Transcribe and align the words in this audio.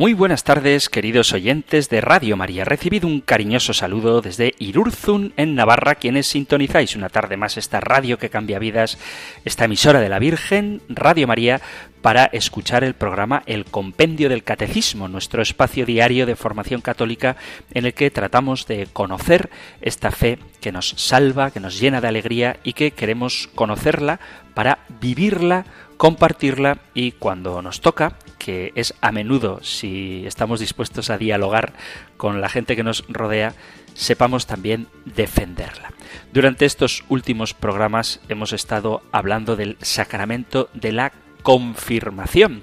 Muy 0.00 0.14
buenas 0.14 0.44
tardes, 0.44 0.88
queridos 0.88 1.34
oyentes 1.34 1.90
de 1.90 2.00
Radio 2.00 2.34
María. 2.34 2.64
Recibido 2.64 3.06
un 3.06 3.20
cariñoso 3.20 3.74
saludo 3.74 4.22
desde 4.22 4.54
Irurzun, 4.58 5.34
en 5.36 5.54
Navarra, 5.54 5.96
quienes 5.96 6.26
sintonizáis 6.26 6.96
una 6.96 7.10
tarde 7.10 7.36
más 7.36 7.58
esta 7.58 7.80
radio 7.80 8.18
que 8.18 8.30
cambia 8.30 8.58
vidas, 8.58 8.96
esta 9.44 9.66
emisora 9.66 10.00
de 10.00 10.08
la 10.08 10.18
Virgen, 10.18 10.80
Radio 10.88 11.26
María, 11.26 11.60
para 12.00 12.24
escuchar 12.24 12.82
el 12.82 12.94
programa 12.94 13.42
El 13.44 13.66
Compendio 13.66 14.30
del 14.30 14.42
Catecismo, 14.42 15.06
nuestro 15.06 15.42
espacio 15.42 15.84
diario 15.84 16.24
de 16.24 16.34
formación 16.34 16.80
católica 16.80 17.36
en 17.74 17.84
el 17.84 17.92
que 17.92 18.10
tratamos 18.10 18.66
de 18.66 18.88
conocer 18.90 19.50
esta 19.82 20.10
fe 20.12 20.38
que 20.62 20.72
nos 20.72 20.94
salva, 20.96 21.50
que 21.50 21.60
nos 21.60 21.78
llena 21.78 22.00
de 22.00 22.08
alegría 22.08 22.56
y 22.64 22.72
que 22.72 22.92
queremos 22.92 23.50
conocerla 23.54 24.18
para 24.54 24.78
vivirla, 24.98 25.66
compartirla 25.98 26.78
y 26.94 27.12
cuando 27.12 27.60
nos 27.60 27.82
toca, 27.82 28.16
que 28.40 28.72
es 28.74 28.94
a 29.02 29.12
menudo 29.12 29.60
si 29.62 30.24
estamos 30.26 30.58
dispuestos 30.58 31.10
a 31.10 31.18
dialogar 31.18 31.74
con 32.16 32.40
la 32.40 32.48
gente 32.48 32.74
que 32.74 32.82
nos 32.82 33.04
rodea, 33.08 33.54
sepamos 33.94 34.46
también 34.46 34.88
defenderla. 35.04 35.92
Durante 36.32 36.64
estos 36.64 37.04
últimos 37.08 37.52
programas 37.52 38.20
hemos 38.28 38.52
estado 38.52 39.02
hablando 39.12 39.56
del 39.56 39.76
sacramento 39.82 40.70
de 40.72 40.92
la 40.92 41.12
confirmación. 41.42 42.62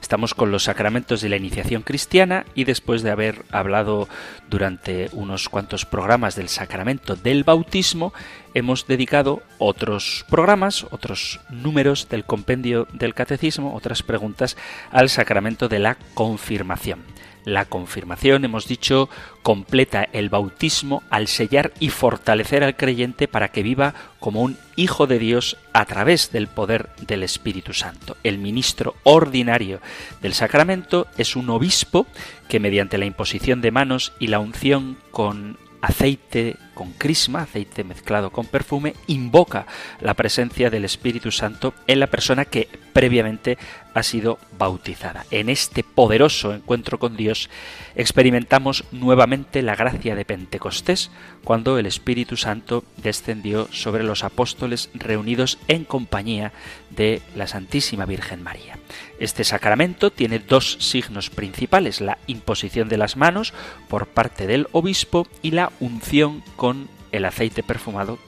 Estamos 0.00 0.34
con 0.34 0.50
los 0.50 0.64
sacramentos 0.64 1.20
de 1.20 1.28
la 1.28 1.36
iniciación 1.36 1.82
cristiana 1.82 2.44
y 2.54 2.64
después 2.64 3.02
de 3.02 3.10
haber 3.10 3.44
hablado 3.50 4.08
durante 4.48 5.08
unos 5.12 5.48
cuantos 5.48 5.84
programas 5.84 6.36
del 6.36 6.48
sacramento 6.48 7.16
del 7.16 7.44
bautismo, 7.44 8.12
hemos 8.54 8.86
dedicado 8.86 9.42
otros 9.58 10.24
programas, 10.28 10.86
otros 10.90 11.40
números 11.50 12.08
del 12.08 12.24
compendio 12.24 12.86
del 12.92 13.14
catecismo, 13.14 13.74
otras 13.74 14.02
preguntas 14.02 14.56
al 14.90 15.08
sacramento 15.08 15.68
de 15.68 15.78
la 15.78 15.96
confirmación. 16.14 17.17
La 17.48 17.64
confirmación, 17.64 18.44
hemos 18.44 18.68
dicho, 18.68 19.08
completa 19.42 20.06
el 20.12 20.28
bautismo 20.28 21.02
al 21.08 21.28
sellar 21.28 21.72
y 21.80 21.88
fortalecer 21.88 22.62
al 22.62 22.76
creyente 22.76 23.26
para 23.26 23.48
que 23.48 23.62
viva 23.62 23.94
como 24.20 24.42
un 24.42 24.58
hijo 24.76 25.06
de 25.06 25.18
Dios 25.18 25.56
a 25.72 25.86
través 25.86 26.30
del 26.30 26.48
poder 26.48 26.90
del 27.06 27.22
Espíritu 27.22 27.72
Santo. 27.72 28.18
El 28.22 28.36
ministro 28.36 28.96
ordinario 29.02 29.80
del 30.20 30.34
sacramento 30.34 31.06
es 31.16 31.36
un 31.36 31.48
obispo 31.48 32.06
que 32.50 32.60
mediante 32.60 32.98
la 32.98 33.06
imposición 33.06 33.62
de 33.62 33.70
manos 33.70 34.12
y 34.18 34.26
la 34.26 34.40
unción 34.40 34.98
con 35.10 35.56
aceite 35.80 36.56
con 36.78 36.92
crisma, 36.92 37.42
aceite 37.42 37.82
mezclado 37.82 38.30
con 38.30 38.46
perfume, 38.46 38.94
invoca 39.08 39.66
la 40.00 40.14
presencia 40.14 40.70
del 40.70 40.84
Espíritu 40.84 41.32
Santo 41.32 41.74
en 41.88 41.98
la 41.98 42.06
persona 42.06 42.44
que 42.44 42.68
previamente 42.92 43.58
ha 43.94 44.02
sido 44.04 44.38
bautizada. 44.56 45.26
En 45.32 45.48
este 45.48 45.82
poderoso 45.82 46.54
encuentro 46.54 47.00
con 47.00 47.16
Dios 47.16 47.50
experimentamos 47.96 48.84
nuevamente 48.92 49.60
la 49.62 49.74
gracia 49.74 50.14
de 50.14 50.24
Pentecostés, 50.24 51.10
cuando 51.42 51.78
el 51.78 51.86
Espíritu 51.86 52.36
Santo 52.36 52.84
descendió 52.96 53.68
sobre 53.72 54.04
los 54.04 54.22
apóstoles 54.22 54.88
reunidos 54.94 55.58
en 55.66 55.84
compañía 55.84 56.52
de 56.90 57.22
la 57.34 57.48
Santísima 57.48 58.06
Virgen 58.06 58.42
María. 58.42 58.78
Este 59.18 59.42
sacramento 59.42 60.12
tiene 60.12 60.38
dos 60.38 60.76
signos 60.80 61.28
principales, 61.28 62.00
la 62.00 62.18
imposición 62.28 62.88
de 62.88 62.98
las 62.98 63.16
manos 63.16 63.52
por 63.88 64.06
parte 64.06 64.46
del 64.46 64.68
obispo 64.70 65.26
y 65.42 65.50
la 65.50 65.72
unción 65.80 66.44
con 66.54 66.67
el 67.12 67.24
aceite 67.24 67.62
perfumado 67.62 68.18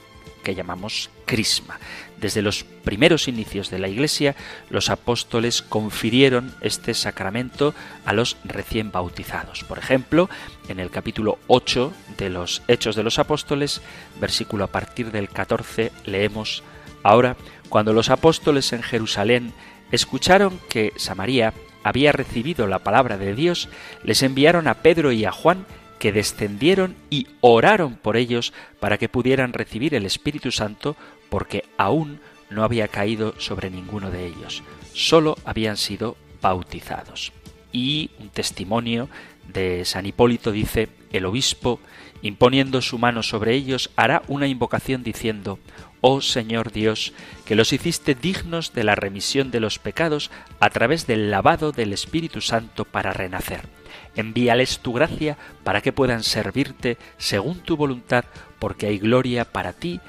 que 0.42 0.54
llamamos 0.54 1.10
crisma. 1.26 1.78
Desde 2.18 2.42
los 2.42 2.64
primeros 2.64 3.28
inicios 3.28 3.70
de 3.70 3.78
la 3.78 3.88
Iglesia, 3.88 4.36
los 4.68 4.90
apóstoles 4.90 5.62
confirieron 5.62 6.54
este 6.60 6.94
sacramento 6.94 7.74
a 8.04 8.12
los 8.12 8.36
recién 8.44 8.90
bautizados. 8.90 9.64
Por 9.64 9.78
ejemplo, 9.78 10.28
en 10.68 10.80
el 10.80 10.90
capítulo 10.90 11.38
8 11.46 11.92
de 12.18 12.30
los 12.30 12.62
Hechos 12.68 12.96
de 12.96 13.02
los 13.02 13.18
Apóstoles, 13.18 13.80
versículo 14.20 14.64
a 14.64 14.68
partir 14.68 15.12
del 15.12 15.28
14, 15.28 15.92
leemos, 16.04 16.62
Ahora, 17.02 17.36
cuando 17.68 17.92
los 17.92 18.10
apóstoles 18.10 18.72
en 18.72 18.82
Jerusalén 18.82 19.52
escucharon 19.90 20.60
que 20.68 20.92
Samaría 20.96 21.54
había 21.82 22.12
recibido 22.12 22.66
la 22.66 22.80
palabra 22.80 23.16
de 23.16 23.34
Dios, 23.34 23.68
les 24.04 24.22
enviaron 24.22 24.68
a 24.68 24.74
Pedro 24.74 25.12
y 25.12 25.24
a 25.24 25.32
Juan, 25.32 25.64
que 26.00 26.10
descendieron 26.12 26.96
y 27.10 27.28
oraron 27.42 27.94
por 27.94 28.16
ellos 28.16 28.52
para 28.80 28.98
que 28.98 29.10
pudieran 29.10 29.52
recibir 29.52 29.94
el 29.94 30.06
Espíritu 30.06 30.50
Santo, 30.50 30.96
porque 31.28 31.64
aún 31.76 32.20
no 32.48 32.64
había 32.64 32.88
caído 32.88 33.34
sobre 33.38 33.70
ninguno 33.70 34.10
de 34.10 34.26
ellos, 34.26 34.64
solo 34.94 35.36
habían 35.44 35.76
sido 35.76 36.16
bautizados. 36.40 37.32
Y 37.70 38.10
un 38.18 38.30
testimonio 38.30 39.08
de 39.46 39.84
San 39.84 40.06
Hipólito 40.06 40.52
dice, 40.52 40.88
el 41.12 41.26
obispo, 41.26 41.80
imponiendo 42.22 42.80
su 42.80 42.98
mano 42.98 43.22
sobre 43.22 43.54
ellos, 43.54 43.90
hará 43.94 44.22
una 44.26 44.48
invocación 44.48 45.02
diciendo, 45.02 45.58
Oh 46.00 46.22
Señor 46.22 46.72
Dios, 46.72 47.12
que 47.44 47.54
los 47.54 47.74
hiciste 47.74 48.14
dignos 48.14 48.72
de 48.72 48.84
la 48.84 48.94
remisión 48.94 49.50
de 49.50 49.60
los 49.60 49.78
pecados 49.78 50.30
a 50.60 50.70
través 50.70 51.06
del 51.06 51.30
lavado 51.30 51.72
del 51.72 51.92
Espíritu 51.92 52.40
Santo 52.40 52.86
para 52.86 53.12
renacer. 53.12 53.79
Envíales 54.16 54.80
tu 54.80 54.92
gracia 54.92 55.36
para 55.64 55.80
que 55.80 55.92
puedan 55.92 56.22
servirte 56.22 56.98
según 57.18 57.60
tu 57.60 57.76
voluntad, 57.76 58.24
porque 58.58 58.86
hay 58.86 58.98
gloria 58.98 59.44
para 59.44 59.72
ti, 59.72 60.00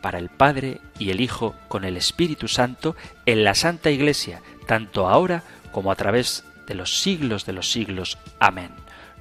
para 0.00 0.18
el 0.18 0.28
Padre 0.28 0.80
y 0.98 1.10
el 1.10 1.20
Hijo 1.20 1.54
con 1.68 1.84
el 1.84 1.96
Espíritu 1.96 2.48
Santo 2.48 2.96
en 3.24 3.44
la 3.44 3.54
Santa 3.54 3.90
Iglesia, 3.90 4.40
tanto 4.66 5.08
ahora 5.08 5.42
como 5.72 5.90
a 5.90 5.96
través 5.96 6.44
de 6.66 6.74
los 6.74 7.00
siglos 7.00 7.46
de 7.46 7.52
los 7.52 7.70
siglos. 7.70 8.18
Amén. 8.40 8.70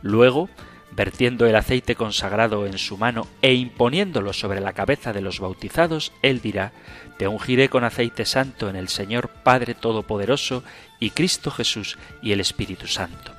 Luego, 0.02 0.50
vertiendo 0.92 1.46
el 1.46 1.56
aceite 1.56 1.96
consagrado 1.96 2.66
en 2.66 2.78
su 2.78 2.98
mano 2.98 3.28
e 3.42 3.54
imponiéndolo 3.54 4.34
sobre 4.34 4.62
la 4.62 4.74
cabeza 4.74 5.14
de 5.14 5.22
los 5.22 5.40
bautizados, 5.40 6.12
él 6.22 6.42
dirá, 6.42 6.72
Te 7.18 7.28
ungiré 7.28 7.70
con 7.70 7.84
aceite 7.84 8.26
santo 8.26 8.70
en 8.70 8.76
el 8.76 8.90
Señor 8.90 9.30
Padre 9.30 9.74
Todopoderoso 9.74 10.64
y 11.00 11.12
Cristo 11.12 11.52
Jesús 11.52 11.98
y 12.22 12.32
el 12.32 12.40
Espíritu 12.40 12.88
Santo. 12.88 13.35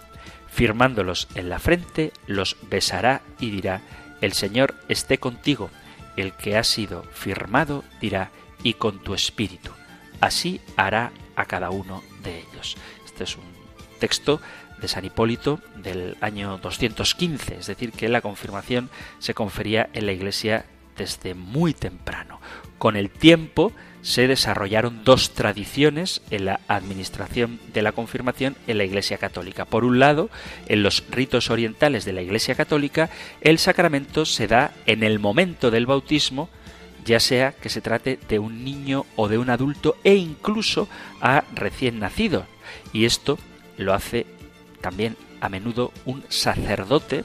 Firmándolos 0.56 1.28
en 1.34 1.50
la 1.50 1.58
frente, 1.58 2.14
los 2.26 2.56
besará 2.70 3.20
y 3.38 3.50
dirá, 3.50 3.82
El 4.22 4.32
Señor 4.32 4.74
esté 4.88 5.18
contigo. 5.18 5.68
El 6.16 6.32
que 6.32 6.56
ha 6.56 6.64
sido 6.64 7.02
firmado 7.12 7.84
dirá, 8.00 8.30
y 8.62 8.72
con 8.72 9.00
tu 9.00 9.12
espíritu. 9.12 9.70
Así 10.22 10.62
hará 10.78 11.12
a 11.36 11.44
cada 11.44 11.68
uno 11.68 12.02
de 12.22 12.38
ellos. 12.38 12.78
Este 13.04 13.24
es 13.24 13.36
un 13.36 13.44
texto 13.98 14.40
de 14.80 14.88
San 14.88 15.04
Hipólito 15.04 15.60
del 15.76 16.16
año 16.22 16.56
215, 16.56 17.56
es 17.58 17.66
decir, 17.66 17.92
que 17.92 18.08
la 18.08 18.22
confirmación 18.22 18.88
se 19.18 19.34
confería 19.34 19.90
en 19.92 20.06
la 20.06 20.12
Iglesia 20.12 20.64
desde 20.96 21.34
muy 21.34 21.74
temprano. 21.74 22.40
Con 22.78 22.96
el 22.96 23.10
tiempo 23.10 23.72
se 24.06 24.28
desarrollaron 24.28 25.02
dos 25.02 25.34
tradiciones 25.34 26.22
en 26.30 26.44
la 26.44 26.60
administración 26.68 27.58
de 27.74 27.82
la 27.82 27.90
confirmación 27.90 28.56
en 28.68 28.78
la 28.78 28.84
Iglesia 28.84 29.18
Católica. 29.18 29.64
Por 29.64 29.84
un 29.84 29.98
lado, 29.98 30.30
en 30.68 30.84
los 30.84 31.02
ritos 31.10 31.50
orientales 31.50 32.04
de 32.04 32.12
la 32.12 32.22
Iglesia 32.22 32.54
Católica, 32.54 33.10
el 33.40 33.58
sacramento 33.58 34.24
se 34.24 34.46
da 34.46 34.72
en 34.86 35.02
el 35.02 35.18
momento 35.18 35.72
del 35.72 35.86
bautismo, 35.86 36.48
ya 37.04 37.18
sea 37.18 37.50
que 37.50 37.68
se 37.68 37.80
trate 37.80 38.20
de 38.28 38.38
un 38.38 38.62
niño 38.62 39.06
o 39.16 39.26
de 39.26 39.38
un 39.38 39.50
adulto 39.50 39.96
e 40.04 40.14
incluso 40.14 40.88
a 41.20 41.42
recién 41.56 41.98
nacido. 41.98 42.46
Y 42.92 43.06
esto 43.06 43.40
lo 43.76 43.92
hace 43.92 44.24
también 44.80 45.16
a 45.40 45.48
menudo 45.48 45.92
un 46.04 46.22
sacerdote, 46.28 47.24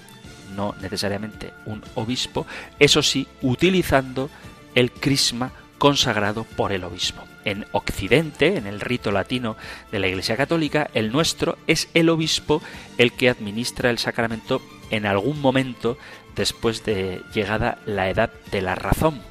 no 0.56 0.74
necesariamente 0.82 1.54
un 1.68 1.84
obispo, 1.94 2.48
eso 2.80 3.04
sí, 3.04 3.28
utilizando 3.44 4.32
el 4.74 4.92
crisma 4.92 5.52
consagrado 5.82 6.44
por 6.44 6.74
el 6.74 6.84
obispo. 6.84 7.24
En 7.44 7.66
Occidente, 7.72 8.56
en 8.56 8.68
el 8.68 8.82
rito 8.82 9.12
latino 9.12 9.58
de 9.92 9.98
la 9.98 10.08
Iglesia 10.08 10.38
Católica, 10.38 10.92
el 10.94 11.12
nuestro 11.12 11.58
es 11.66 11.90
el 11.96 12.10
obispo 12.10 12.62
el 13.00 13.14
que 13.14 13.30
administra 13.30 13.90
el 13.90 13.98
sacramento 13.98 14.62
en 14.92 15.08
algún 15.08 15.42
momento 15.42 15.98
después 16.36 16.86
de 16.86 17.24
llegada 17.34 17.80
la 17.88 18.12
edad 18.12 18.30
de 18.52 18.62
la 18.62 18.76
razón. 18.76 19.24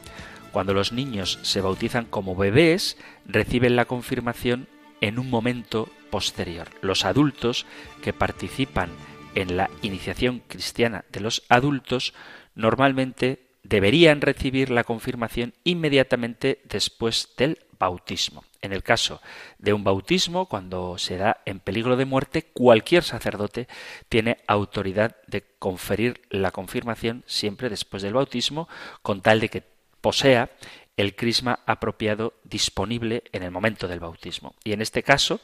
Cuando 0.50 0.74
los 0.74 0.90
niños 0.90 1.38
se 1.42 1.60
bautizan 1.60 2.04
como 2.04 2.34
bebés, 2.34 2.96
reciben 3.26 3.76
la 3.76 3.84
confirmación 3.84 4.66
en 5.00 5.20
un 5.20 5.30
momento 5.30 5.88
posterior. 6.10 6.66
Los 6.80 7.04
adultos 7.04 7.64
que 8.02 8.12
participan 8.12 8.90
en 9.36 9.56
la 9.56 9.70
iniciación 9.82 10.42
cristiana 10.48 11.04
de 11.12 11.20
los 11.20 11.44
adultos 11.48 12.12
normalmente 12.56 13.49
deberían 13.62 14.20
recibir 14.20 14.70
la 14.70 14.84
confirmación 14.84 15.54
inmediatamente 15.64 16.60
después 16.64 17.28
del 17.36 17.58
bautismo. 17.78 18.44
En 18.62 18.72
el 18.72 18.82
caso 18.82 19.20
de 19.58 19.72
un 19.72 19.84
bautismo, 19.84 20.46
cuando 20.46 20.98
se 20.98 21.16
da 21.16 21.40
en 21.46 21.60
peligro 21.60 21.96
de 21.96 22.04
muerte, 22.04 22.42
cualquier 22.52 23.02
sacerdote 23.02 23.68
tiene 24.08 24.38
autoridad 24.46 25.16
de 25.26 25.44
conferir 25.58 26.20
la 26.28 26.50
confirmación 26.50 27.24
siempre 27.26 27.70
después 27.70 28.02
del 28.02 28.12
bautismo, 28.12 28.68
con 29.02 29.22
tal 29.22 29.40
de 29.40 29.48
que 29.48 29.62
posea 30.00 30.50
el 30.96 31.16
crisma 31.16 31.60
apropiado 31.64 32.34
disponible 32.44 33.24
en 33.32 33.42
el 33.42 33.50
momento 33.50 33.88
del 33.88 34.00
bautismo. 34.00 34.54
Y 34.62 34.72
en 34.72 34.82
este 34.82 35.02
caso 35.02 35.40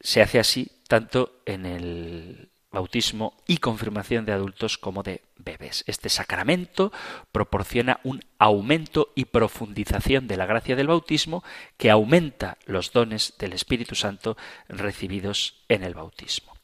se 0.00 0.20
hace 0.20 0.38
así 0.38 0.70
tanto 0.86 1.40
en 1.46 1.64
el 1.64 2.50
bautismo 2.76 3.34
y 3.46 3.56
confirmación 3.56 4.26
de 4.26 4.32
adultos 4.32 4.76
como 4.76 5.02
de 5.02 5.22
bebés. 5.38 5.82
Este 5.86 6.10
sacramento 6.10 6.92
proporciona 7.32 8.00
un 8.04 8.20
aumento 8.38 9.12
y 9.14 9.24
profundización 9.24 10.28
de 10.28 10.36
la 10.36 10.44
gracia 10.44 10.76
del 10.76 10.88
bautismo 10.88 11.42
que 11.78 11.90
aumenta 11.90 12.58
los 12.66 12.92
dones 12.92 13.32
del 13.38 13.54
Espíritu 13.54 13.94
Santo 13.94 14.36
recibidos 14.68 15.64
en 15.68 15.84
el 15.84 15.94
bautismo. 15.94 16.54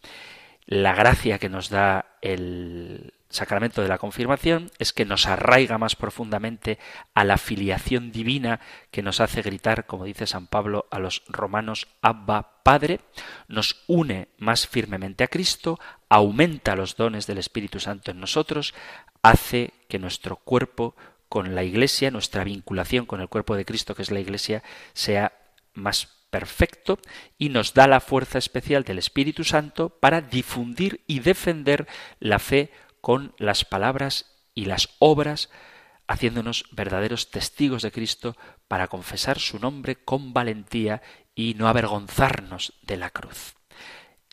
La 0.66 0.94
gracia 0.94 1.38
que 1.38 1.48
nos 1.48 1.70
da 1.70 2.18
el 2.20 3.14
sacramento 3.32 3.82
de 3.82 3.88
la 3.88 3.98
confirmación 3.98 4.70
es 4.78 4.92
que 4.92 5.04
nos 5.04 5.26
arraiga 5.26 5.78
más 5.78 5.96
profundamente 5.96 6.78
a 7.14 7.24
la 7.24 7.38
filiación 7.38 8.12
divina 8.12 8.60
que 8.90 9.02
nos 9.02 9.20
hace 9.20 9.42
gritar, 9.42 9.86
como 9.86 10.04
dice 10.04 10.26
San 10.26 10.46
Pablo 10.46 10.86
a 10.90 10.98
los 10.98 11.22
romanos, 11.28 11.88
Abba 12.02 12.62
Padre, 12.62 13.00
nos 13.48 13.82
une 13.86 14.28
más 14.38 14.66
firmemente 14.66 15.24
a 15.24 15.28
Cristo, 15.28 15.80
aumenta 16.08 16.76
los 16.76 16.96
dones 16.96 17.26
del 17.26 17.38
Espíritu 17.38 17.80
Santo 17.80 18.10
en 18.10 18.20
nosotros, 18.20 18.74
hace 19.22 19.72
que 19.88 19.98
nuestro 19.98 20.36
cuerpo 20.36 20.94
con 21.28 21.54
la 21.54 21.64
Iglesia, 21.64 22.10
nuestra 22.10 22.44
vinculación 22.44 23.06
con 23.06 23.20
el 23.20 23.28
cuerpo 23.28 23.56
de 23.56 23.64
Cristo, 23.64 23.94
que 23.94 24.02
es 24.02 24.10
la 24.10 24.20
Iglesia, 24.20 24.62
sea 24.92 25.32
más 25.74 26.22
perfecto 26.32 26.98
y 27.36 27.50
nos 27.50 27.74
da 27.74 27.86
la 27.86 28.00
fuerza 28.00 28.38
especial 28.38 28.84
del 28.84 28.98
Espíritu 28.98 29.44
Santo 29.44 29.90
para 29.90 30.22
difundir 30.22 31.02
y 31.06 31.20
defender 31.20 31.86
la 32.20 32.38
fe 32.38 32.70
con 33.02 33.34
las 33.36 33.66
palabras 33.66 34.24
y 34.54 34.64
las 34.64 34.88
obras, 35.00 35.50
haciéndonos 36.06 36.64
verdaderos 36.72 37.30
testigos 37.30 37.82
de 37.82 37.92
Cristo 37.92 38.36
para 38.68 38.88
confesar 38.88 39.38
su 39.38 39.58
nombre 39.58 39.96
con 39.96 40.32
valentía 40.32 41.02
y 41.34 41.54
no 41.54 41.68
avergonzarnos 41.68 42.72
de 42.82 42.96
la 42.96 43.10
cruz. 43.10 43.54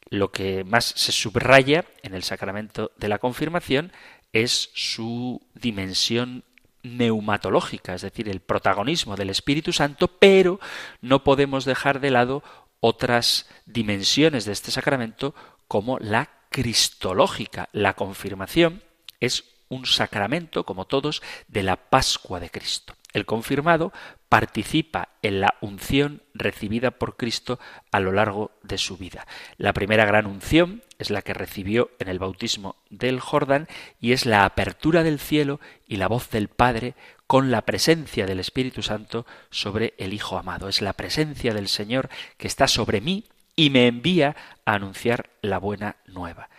Lo 0.10 0.32
que 0.32 0.64
más 0.64 0.86
se 0.86 1.12
subraya 1.12 1.86
en 2.04 2.14
el 2.14 2.24
sacramento 2.24 2.92
de 2.98 3.10
la 3.10 3.20
confirmación 3.20 3.92
es 4.34 4.70
su 4.74 5.42
dimensión 5.56 6.44
neumatológica, 6.84 7.96
es 7.96 8.04
decir, 8.04 8.30
el 8.30 8.40
protagonismo 8.40 9.16
del 9.16 9.32
Espíritu 9.32 9.74
Santo, 9.74 10.08
pero 10.08 10.60
no 11.02 11.24
podemos 11.24 11.66
dejar 11.66 12.00
de 12.00 12.12
lado 12.12 12.44
otras 12.80 13.50
dimensiones 13.66 14.46
de 14.46 14.54
este 14.54 14.72
sacramento 14.72 15.36
como 15.68 15.98
la 16.00 16.39
cristológica. 16.50 17.70
La 17.72 17.94
confirmación 17.94 18.84
es 19.20 19.46
un 19.70 19.86
sacramento, 19.86 20.66
como 20.66 20.86
todos, 20.86 21.22
de 21.48 21.64
la 21.64 21.76
Pascua 21.76 22.40
de 22.40 22.50
Cristo. 22.50 22.96
El 23.14 23.26
confirmado 23.26 23.92
participa 24.30 25.10
en 25.24 25.42
la 25.42 25.56
unción 25.62 26.22
recibida 26.36 26.92
por 26.92 27.18
Cristo 27.18 27.60
a 27.92 28.00
lo 28.00 28.12
largo 28.12 28.52
de 28.62 28.78
su 28.78 28.98
vida. 28.98 29.26
La 29.58 29.74
primera 29.74 30.06
gran 30.06 30.28
unción 30.28 30.84
es 31.00 31.10
la 31.10 31.24
que 31.24 31.34
recibió 31.34 31.90
en 31.98 32.10
el 32.10 32.20
bautismo 32.20 32.76
del 32.92 33.20
Jordán 33.20 33.68
y 34.00 34.12
es 34.12 34.28
la 34.28 34.46
apertura 34.46 35.02
del 35.04 35.20
cielo 35.20 35.60
y 35.88 35.96
la 35.96 36.08
voz 36.08 36.30
del 36.30 36.50
Padre 36.50 36.94
con 37.26 37.50
la 37.50 37.64
presencia 37.64 38.28
del 38.28 38.40
Espíritu 38.40 38.84
Santo 38.84 39.26
sobre 39.50 39.96
el 39.98 40.14
Hijo 40.14 40.38
amado. 40.38 40.68
Es 40.68 40.82
la 40.82 40.94
presencia 40.94 41.54
del 41.54 41.68
Señor 41.68 42.10
que 42.38 42.48
está 42.48 42.68
sobre 42.68 43.02
mí 43.02 43.26
y 43.60 43.72
me 43.72 43.88
envía 43.88 44.38
a 44.64 44.76
anunciar 44.76 45.32
la 45.42 45.58
buena 45.58 45.98
nueva. 46.06 46.50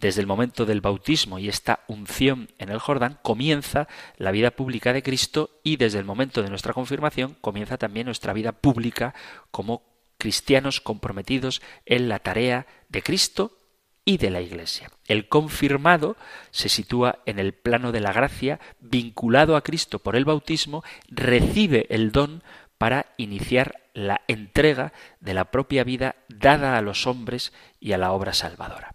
Desde 0.00 0.22
el 0.22 0.26
momento 0.26 0.64
del 0.64 0.80
bautismo 0.80 1.38
y 1.38 1.50
esta 1.50 1.80
unción 1.86 2.48
en 2.56 2.70
el 2.70 2.78
Jordán 2.78 3.18
comienza 3.20 3.88
la 4.16 4.30
vida 4.30 4.52
pública 4.52 4.94
de 4.94 5.02
Cristo 5.02 5.50
y 5.62 5.76
desde 5.76 5.98
el 5.98 6.06
momento 6.06 6.42
de 6.42 6.48
nuestra 6.48 6.72
confirmación 6.72 7.36
comienza 7.42 7.76
también 7.76 8.06
nuestra 8.06 8.32
vida 8.32 8.52
pública 8.52 9.14
como 9.50 9.82
cristianos 10.16 10.80
comprometidos 10.80 11.60
en 11.84 12.08
la 12.08 12.20
tarea 12.20 12.66
de 12.88 13.02
Cristo 13.02 13.58
y 14.06 14.16
de 14.16 14.30
la 14.30 14.40
Iglesia. 14.40 14.90
El 15.06 15.28
confirmado 15.28 16.16
se 16.52 16.70
sitúa 16.70 17.18
en 17.26 17.38
el 17.38 17.52
plano 17.52 17.92
de 17.92 18.00
la 18.00 18.14
gracia, 18.14 18.60
vinculado 18.80 19.56
a 19.56 19.62
Cristo 19.62 19.98
por 19.98 20.16
el 20.16 20.24
bautismo, 20.24 20.82
recibe 21.08 21.86
el 21.90 22.12
don 22.12 22.42
para 22.78 23.06
iniciar 23.16 23.80
la 23.94 24.20
entrega 24.28 24.92
de 25.20 25.34
la 25.34 25.46
propia 25.46 25.84
vida 25.84 26.16
dada 26.28 26.76
a 26.76 26.82
los 26.82 27.06
hombres 27.06 27.52
y 27.80 27.92
a 27.92 27.98
la 27.98 28.12
obra 28.12 28.34
salvadora. 28.34 28.94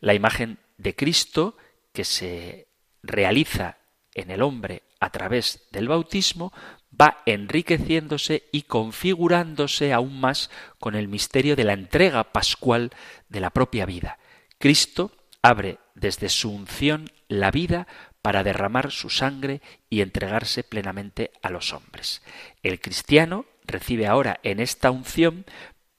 La 0.00 0.14
imagen 0.14 0.58
de 0.78 0.94
Cristo 0.94 1.56
que 1.92 2.04
se 2.04 2.68
realiza 3.02 3.78
en 4.14 4.30
el 4.30 4.42
hombre 4.42 4.82
a 5.00 5.10
través 5.10 5.68
del 5.70 5.88
bautismo 5.88 6.52
va 7.00 7.22
enriqueciéndose 7.26 8.48
y 8.50 8.62
configurándose 8.62 9.92
aún 9.92 10.20
más 10.20 10.50
con 10.78 10.94
el 10.94 11.08
misterio 11.08 11.54
de 11.54 11.64
la 11.64 11.74
entrega 11.74 12.32
pascual 12.32 12.90
de 13.28 13.40
la 13.40 13.50
propia 13.50 13.86
vida. 13.86 14.18
Cristo 14.58 15.12
abre 15.42 15.78
desde 15.94 16.28
su 16.28 16.50
unción 16.50 17.10
la 17.28 17.50
vida 17.50 17.86
para 18.22 18.42
derramar 18.42 18.90
su 18.90 19.10
sangre 19.10 19.60
y 19.88 20.00
entregarse 20.00 20.64
plenamente 20.64 21.30
a 21.42 21.50
los 21.50 21.72
hombres. 21.72 22.22
El 22.62 22.80
cristiano 22.80 23.46
recibe 23.64 24.06
ahora 24.06 24.40
en 24.42 24.60
esta 24.60 24.90
unción 24.90 25.44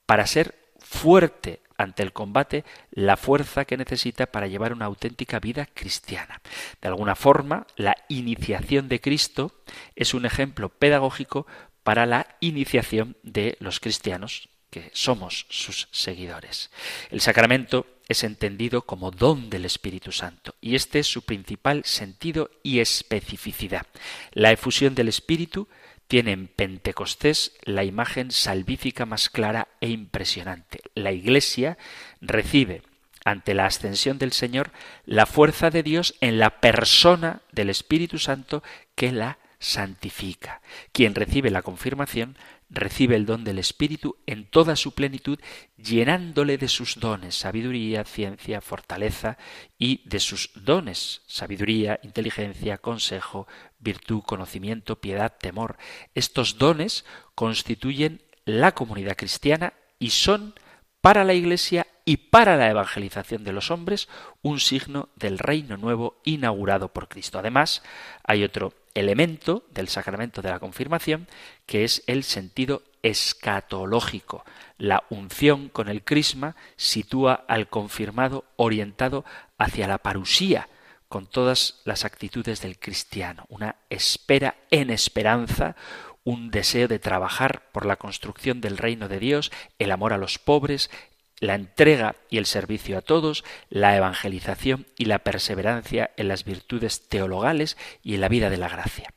para 0.06 0.28
ser 0.28 0.56
fuerte 0.80 1.62
ante 1.78 2.04
el 2.04 2.12
combate 2.12 2.66
la 2.92 3.16
fuerza 3.16 3.64
que 3.64 3.78
necesita 3.78 4.26
para 4.26 4.48
llevar 4.48 4.74
una 4.74 4.86
auténtica 4.86 5.40
vida 5.40 5.66
cristiana. 5.74 6.42
De 6.82 6.90
alguna 6.90 7.16
forma, 7.16 7.68
la 7.78 7.96
iniciación 8.10 8.90
de 8.90 9.00
Cristo 9.00 9.54
es 9.96 10.14
un 10.14 10.26
ejemplo 10.26 10.70
pedagógico 10.70 11.48
para 11.84 12.06
la 12.06 12.28
iniciación 12.42 13.16
de 13.24 13.56
los 13.60 13.80
cristianos 13.80 14.50
que 14.70 14.92
somos 14.94 15.46
sus 15.50 15.88
seguidores. 15.92 16.70
El 17.10 17.22
sacramento 17.22 17.88
es 18.10 18.24
entendido 18.24 18.82
como 18.82 19.12
don 19.12 19.50
del 19.50 19.66
Espíritu 19.66 20.12
Santo 20.12 20.56
y 20.60 20.76
este 20.76 21.00
es 21.00 21.08
su 21.08 21.22
principal 21.22 21.86
sentido 21.86 22.50
y 22.64 22.80
especificidad. 22.80 23.86
La 24.34 24.52
efusión 24.52 24.96
del 24.96 25.08
Espíritu 25.08 25.68
tiene 26.08 26.32
en 26.32 26.48
Pentecostés 26.48 27.54
la 27.64 27.84
imagen 27.84 28.32
salvífica 28.32 29.06
más 29.06 29.30
clara 29.30 29.68
e 29.80 29.90
impresionante. 29.90 30.82
La 30.96 31.12
Iglesia 31.12 31.78
recibe 32.20 32.82
ante 33.24 33.54
la 33.54 33.68
ascensión 33.68 34.18
del 34.18 34.32
Señor 34.32 34.72
la 35.06 35.28
fuerza 35.28 35.70
de 35.70 35.84
Dios 35.84 36.16
en 36.20 36.40
la 36.40 36.62
persona 36.62 37.42
del 37.52 37.70
Espíritu 37.70 38.18
Santo 38.18 38.64
que 38.96 39.12
la 39.12 39.38
santifica. 39.60 40.62
Quien 40.94 41.14
recibe 41.14 41.52
la 41.52 41.62
confirmación 41.62 42.38
recibe 42.70 43.16
el 43.16 43.26
don 43.26 43.44
del 43.44 43.60
Espíritu 43.60 44.18
en 44.26 44.46
toda 44.50 44.76
su 44.76 44.94
plenitud, 44.94 45.40
llenándole 45.78 46.58
de 46.58 46.68
sus 46.68 47.00
dones, 47.00 47.36
sabiduría, 47.36 48.04
ciencia, 48.04 48.62
fortaleza, 48.62 49.38
y 49.78 50.08
de 50.08 50.20
sus 50.20 50.52
dones, 50.56 51.22
sabiduría, 51.28 52.00
inteligencia, 52.04 52.78
consejo, 52.78 53.48
virtud, 53.80 54.22
conocimiento, 54.22 55.02
piedad, 55.02 55.36
temor. 55.40 55.78
Estos 56.14 56.58
dones 56.58 57.06
constituyen 57.36 58.22
la 58.46 58.74
comunidad 58.74 59.18
cristiana 59.18 59.74
y 59.98 60.12
son 60.12 60.54
para 61.02 61.24
la 61.24 61.34
Iglesia 61.34 61.88
y 62.06 62.18
para 62.18 62.58
la 62.58 62.70
evangelización 62.70 63.44
de 63.44 63.54
los 63.54 63.72
hombres 63.72 64.10
un 64.42 64.60
signo 64.60 65.10
del 65.16 65.38
reino 65.38 65.78
nuevo 65.78 66.20
inaugurado 66.24 66.92
por 66.92 67.08
Cristo. 67.08 67.40
Además, 67.40 67.84
hay 68.24 68.44
otro 68.44 68.74
elemento 69.00 69.64
del 69.72 69.88
sacramento 69.88 70.42
de 70.42 70.50
la 70.50 70.60
confirmación 70.60 71.28
que 71.66 71.84
es 71.84 72.04
el 72.08 72.24
sentido 72.24 72.84
escatológico. 73.02 74.44
La 74.78 75.04
unción 75.10 75.70
con 75.70 75.90
el 75.90 76.04
crisma 76.04 76.56
sitúa 76.76 77.46
al 77.48 77.68
confirmado 77.68 78.46
orientado 78.56 79.26
hacia 79.58 79.88
la 79.88 79.98
parusía, 79.98 80.68
con 81.08 81.26
todas 81.26 81.82
las 81.86 82.06
actitudes 82.06 82.62
del 82.62 82.78
cristiano, 82.78 83.46
una 83.50 83.78
espera 83.90 84.56
en 84.70 84.92
esperanza, 84.92 85.76
un 86.24 86.52
deseo 86.52 86.88
de 86.88 87.00
trabajar 87.00 87.64
por 87.72 87.88
la 87.88 87.96
construcción 87.96 88.62
del 88.62 88.78
reino 88.78 89.08
de 89.08 89.20
Dios, 89.20 89.52
el 89.80 89.92
amor 89.92 90.14
a 90.14 90.18
los 90.20 90.38
pobres, 90.38 90.92
la 91.40 91.56
entrega 91.56 92.16
y 92.30 92.38
el 92.38 92.46
servicio 92.46 92.98
a 92.98 93.02
todos, 93.02 93.44
la 93.70 93.96
evangelización 93.96 94.86
y 94.98 95.06
la 95.06 95.20
perseverancia 95.20 96.12
en 96.18 96.28
las 96.28 96.44
virtudes 96.44 97.08
teologales 97.08 97.78
y 98.04 98.16
en 98.16 98.22
la 98.22 98.30
vida 98.30 98.50
de 98.50 98.58
la 98.58 98.70
gracia. 98.70 99.14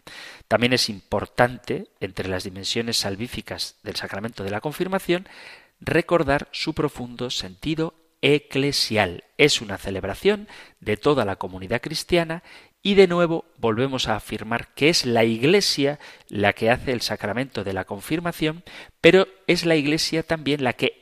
También 0.48 0.72
es 0.72 0.88
importante, 0.88 1.88
entre 2.00 2.28
las 2.28 2.44
dimensiones 2.44 2.98
salvíficas 2.98 3.76
del 3.82 3.96
sacramento 3.96 4.44
de 4.44 4.50
la 4.50 4.60
confirmación, 4.60 5.26
recordar 5.80 6.48
su 6.52 6.74
profundo 6.74 7.30
sentido 7.30 7.94
eclesial. 8.20 9.24
Es 9.36 9.60
una 9.60 9.78
celebración 9.78 10.48
de 10.80 10.96
toda 10.96 11.24
la 11.24 11.36
comunidad 11.36 11.80
cristiana 11.80 12.42
Y 12.84 12.94
de 12.94 13.06
nuevo 13.06 13.44
volvemos 13.58 14.08
a 14.08 14.16
afirmar 14.16 14.74
que 14.74 14.88
es 14.88 15.06
la 15.06 15.22
Iglesia 15.22 16.00
la 16.28 16.52
que 16.52 16.68
hace 16.68 16.90
el 16.90 17.00
sacramento 17.00 17.62
de 17.62 17.72
la 17.72 17.84
confirmación, 17.84 18.64
pero 19.00 19.28
es 19.46 19.64
la 19.64 19.76
Iglesia 19.76 20.24
también 20.24 20.64
la 20.64 20.72
que 20.72 21.01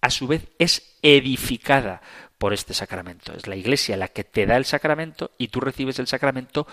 a 0.00 0.10
su 0.10 0.26
vez 0.26 0.48
es 0.58 0.96
edificada 1.02 2.00
por 2.38 2.54
este 2.54 2.74
sacramento. 2.74 3.34
Es 3.34 3.46
la 3.46 3.56
Iglesia 3.56 3.96
la 3.96 4.08
que 4.08 4.24
te 4.24 4.46
da 4.46 4.56
el 4.56 4.64
sacramento 4.64 5.32
y 5.36 5.48
tú 5.48 5.60
recibes 5.60 5.98
el 5.98 6.06
sacramento 6.06 6.66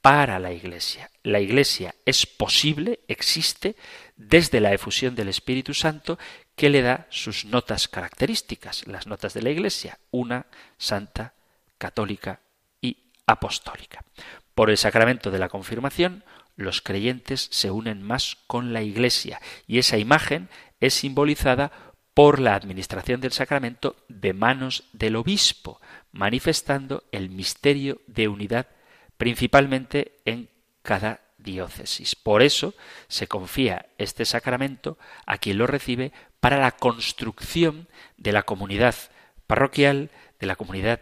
para 0.00 0.38
la 0.38 0.52
Iglesia. 0.52 1.10
La 1.22 1.40
Iglesia 1.40 1.94
es 2.04 2.26
posible, 2.26 3.00
existe, 3.08 3.76
desde 4.16 4.60
la 4.60 4.72
efusión 4.72 5.14
del 5.14 5.28
Espíritu 5.28 5.74
Santo 5.74 6.18
que 6.54 6.70
le 6.70 6.82
da 6.82 7.06
sus 7.10 7.44
notas 7.44 7.88
características, 7.88 8.86
las 8.86 9.06
notas 9.06 9.34
de 9.34 9.42
la 9.42 9.50
Iglesia, 9.50 9.98
una, 10.10 10.46
santa, 10.78 11.34
católica 11.78 12.40
y 12.80 12.98
apostólica. 13.26 14.04
Por 14.54 14.70
el 14.70 14.78
sacramento 14.78 15.30
de 15.30 15.38
la 15.38 15.48
confirmación, 15.48 16.24
los 16.56 16.80
creyentes 16.80 17.48
se 17.50 17.70
unen 17.70 18.02
más 18.02 18.36
con 18.46 18.72
la 18.72 18.82
Iglesia 18.82 19.40
y 19.66 19.78
esa 19.78 19.98
imagen 19.98 20.48
es 20.80 20.94
simbolizada 20.94 21.72
por 22.14 22.38
la 22.38 22.54
administración 22.54 23.20
del 23.20 23.32
sacramento 23.32 23.96
de 24.08 24.32
manos 24.32 24.84
del 24.92 25.16
obispo, 25.16 25.80
manifestando 26.12 27.04
el 27.10 27.28
misterio 27.28 28.00
de 28.06 28.28
unidad 28.28 28.68
principalmente 29.16 30.16
en 30.24 30.48
cada 30.82 31.20
diócesis. 31.38 32.14
Por 32.14 32.42
eso 32.42 32.74
se 33.08 33.26
confía 33.26 33.86
este 33.98 34.24
sacramento 34.24 34.96
a 35.26 35.38
quien 35.38 35.58
lo 35.58 35.66
recibe 35.66 36.12
para 36.40 36.58
la 36.58 36.72
construcción 36.72 37.88
de 38.16 38.32
la 38.32 38.42
comunidad 38.42 38.94
parroquial, 39.46 40.10
de 40.38 40.46
la 40.46 40.56
comunidad 40.56 41.00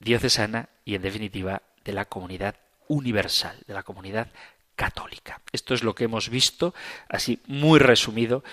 diocesana 0.00 0.68
y, 0.84 0.94
en 0.94 1.02
definitiva, 1.02 1.62
de 1.84 1.92
la 1.92 2.06
comunidad 2.06 2.56
universal, 2.88 3.56
de 3.66 3.74
la 3.74 3.82
comunidad 3.82 4.28
católica. 4.76 5.40
Esto 5.52 5.74
es 5.74 5.82
lo 5.82 5.94
que 5.94 6.04
hemos 6.04 6.28
visto, 6.28 6.74
así 7.08 7.40
muy 7.46 7.78
resumido, 7.78 8.44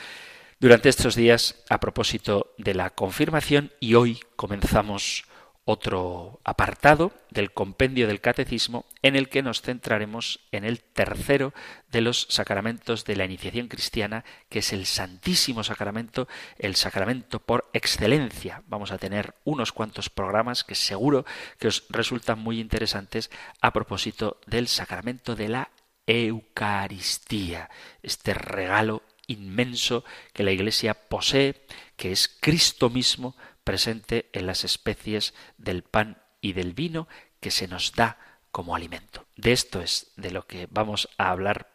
durante 0.62 0.90
estos 0.90 1.16
días 1.16 1.56
a 1.70 1.80
propósito 1.80 2.54
de 2.60 2.76
la 2.76 2.92
confirmación 2.92 3.72
y 3.80 3.96
hoy 3.96 4.20
comenzamos 4.36 5.26
otro 5.66 6.40
apartado 6.44 7.14
del 7.32 7.52
compendio 7.52 8.08
del 8.08 8.22
catecismo 8.22 8.86
en 9.02 9.16
el 9.16 9.28
que 9.28 9.42
nos 9.42 9.64
centraremos 9.64 10.40
en 10.52 10.64
el 10.64 10.80
tercero 10.80 11.52
de 11.92 12.02
los 12.02 12.28
sacramentos 12.30 13.06
de 13.06 13.16
la 13.16 13.26
iniciación 13.26 13.70
cristiana, 13.70 14.24
que 14.50 14.60
es 14.60 14.72
el 14.72 14.86
Santísimo 14.86 15.64
Sacramento, 15.64 16.28
el 16.60 16.76
sacramento 16.76 17.40
por 17.40 17.68
excelencia. 17.74 18.62
Vamos 18.68 18.92
a 18.92 19.00
tener 19.00 19.34
unos 19.44 19.72
cuantos 19.72 20.12
programas 20.12 20.64
que 20.64 20.76
seguro 20.76 21.26
que 21.58 21.70
os 21.70 21.86
resultan 21.90 22.38
muy 22.38 22.60
interesantes 22.60 23.32
a 23.62 23.74
propósito 23.74 24.40
del 24.46 24.68
sacramento 24.68 25.36
de 25.36 25.50
la 25.50 25.72
Eucaristía, 26.06 27.70
este 28.04 28.34
regalo 28.34 29.02
inmenso 29.32 30.04
que 30.34 30.44
la 30.44 30.52
Iglesia 30.52 30.94
posee, 30.94 31.66
que 31.96 32.12
es 32.12 32.28
Cristo 32.28 32.90
mismo, 32.90 33.36
presente 33.64 34.30
en 34.34 34.48
las 34.48 34.64
especies 34.64 35.34
del 35.58 35.84
pan 35.84 36.22
y 36.42 36.54
del 36.54 36.74
vino 36.74 37.08
que 37.40 37.52
se 37.52 37.68
nos 37.68 37.94
da 37.94 38.18
como 38.52 38.76
alimento. 38.76 39.26
De 39.36 39.52
esto 39.52 39.82
es 39.82 40.12
de 40.18 40.32
lo 40.32 40.46
que 40.46 40.68
vamos 40.70 41.10
a 41.18 41.30
hablar 41.30 41.72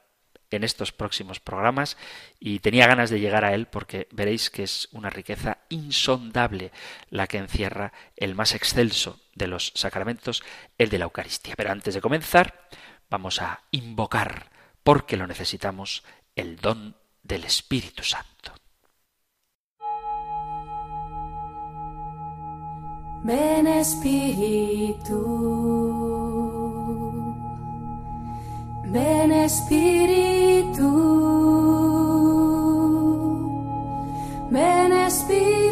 en 0.51 0.65
estos 0.65 0.93
próximos 0.93 1.41
programas 1.41 1.97
y 2.39 2.61
tenía 2.61 2.87
ganas 2.87 3.11
de 3.11 3.21
llegar 3.21 3.45
a 3.45 3.55
él 3.55 3.67
porque 3.67 4.09
veréis 4.13 4.51
que 4.51 4.63
es 4.63 4.89
una 4.93 5.11
riqueza 5.11 5.59
insondable 5.69 6.73
la 7.11 7.27
que 7.27 7.39
encierra 7.39 7.93
el 8.17 8.35
más 8.35 8.55
excelso 8.55 9.21
de 9.35 9.49
los 9.49 9.73
sacramentos, 9.75 10.43
el 10.79 10.89
de 10.89 10.99
la 10.99 11.05
Eucaristía. 11.05 11.55
Pero 11.57 11.73
antes 11.73 11.95
de 11.95 12.01
comenzar, 12.01 12.69
vamos 13.11 13.43
a 13.43 13.63
invocar, 13.71 14.51
porque 14.83 15.17
lo 15.17 15.27
necesitamos, 15.27 16.05
el 16.37 16.57
don 16.57 16.97
del 17.27 17.45
Espíritu 17.45 18.03
Santo. 18.03 18.53
Ven 23.25 23.67
Espíritu, 23.67 25.21
ven 28.85 29.33
Espíritu, 29.33 30.91
ven 34.51 34.93
Espíritu. 34.93 35.66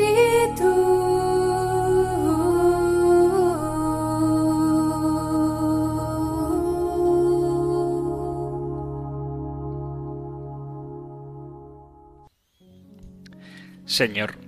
Señor, 13.95 14.39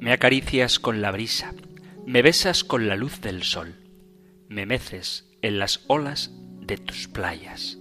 me 0.00 0.12
acaricias 0.12 0.78
con 0.78 1.00
la 1.00 1.10
brisa 1.10 1.54
me 2.04 2.20
besas 2.20 2.62
con 2.62 2.88
la 2.88 2.94
luz 2.94 3.22
del 3.22 3.42
sol, 3.42 3.76
me 4.50 4.66
meces 4.66 5.30
en 5.40 5.58
las 5.58 5.82
olas 5.86 6.30
de 6.60 6.76
tus 6.76 7.08
playas, 7.08 7.78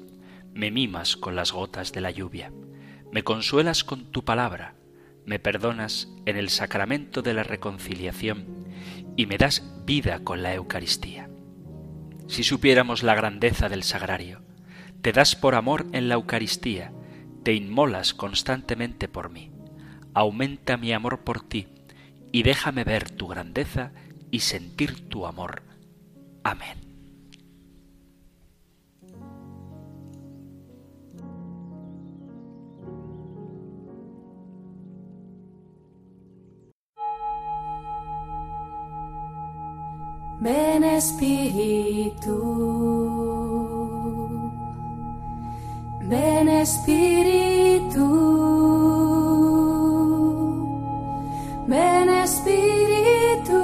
me 0.54 0.72
mimas 0.72 1.18
con 1.18 1.36
las 1.36 1.52
gotas 1.52 1.92
de 1.92 2.00
la 2.00 2.12
lluvia, 2.12 2.54
me 3.12 3.26
consuelas 3.26 3.84
con 3.84 4.10
tu 4.10 4.24
palabra, 4.24 4.76
me 5.26 5.38
perdonas 5.38 6.08
en 6.26 6.38
el 6.38 6.48
sacramento 6.48 7.22
de 7.22 7.34
la 7.34 7.44
reconciliación 7.44 8.70
y 9.18 9.26
me 9.26 9.38
das 9.38 9.84
vida 9.84 10.24
con 10.24 10.42
la 10.42 10.54
Eucaristía. 10.54 11.30
Si 12.30 12.44
supiéramos 12.44 13.04
la 13.04 13.16
grandeza 13.16 13.68
del 13.68 13.84
sagrario, 13.84 14.44
te 15.02 15.12
das 15.12 15.36
por 15.36 15.56
amor 15.56 15.88
en 15.92 16.08
la 16.08 16.16
Eucaristía, 16.16 16.94
te 17.44 17.52
inmolas 17.52 18.14
constantemente 18.14 19.10
por 19.10 19.30
mí. 19.30 19.51
Aumenta 20.14 20.78
mi 20.78 20.94
amor 20.94 21.20
por 21.20 21.42
ti 21.42 21.68
y 22.32 22.44
déjame 22.44 22.84
ver 22.84 23.10
tu 23.10 23.28
grandeza 23.28 23.92
y 24.30 24.40
sentir 24.40 25.08
tu 25.10 25.26
amor. 25.26 25.64
Amén. 26.44 26.92
Ven 40.44 40.84
Espíritu, 40.84 42.36
ven 46.10 46.50
Espíritu, 46.50 48.02
ven 51.72 52.10
Espíritu. 52.10 53.62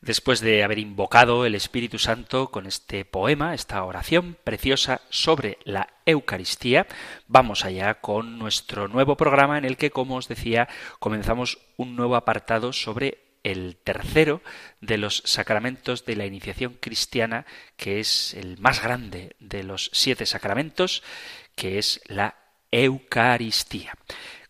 Después 0.00 0.40
de 0.40 0.62
haber 0.62 0.78
invocado 0.78 1.44
el 1.46 1.54
Espíritu 1.54 1.98
Santo 1.98 2.50
con 2.50 2.66
este 2.66 3.04
poema, 3.04 3.54
esta 3.54 3.82
oración 3.84 4.36
preciosa 4.44 5.00
sobre 5.10 5.58
la 5.64 5.88
Eucaristía, 6.06 6.86
vamos 7.28 7.64
allá 7.64 7.94
con 7.94 8.38
nuestro 8.38 8.88
nuevo 8.88 9.16
programa 9.16 9.58
en 9.58 9.64
el 9.64 9.76
que, 9.76 9.90
como 9.90 10.16
os 10.16 10.28
decía, 10.28 10.68
comenzamos 10.98 11.58
un 11.76 11.96
nuevo 11.96 12.16
apartado 12.16 12.72
sobre 12.72 13.21
el 13.44 13.76
tercero 13.76 14.42
de 14.80 14.98
los 14.98 15.22
sacramentos 15.24 16.04
de 16.04 16.16
la 16.16 16.26
iniciación 16.26 16.76
cristiana, 16.80 17.46
que 17.76 18.00
es 18.00 18.34
el 18.34 18.58
más 18.58 18.82
grande 18.82 19.36
de 19.40 19.62
los 19.62 19.90
siete 19.92 20.26
sacramentos, 20.26 21.02
que 21.54 21.78
es 21.78 22.00
la 22.06 22.36
Eucaristía. 22.70 23.94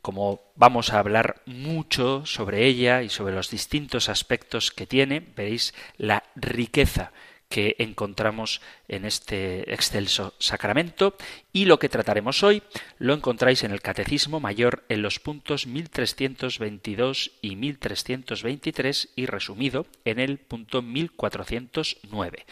Como 0.00 0.52
vamos 0.56 0.92
a 0.92 0.98
hablar 0.98 1.42
mucho 1.46 2.26
sobre 2.26 2.66
ella 2.66 3.02
y 3.02 3.08
sobre 3.08 3.34
los 3.34 3.50
distintos 3.50 4.08
aspectos 4.08 4.70
que 4.70 4.86
tiene, 4.86 5.20
veréis 5.20 5.74
la 5.96 6.24
riqueza 6.34 7.12
que 7.52 7.76
encontramos 7.78 8.60
en 8.88 9.04
este 9.04 9.72
excelso 9.74 10.34
sacramento 10.38 11.14
y 11.52 11.66
lo 11.66 11.78
que 11.78 11.90
trataremos 11.90 12.42
hoy 12.42 12.62
lo 12.98 13.12
encontráis 13.12 13.62
en 13.62 13.72
el 13.72 13.82
Catecismo 13.82 14.40
Mayor 14.40 14.84
en 14.88 15.02
los 15.02 15.20
puntos 15.20 15.66
1322 15.66 17.32
y 17.42 17.56
1323 17.56 19.10
y 19.16 19.26
resumido 19.26 19.84
en 20.06 20.18
el 20.18 20.38
punto 20.38 20.80
1409. 20.80 22.46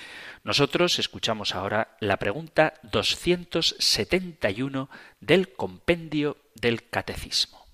Nosotros 0.44 0.98
escuchamos 0.98 1.54
ahora 1.54 1.96
la 2.00 2.18
pregunta 2.18 2.74
271 2.82 4.90
del 5.20 5.54
compendio 5.54 6.36
del 6.56 6.90
Catecismo. 6.90 7.64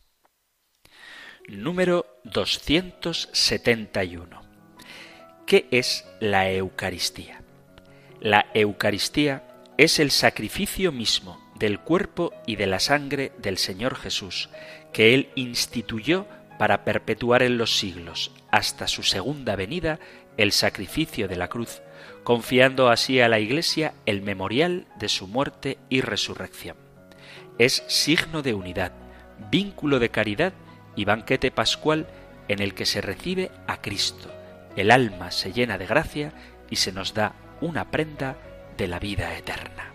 Número 1.49 2.07
271. 2.23 4.46
¿Qué 5.47 5.69
es 5.71 6.05
la 6.19 6.51
Eucaristía? 6.51 7.41
La 8.21 8.47
Eucaristía 8.53 9.45
es 9.79 10.01
el 10.01 10.11
sacrificio 10.11 10.91
mismo 10.91 11.41
del 11.55 11.79
cuerpo 11.79 12.33
y 12.47 12.57
de 12.57 12.67
la 12.67 12.81
sangre 12.81 13.31
del 13.39 13.57
Señor 13.57 13.95
Jesús, 13.95 14.51
que 14.93 15.15
Él 15.15 15.29
instituyó 15.37 16.27
para 16.59 16.85
perpetuar 16.85 17.45
en 17.45 17.59
los 17.59 17.79
siglos, 17.79 18.33
hasta 18.51 18.89
su 18.89 19.05
segunda 19.05 19.55
venida, 19.55 20.01
el 20.37 20.51
sacrificio 20.51 21.29
de 21.29 21.37
la 21.37 21.47
cruz, 21.47 21.81
confiando 22.25 22.89
así 22.89 23.21
a 23.21 23.29
la 23.29 23.39
Iglesia 23.39 23.95
el 24.05 24.23
memorial 24.23 24.89
de 24.99 25.09
su 25.09 25.29
muerte 25.29 25.79
y 25.89 26.01
resurrección. 26.01 26.77
Es 27.57 27.85
signo 27.87 28.43
de 28.43 28.53
unidad, 28.53 28.91
vínculo 29.49 30.01
de 30.01 30.09
caridad 30.09 30.55
y 30.97 31.05
banquete 31.05 31.53
pascual 31.53 32.09
en 32.49 32.61
el 32.61 32.75
que 32.75 32.85
se 32.85 33.01
recibe 33.01 33.53
a 33.69 33.81
Cristo. 33.81 34.36
El 34.77 34.91
alma 34.91 35.31
se 35.31 35.53
llena 35.53 35.79
de 35.79 35.87
gracia 35.87 36.33
y 36.71 36.77
se 36.77 36.93
nos 36.93 37.15
da 37.15 37.35
una 37.61 37.91
prenda 37.91 38.37
de 38.77 38.89
la 38.89 38.99
vida 38.99 39.37
eterna. 39.37 39.93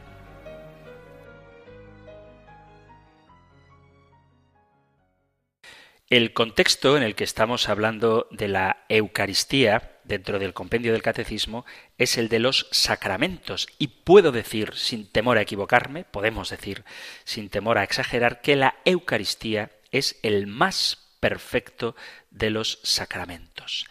El 6.10 6.34
contexto 6.34 6.98
en 6.98 7.04
el 7.04 7.16
que 7.16 7.24
estamos 7.24 7.70
hablando 7.70 8.28
de 8.32 8.50
la 8.50 8.84
Eucaristía 8.90 10.00
dentro 10.04 10.40
del 10.40 10.54
compendio 10.54 10.92
del 10.92 11.02
Catecismo 11.02 11.66
es 11.98 12.18
el 12.18 12.28
de 12.28 12.40
los 12.40 12.68
sacramentos 12.72 13.68
y 13.78 13.88
puedo 13.88 14.34
decir, 14.34 14.74
sin 14.76 15.10
temor 15.10 15.38
a 15.38 15.44
equivocarme, 15.44 16.04
podemos 16.04 16.50
decir, 16.50 16.84
sin 17.24 17.50
temor 17.50 17.78
a 17.78 17.86
exagerar, 17.86 18.42
que 18.42 18.58
la 18.58 18.76
Eucaristía 18.84 19.72
es 19.92 20.20
el 20.22 20.48
más 20.48 21.16
perfecto 21.22 21.96
de 22.30 22.50
los 22.50 22.80
sacramentos. 22.84 23.86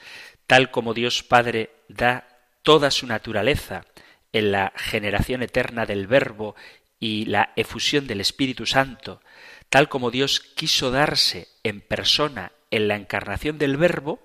Tal 0.51 0.73
como 0.73 0.95
Dios 0.95 1.23
Padre 1.23 1.71
da 1.87 2.27
toda 2.65 2.91
su 2.91 3.07
naturaleza 3.07 3.87
en 4.33 4.51
la 4.51 4.73
generación 4.75 5.45
eterna 5.45 5.87
del 5.87 6.09
Verbo 6.09 6.57
y 6.99 7.27
la 7.27 7.53
efusión 7.55 8.09
del 8.09 8.21
Espíritu 8.21 8.67
Santo, 8.67 9.23
tal 9.69 9.89
como 9.89 10.11
Dios 10.11 10.41
quiso 10.41 10.91
darse 10.91 11.47
en 11.63 11.81
persona 11.81 12.51
en 12.73 12.89
la 12.89 12.97
encarnación 12.97 13.59
del 13.59 13.77
Verbo, 13.77 14.19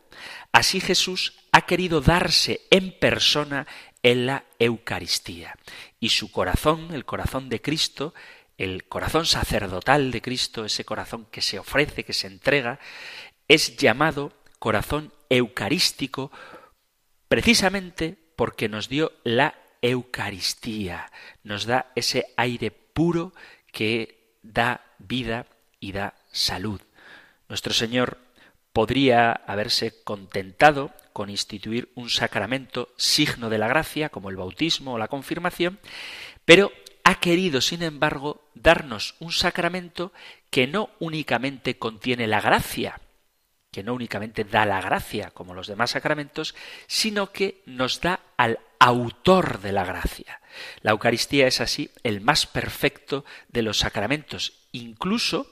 así 0.52 0.82
Jesús 0.82 1.34
ha 1.52 1.68
querido 1.68 2.02
darse 2.02 2.62
en 2.72 2.98
persona 2.98 3.68
en 4.02 4.26
la 4.26 4.46
Eucaristía. 4.58 5.54
Y 6.00 6.10
su 6.10 6.32
corazón, 6.32 6.92
el 6.96 7.06
corazón 7.06 7.50
de 7.50 7.62
Cristo, 7.62 8.16
el 8.58 8.86
corazón 8.88 9.28
sacerdotal 9.28 10.10
de 10.10 10.24
Cristo, 10.24 10.66
ese 10.66 10.86
corazón 10.86 11.28
que 11.30 11.44
se 11.44 11.60
ofrece, 11.60 12.04
que 12.04 12.14
se 12.14 12.26
entrega, 12.26 12.80
es 13.48 13.78
llamado 13.78 14.34
corazón 14.66 15.14
eucarístico 15.30 16.32
precisamente 17.28 18.18
porque 18.36 18.68
nos 18.68 18.90
dio 18.90 19.12
la 19.24 19.54
Eucaristía, 19.84 21.12
nos 21.44 21.70
da 21.70 21.94
ese 21.94 22.34
aire 22.36 22.72
puro 22.72 23.38
que 23.72 24.40
da 24.42 24.82
vida 24.98 25.46
y 25.80 25.92
da 25.92 26.16
salud. 26.32 26.82
Nuestro 27.48 27.74
Señor 27.74 28.18
podría 28.74 29.34
haberse 29.46 30.02
contentado 30.02 30.90
con 31.14 31.30
instituir 31.30 31.92
un 31.94 32.10
sacramento 32.10 32.90
signo 32.98 33.52
de 33.52 33.60
la 33.60 33.68
gracia, 33.68 34.10
como 34.10 34.32
el 34.32 34.38
bautismo 34.38 34.94
o 34.94 34.98
la 34.98 35.10
confirmación, 35.10 35.78
pero 36.44 36.72
ha 37.04 37.20
querido, 37.20 37.62
sin 37.62 37.84
embargo, 37.84 38.42
darnos 38.56 39.14
un 39.20 39.32
sacramento 39.32 40.12
que 40.50 40.66
no 40.66 40.90
únicamente 40.98 41.78
contiene 41.78 42.26
la 42.26 42.42
gracia, 42.42 43.00
que 43.76 43.84
no 43.84 43.94
únicamente 43.94 44.46
da 44.46 44.66
la 44.66 44.80
gracia, 44.80 45.32
como 45.32 45.54
los 45.54 45.68
demás 45.68 45.92
sacramentos, 45.92 46.56
sino 46.88 47.34
que 47.34 47.62
nos 47.66 48.00
da 48.00 48.22
al 48.38 48.60
autor 48.80 49.60
de 49.60 49.74
la 49.74 49.84
gracia. 49.84 50.40
La 50.80 50.92
Eucaristía 50.92 51.46
es 51.46 51.60
así 51.60 51.92
el 52.02 52.22
más 52.22 52.46
perfecto 52.46 53.26
de 53.50 53.64
los 53.64 53.80
sacramentos, 53.80 54.54
incluso 54.72 55.52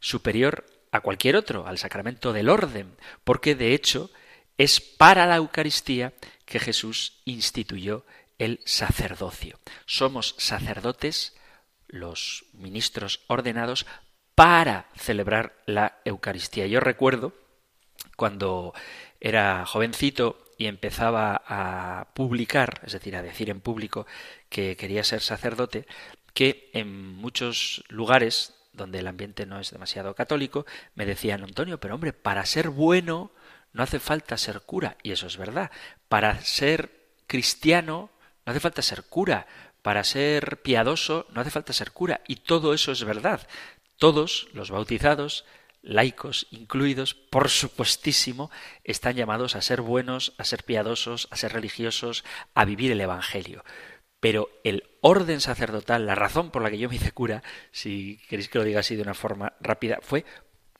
superior 0.00 0.66
a 0.90 1.00
cualquier 1.00 1.34
otro, 1.34 1.66
al 1.66 1.78
sacramento 1.78 2.34
del 2.34 2.50
orden, 2.50 2.94
porque 3.24 3.54
de 3.54 3.72
hecho 3.72 4.10
es 4.58 4.82
para 4.82 5.24
la 5.24 5.36
Eucaristía 5.36 6.12
que 6.44 6.60
Jesús 6.60 7.22
instituyó 7.24 8.04
el 8.36 8.60
sacerdocio. 8.66 9.58
Somos 9.86 10.34
sacerdotes, 10.36 11.32
los 11.88 12.44
ministros 12.52 13.20
ordenados, 13.28 13.86
para 14.34 14.90
celebrar 14.94 15.56
la 15.64 16.02
Eucaristía. 16.04 16.66
Yo 16.66 16.78
recuerdo 16.80 17.32
cuando 18.16 18.74
era 19.20 19.64
jovencito 19.66 20.44
y 20.58 20.66
empezaba 20.66 21.42
a 21.46 22.08
publicar, 22.14 22.80
es 22.84 22.92
decir, 22.92 23.16
a 23.16 23.22
decir 23.22 23.50
en 23.50 23.60
público 23.60 24.06
que 24.48 24.76
quería 24.76 25.04
ser 25.04 25.20
sacerdote, 25.20 25.86
que 26.34 26.70
en 26.72 27.16
muchos 27.16 27.84
lugares 27.88 28.54
donde 28.72 29.00
el 29.00 29.06
ambiente 29.06 29.46
no 29.46 29.60
es 29.60 29.70
demasiado 29.70 30.14
católico, 30.14 30.66
me 30.94 31.06
decían, 31.06 31.42
Antonio, 31.42 31.78
pero 31.78 31.94
hombre, 31.94 32.12
para 32.12 32.46
ser 32.46 32.70
bueno 32.70 33.32
no 33.72 33.82
hace 33.82 33.98
falta 33.98 34.36
ser 34.36 34.60
cura, 34.62 34.96
y 35.02 35.12
eso 35.12 35.26
es 35.26 35.36
verdad. 35.36 35.70
Para 36.08 36.40
ser 36.42 37.02
cristiano 37.26 38.10
no 38.44 38.50
hace 38.50 38.60
falta 38.60 38.82
ser 38.82 39.04
cura. 39.04 39.46
Para 39.82 40.04
ser 40.04 40.62
piadoso 40.62 41.26
no 41.30 41.40
hace 41.40 41.50
falta 41.50 41.72
ser 41.72 41.92
cura. 41.92 42.20
Y 42.28 42.36
todo 42.36 42.74
eso 42.74 42.92
es 42.92 43.04
verdad. 43.04 43.46
Todos 43.96 44.48
los 44.52 44.70
bautizados, 44.70 45.44
laicos 45.82 46.46
incluidos, 46.50 47.14
por 47.14 47.50
supuestísimo, 47.50 48.50
están 48.84 49.16
llamados 49.16 49.56
a 49.56 49.62
ser 49.62 49.80
buenos, 49.80 50.34
a 50.38 50.44
ser 50.44 50.64
piadosos, 50.64 51.28
a 51.30 51.36
ser 51.36 51.52
religiosos, 51.52 52.24
a 52.54 52.64
vivir 52.64 52.92
el 52.92 53.00
Evangelio. 53.00 53.64
Pero 54.20 54.48
el 54.62 54.84
orden 55.00 55.40
sacerdotal, 55.40 56.06
la 56.06 56.14
razón 56.14 56.50
por 56.50 56.62
la 56.62 56.70
que 56.70 56.78
yo 56.78 56.88
me 56.88 56.96
hice 56.96 57.12
cura, 57.12 57.42
si 57.72 58.18
queréis 58.28 58.48
que 58.48 58.58
lo 58.58 58.64
diga 58.64 58.80
así 58.80 58.94
de 58.94 59.02
una 59.02 59.14
forma 59.14 59.54
rápida, 59.60 59.98
fue 60.00 60.24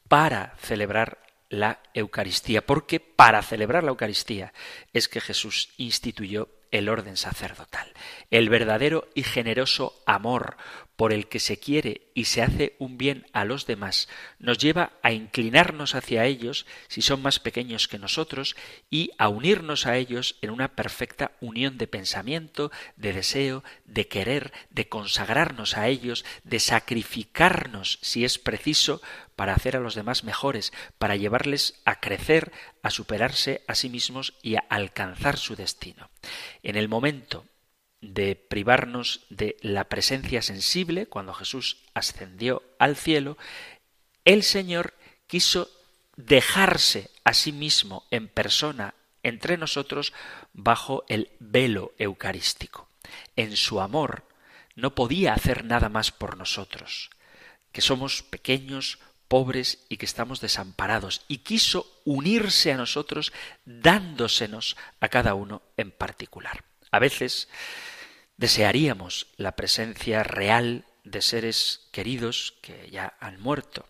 para 0.09 0.55
celebrar 0.61 1.19
la 1.49 1.81
Eucaristía, 1.93 2.65
porque 2.65 3.01
para 3.01 3.43
celebrar 3.43 3.83
la 3.85 3.91
Eucaristía 3.91 4.53
es 4.93 5.09
que 5.09 5.21
Jesús 5.21 5.71
instituyó 5.77 6.49
el 6.71 6.89
orden 6.89 7.17
sacerdotal, 7.17 7.93
el 8.31 8.49
verdadero 8.49 9.09
y 9.15 9.25
generoso 9.25 10.03
amor 10.07 10.57
por 10.97 11.13
el 11.13 11.27
que 11.29 11.41
se 11.41 11.59
quiere 11.59 12.03
y 12.15 12.27
se 12.27 12.43
hace 12.43 12.77
un 12.79 12.99
bien 12.99 13.27
a 13.33 13.45
los 13.45 13.67
demás, 13.67 14.09
nos 14.39 14.59
lleva 14.59 14.93
a 15.03 15.13
inclinarnos 15.13 15.95
hacia 15.95 16.27
ellos 16.27 16.67
si 16.89 17.03
son 17.03 17.23
más 17.23 17.39
pequeños 17.39 17.89
que 17.89 17.99
nosotros 17.99 18.57
y 18.91 19.11
a 19.19 19.29
unirnos 19.29 19.87
a 19.87 19.97
ellos 19.97 20.37
en 20.43 20.51
una 20.51 20.77
perfecta 20.77 21.33
unión 21.41 21.79
de 21.79 21.87
pensamiento, 21.87 22.71
de 22.97 23.13
deseo, 23.13 23.65
de 23.85 24.09
querer, 24.09 24.53
de 24.71 24.89
consagrarnos 24.89 25.77
a 25.77 25.89
ellos, 25.89 26.25
de 26.45 26.61
sacrificarnos 26.61 27.99
si 28.03 28.25
es 28.25 28.39
preciso 28.39 29.01
para 29.37 29.55
hacer 29.55 29.77
a 29.77 29.81
los 29.81 29.95
demás 29.95 30.25
mejores, 30.25 30.73
para 30.99 31.17
llevarles 31.17 31.81
a 31.85 32.01
crecer, 32.01 32.53
a 32.83 32.91
superarse 32.91 33.63
a 33.67 33.75
sí 33.75 33.89
mismos 33.89 34.35
y 34.43 34.57
a 34.57 34.65
alcanzar 34.69 35.39
su 35.39 35.57
destino. 35.57 36.11
En 36.63 36.77
el 36.77 36.89
momento 36.89 37.47
de 38.03 38.35
privarnos 38.37 39.21
de 39.31 39.57
la 39.63 39.85
presencia 39.85 40.43
sensible, 40.43 41.07
cuando 41.07 41.33
Jesús 41.33 41.79
ascendió 41.95 42.63
al 42.79 42.97
cielo, 42.97 43.39
el 44.25 44.43
Señor 44.43 44.93
quiso 45.27 45.71
dejarse 46.17 47.11
a 47.25 47.33
sí 47.33 47.53
mismo 47.53 48.05
en 48.11 48.29
persona 48.29 48.95
entre 49.23 49.57
nosotros 49.57 50.13
bajo 50.53 51.05
el 51.09 51.31
velo 51.39 51.93
eucarístico. 51.97 52.89
En 53.37 53.57
su 53.57 53.81
amor 53.81 54.25
no 54.75 54.95
podía 54.95 55.33
hacer 55.33 55.65
nada 55.65 55.89
más 55.89 56.11
por 56.11 56.37
nosotros, 56.37 57.11
que 57.71 57.81
somos 57.81 58.23
pequeños, 58.23 58.99
pobres 59.29 59.87
y 59.89 59.97
que 59.97 60.07
estamos 60.07 60.41
desamparados, 60.41 61.23
y 61.29 61.39
quiso 61.39 62.01
unirse 62.05 62.73
a 62.73 62.77
nosotros 62.77 63.33
dándosenos 63.65 64.77
a 65.01 65.09
cada 65.09 65.35
uno 65.35 65.63
en 65.77 65.93
particular. 65.93 66.65
A 66.93 66.99
veces 66.99 67.49
desearíamos 68.37 69.27
la 69.37 69.57
presencia 69.57 70.23
real 70.23 70.85
de 71.05 71.23
seres 71.23 71.89
queridos 71.91 72.55
que 72.61 72.91
ya 72.91 73.17
han 73.19 73.41
muerto. 73.41 73.87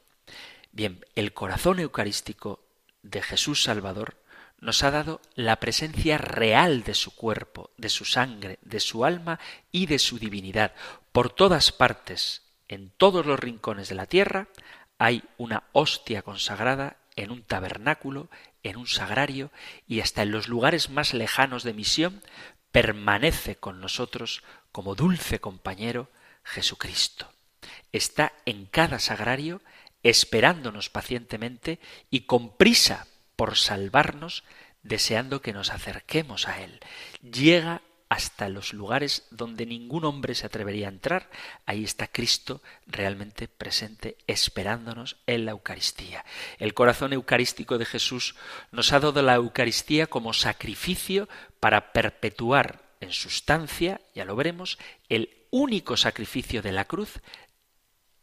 Bien, 0.71 1.05
el 1.17 1.35
corazón 1.35 1.81
eucarístico 1.81 2.65
de 3.03 3.21
Jesús 3.21 3.65
Salvador 3.65 4.23
nos 4.61 4.85
ha 4.85 4.93
dado 4.93 5.21
la 5.35 5.57
presencia 5.57 6.17
real 6.17 6.85
de 6.85 6.95
su 6.95 7.15
cuerpo, 7.17 7.71
de 7.77 7.89
su 7.89 8.05
sangre, 8.05 8.61
de 8.63 8.79
su 8.79 9.05
alma 9.05 9.41
y 9.73 9.87
de 9.87 9.99
su 9.99 10.21
divinidad. 10.21 10.73
Por 11.11 11.31
todas 11.31 11.73
partes, 11.73 12.43
en 12.69 12.91
todos 12.91 13.27
los 13.27 13.41
rincones 13.41 13.89
de 13.89 13.97
la 13.97 14.07
tierra, 14.07 14.47
hay 14.99 15.25
una 15.37 15.65
hostia 15.73 16.23
consagrada 16.23 16.99
en 17.17 17.33
un 17.33 17.43
tabernáculo, 17.43 18.29
en 18.63 18.77
un 18.77 18.87
sagrario 18.87 19.51
y 19.89 20.01
hasta 20.01 20.23
en 20.23 20.31
los 20.31 20.49
lugares 20.49 20.91
más 20.91 21.13
lejanos 21.13 21.65
de 21.65 21.75
misión 21.75 22.23
permanece 22.73 23.57
con 23.57 23.81
nosotros 23.81 24.43
como 24.73 24.95
dulce 24.95 25.39
compañero 25.41 26.09
Jesucristo. 26.43 27.31
Está 27.93 28.33
en 28.47 28.67
cada 28.67 28.99
sagrario 28.99 29.61
esperándonos 30.03 30.89
pacientemente 30.89 31.79
y 32.11 32.23
con 32.23 32.57
prisa 32.57 33.07
por 33.37 33.57
salvarnos, 33.57 34.45
deseando 34.83 35.43
que 35.43 35.53
nos 35.53 35.71
acerquemos 35.71 36.49
a 36.49 36.61
Él. 36.61 36.81
Llega 37.23 37.83
hasta 38.09 38.51
los 38.51 38.75
lugares 38.75 39.27
donde 39.31 39.65
ningún 39.65 40.05
hombre 40.05 40.35
se 40.35 40.45
atrevería 40.45 40.87
a 40.87 40.91
entrar, 40.91 41.31
ahí 41.65 41.83
está 41.83 42.09
Cristo 42.09 42.61
realmente 42.87 43.49
presente, 43.49 44.19
esperándonos 44.27 45.17
en 45.27 45.47
la 45.47 45.53
Eucaristía. 45.53 46.23
El 46.59 46.75
corazón 46.75 47.15
eucarístico 47.15 47.79
de 47.79 47.87
Jesús 47.87 48.35
nos 48.71 48.93
ha 48.93 49.01
dado 49.01 49.23
la 49.23 49.37
Eucaristía 49.37 50.09
como 50.09 50.35
sacrificio 50.35 51.27
para 51.63 51.93
perpetuar 51.93 52.83
en 52.99 53.13
sustancia, 53.13 54.01
ya 54.17 54.25
lo 54.25 54.35
veremos, 54.35 54.79
el 55.09 55.47
único 55.53 55.97
sacrificio 55.97 56.61
de 56.61 56.73
la 56.73 56.87
cruz 56.87 57.21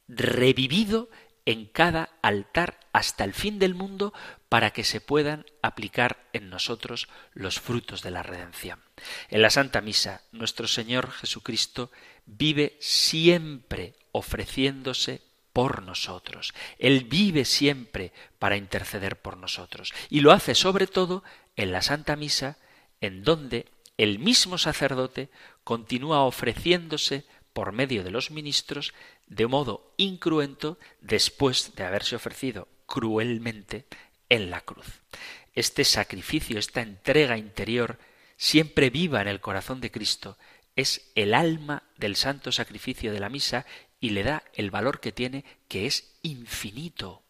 revivido 0.10 1.08
en 1.46 1.66
cada 1.66 2.10
altar 2.22 2.82
hasta 2.92 3.24
el 3.24 3.34
fin 3.34 3.58
del 3.58 3.76
mundo 3.76 4.14
para 4.50 4.72
que 4.72 4.84
se 4.84 5.00
puedan 5.00 5.46
aplicar 5.62 6.28
en 6.34 6.50
nosotros 6.50 7.08
los 7.32 7.62
frutos 7.62 8.02
de 8.02 8.12
la 8.12 8.24
redención. 8.24 8.82
En 9.30 9.42
la 9.42 9.50
Santa 9.50 9.80
Misa, 9.80 10.22
nuestro 10.34 10.68
Señor 10.68 11.10
Jesucristo 11.10 11.92
vive 12.26 12.76
siempre 12.82 13.94
ofreciéndose 14.12 15.22
por 15.54 15.82
nosotros. 15.84 16.54
Él 16.78 17.06
vive 17.06 17.46
siempre 17.46 18.12
para 18.38 18.58
interceder 18.58 19.16
por 19.16 19.38
nosotros. 19.38 19.94
Y 20.10 20.20
lo 20.20 20.34
hace 20.34 20.56
sobre 20.56 20.88
todo 20.88 21.24
en 21.56 21.72
la 21.72 21.82
Santa 21.82 22.18
Misa, 22.18 22.58
en 23.02 23.24
donde 23.24 23.66
el 23.98 24.20
mismo 24.20 24.58
sacerdote 24.58 25.30
continúa 25.64 26.24
ofreciéndose 26.24 27.26
por 27.54 27.72
medio 27.74 28.04
de 28.04 28.12
los 28.12 28.32
ministros 28.32 28.94
de 29.28 29.48
modo 29.48 29.94
incruento 29.98 30.80
después 31.02 31.76
de 31.76 31.84
haberse 31.84 32.16
ofrecido 32.16 32.68
cruelmente 32.86 33.86
en 34.30 34.50
la 34.50 34.62
cruz. 34.62 35.02
Este 35.54 35.84
sacrificio, 35.84 36.58
esta 36.58 36.82
entrega 36.82 37.38
interior, 37.38 38.00
siempre 38.38 38.90
viva 38.90 39.22
en 39.22 39.28
el 39.28 39.42
corazón 39.42 39.82
de 39.82 39.92
Cristo, 39.92 40.38
es 40.76 41.12
el 41.16 41.34
alma 41.34 41.84
del 41.98 42.16
santo 42.16 42.54
sacrificio 42.54 43.12
de 43.12 43.20
la 43.20 43.28
misa 43.28 43.66
y 44.00 44.12
le 44.12 44.24
da 44.24 44.44
el 44.54 44.72
valor 44.72 45.02
que 45.02 45.12
tiene, 45.12 45.44
que 45.68 45.86
es 45.86 46.18
infinito. 46.22 47.24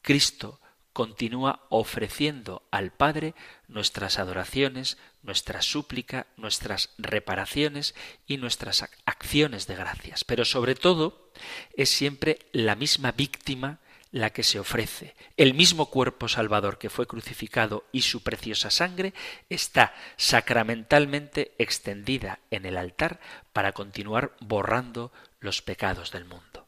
Cristo 0.00 0.61
continúa 0.92 1.66
ofreciendo 1.70 2.62
al 2.70 2.92
Padre 2.92 3.34
nuestras 3.68 4.18
adoraciones, 4.18 4.98
nuestra 5.22 5.62
súplica, 5.62 6.26
nuestras 6.36 6.90
reparaciones 6.98 7.94
y 8.26 8.36
nuestras 8.36 8.88
acciones 9.06 9.66
de 9.66 9.76
gracias. 9.76 10.24
Pero 10.24 10.44
sobre 10.44 10.74
todo 10.74 11.30
es 11.76 11.88
siempre 11.88 12.38
la 12.52 12.74
misma 12.74 13.12
víctima 13.12 13.80
la 14.12 14.30
que 14.30 14.42
se 14.42 14.60
ofrece. 14.60 15.14
El 15.36 15.54
mismo 15.54 15.86
cuerpo 15.86 16.28
salvador 16.28 16.78
que 16.78 16.90
fue 16.90 17.06
crucificado 17.06 17.84
y 17.92 18.02
su 18.02 18.22
preciosa 18.22 18.70
sangre 18.70 19.14
está 19.48 19.94
sacramentalmente 20.16 21.54
extendida 21.58 22.38
en 22.50 22.66
el 22.66 22.76
altar 22.76 23.18
para 23.54 23.72
continuar 23.72 24.36
borrando 24.40 25.12
los 25.40 25.62
pecados 25.62 26.12
del 26.12 26.26
mundo. 26.26 26.61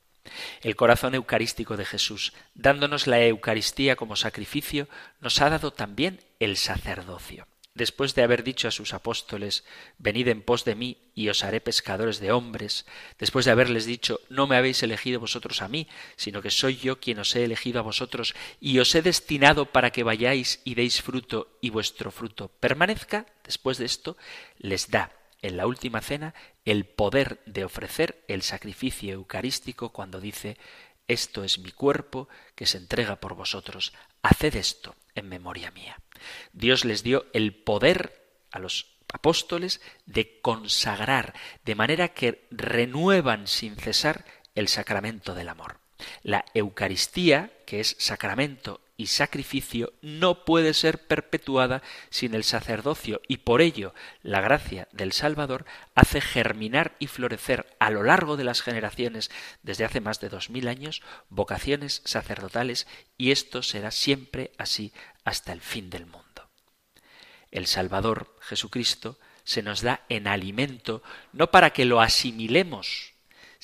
El 0.62 0.76
corazón 0.76 1.14
eucarístico 1.14 1.76
de 1.76 1.84
Jesús, 1.84 2.32
dándonos 2.54 3.06
la 3.06 3.24
Eucaristía 3.24 3.96
como 3.96 4.16
sacrificio, 4.16 4.88
nos 5.20 5.40
ha 5.40 5.50
dado 5.50 5.72
también 5.72 6.20
el 6.40 6.56
sacerdocio. 6.56 7.46
Después 7.74 8.14
de 8.14 8.22
haber 8.22 8.44
dicho 8.44 8.68
a 8.68 8.70
sus 8.70 8.94
apóstoles, 8.94 9.64
Venid 9.98 10.28
en 10.28 10.42
pos 10.42 10.64
de 10.64 10.76
mí 10.76 10.98
y 11.12 11.28
os 11.28 11.42
haré 11.42 11.60
pescadores 11.60 12.20
de 12.20 12.30
hombres, 12.30 12.86
después 13.18 13.44
de 13.44 13.50
haberles 13.50 13.84
dicho, 13.84 14.20
No 14.28 14.46
me 14.46 14.56
habéis 14.56 14.84
elegido 14.84 15.18
vosotros 15.18 15.60
a 15.60 15.66
mí, 15.66 15.88
sino 16.14 16.40
que 16.40 16.52
soy 16.52 16.76
yo 16.76 17.00
quien 17.00 17.18
os 17.18 17.34
he 17.34 17.42
elegido 17.42 17.80
a 17.80 17.82
vosotros, 17.82 18.36
y 18.60 18.78
os 18.78 18.94
he 18.94 19.02
destinado 19.02 19.66
para 19.66 19.90
que 19.90 20.04
vayáis 20.04 20.60
y 20.62 20.76
deis 20.76 21.02
fruto, 21.02 21.58
y 21.60 21.70
vuestro 21.70 22.12
fruto 22.12 22.46
permanezca, 22.60 23.26
después 23.42 23.78
de 23.78 23.86
esto, 23.86 24.16
les 24.58 24.90
da 24.90 25.10
en 25.42 25.56
la 25.56 25.66
última 25.66 26.00
cena 26.00 26.32
el 26.64 26.86
poder 26.86 27.42
de 27.46 27.64
ofrecer 27.64 28.24
el 28.28 28.42
sacrificio 28.42 29.12
eucarístico 29.12 29.90
cuando 29.90 30.20
dice 30.20 30.56
esto 31.06 31.44
es 31.44 31.58
mi 31.58 31.70
cuerpo 31.70 32.28
que 32.54 32.66
se 32.66 32.78
entrega 32.78 33.16
por 33.16 33.34
vosotros. 33.34 33.92
Haced 34.22 34.56
esto 34.56 34.94
en 35.14 35.28
memoria 35.28 35.70
mía. 35.70 35.98
Dios 36.52 36.84
les 36.84 37.02
dio 37.02 37.26
el 37.34 37.54
poder 37.54 38.22
a 38.50 38.58
los 38.58 38.86
apóstoles 39.12 39.80
de 40.06 40.40
consagrar, 40.40 41.34
de 41.64 41.74
manera 41.74 42.08
que 42.08 42.46
renuevan 42.50 43.46
sin 43.46 43.76
cesar 43.76 44.24
el 44.54 44.68
sacramento 44.68 45.34
del 45.34 45.50
amor. 45.50 45.78
La 46.22 46.44
Eucaristía, 46.54 47.52
que 47.66 47.80
es 47.80 47.96
sacramento 47.98 48.80
y 48.96 49.06
sacrificio 49.06 49.92
no 50.02 50.44
puede 50.44 50.72
ser 50.74 51.06
perpetuada 51.06 51.82
sin 52.10 52.34
el 52.34 52.44
sacerdocio 52.44 53.20
y 53.26 53.38
por 53.38 53.60
ello 53.60 53.94
la 54.22 54.40
gracia 54.40 54.88
del 54.92 55.12
Salvador 55.12 55.64
hace 55.94 56.20
germinar 56.20 56.94
y 56.98 57.08
florecer 57.08 57.66
a 57.80 57.90
lo 57.90 58.02
largo 58.02 58.36
de 58.36 58.44
las 58.44 58.62
generaciones 58.62 59.30
desde 59.62 59.84
hace 59.84 60.00
más 60.00 60.20
de 60.20 60.28
dos 60.28 60.50
mil 60.50 60.68
años 60.68 61.02
vocaciones 61.28 62.02
sacerdotales 62.04 62.86
y 63.18 63.32
esto 63.32 63.62
será 63.62 63.90
siempre 63.90 64.52
así 64.58 64.92
hasta 65.24 65.52
el 65.52 65.60
fin 65.60 65.90
del 65.90 66.06
mundo. 66.06 66.48
El 67.50 67.66
Salvador, 67.66 68.36
Jesucristo, 68.40 69.18
se 69.44 69.62
nos 69.62 69.82
da 69.82 70.04
en 70.08 70.26
alimento 70.26 71.02
no 71.32 71.50
para 71.50 71.70
que 71.70 71.84
lo 71.84 72.00
asimilemos 72.00 73.13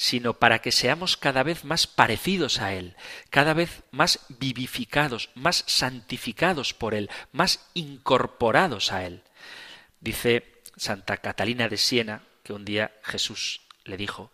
sino 0.00 0.38
para 0.38 0.60
que 0.60 0.72
seamos 0.72 1.18
cada 1.18 1.42
vez 1.42 1.62
más 1.62 1.86
parecidos 1.86 2.58
a 2.60 2.72
Él, 2.72 2.96
cada 3.28 3.52
vez 3.52 3.82
más 3.90 4.20
vivificados, 4.30 5.28
más 5.34 5.62
santificados 5.66 6.72
por 6.72 6.94
Él, 6.94 7.10
más 7.32 7.68
incorporados 7.74 8.92
a 8.92 9.04
Él. 9.04 9.22
Dice 10.00 10.62
Santa 10.74 11.18
Catalina 11.18 11.68
de 11.68 11.76
Siena 11.76 12.22
que 12.42 12.54
un 12.54 12.64
día 12.64 12.94
Jesús 13.02 13.60
le 13.84 13.98
dijo, 13.98 14.30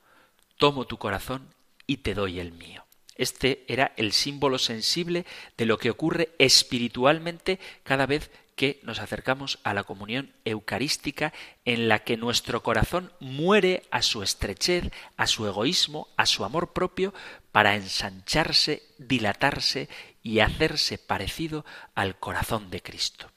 Tomo 0.57 0.87
tu 0.87 0.99
corazón 0.99 1.53
y 1.85 1.97
te 1.97 2.15
doy 2.15 2.39
el 2.39 2.53
mío. 2.53 2.87
Este 3.17 3.65
era 3.67 3.93
el 3.97 4.13
símbolo 4.13 4.59
sensible 4.59 5.27
de 5.57 5.67
lo 5.67 5.79
que 5.79 5.91
ocurre 5.91 6.31
espiritualmente 6.39 7.59
cada 7.83 8.07
vez 8.07 8.31
que 8.57 8.81
nos 8.83 8.99
acercamos 8.99 9.61
a 9.63 9.75
la 9.75 9.85
comunión 9.85 10.33
eucarística 10.45 11.33
en 11.65 11.89
la 11.89 12.01
que 12.01 12.17
nuestro 12.17 12.63
corazón 12.63 13.13
muere 13.21 13.83
a 13.91 14.03
su 14.03 14.23
estrechez, 14.23 14.91
a 15.17 15.27
su 15.27 15.47
egoísmo, 15.47 16.09
a 16.17 16.27
su 16.27 16.45
amor 16.45 16.73
propio, 16.73 17.15
para 17.53 17.77
ensancharse, 17.77 18.83
dilatarse 18.99 19.89
y 20.23 20.41
hacerse 20.41 20.99
parecido 20.99 21.65
al 21.95 22.19
corazón 22.19 22.71
de 22.71 22.83
Cristo. 22.83 23.31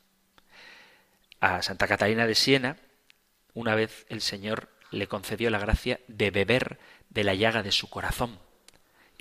A 1.42 1.62
Santa 1.62 1.88
Catalina 1.88 2.26
de 2.26 2.36
Siena, 2.36 2.78
una 3.54 3.76
vez 3.76 4.06
el 4.10 4.22
Señor 4.22 4.70
le 4.90 5.08
concedió 5.08 5.50
la 5.50 5.60
gracia 5.60 6.00
de 6.08 6.32
beber 6.32 6.80
de 7.10 7.24
la 7.24 7.36
llaga 7.36 7.62
de 7.62 7.72
su 7.72 7.90
corazón 7.90 8.40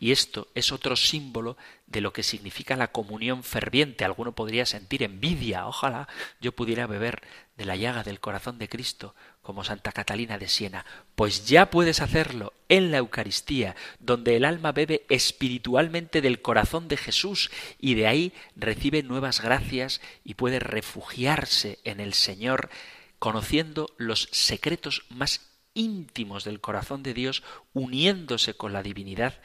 y 0.00 0.12
esto 0.12 0.46
es 0.54 0.70
otro 0.70 0.94
símbolo 0.94 1.56
de 1.88 2.00
lo 2.00 2.12
que 2.12 2.22
significa 2.22 2.76
la 2.76 2.92
comunión 2.92 3.42
ferviente. 3.42 4.04
Alguno 4.04 4.32
podría 4.32 4.64
sentir 4.64 5.02
envidia. 5.02 5.66
Ojalá 5.66 6.06
yo 6.40 6.52
pudiera 6.52 6.86
beber 6.86 7.20
de 7.56 7.64
la 7.64 7.74
llaga 7.74 8.04
del 8.04 8.20
corazón 8.20 8.58
de 8.58 8.68
Cristo 8.68 9.16
como 9.42 9.64
Santa 9.64 9.90
Catalina 9.90 10.38
de 10.38 10.46
Siena. 10.46 10.86
Pues 11.16 11.46
ya 11.46 11.70
puedes 11.70 12.00
hacerlo 12.00 12.52
en 12.68 12.92
la 12.92 12.98
Eucaristía, 12.98 13.74
donde 13.98 14.36
el 14.36 14.44
alma 14.44 14.70
bebe 14.70 15.04
espiritualmente 15.08 16.20
del 16.20 16.40
corazón 16.42 16.86
de 16.86 16.96
Jesús 16.96 17.50
y 17.80 17.94
de 17.94 18.06
ahí 18.06 18.32
recibe 18.54 19.02
nuevas 19.02 19.40
gracias 19.40 20.00
y 20.22 20.34
puede 20.34 20.60
refugiarse 20.60 21.80
en 21.82 21.98
el 21.98 22.14
Señor, 22.14 22.70
conociendo 23.18 23.90
los 23.96 24.28
secretos 24.30 25.06
más 25.08 25.40
íntimos 25.74 26.44
del 26.44 26.60
corazón 26.60 27.02
de 27.02 27.14
Dios, 27.14 27.42
uniéndose 27.72 28.54
con 28.54 28.72
la 28.72 28.84
divinidad 28.84 29.40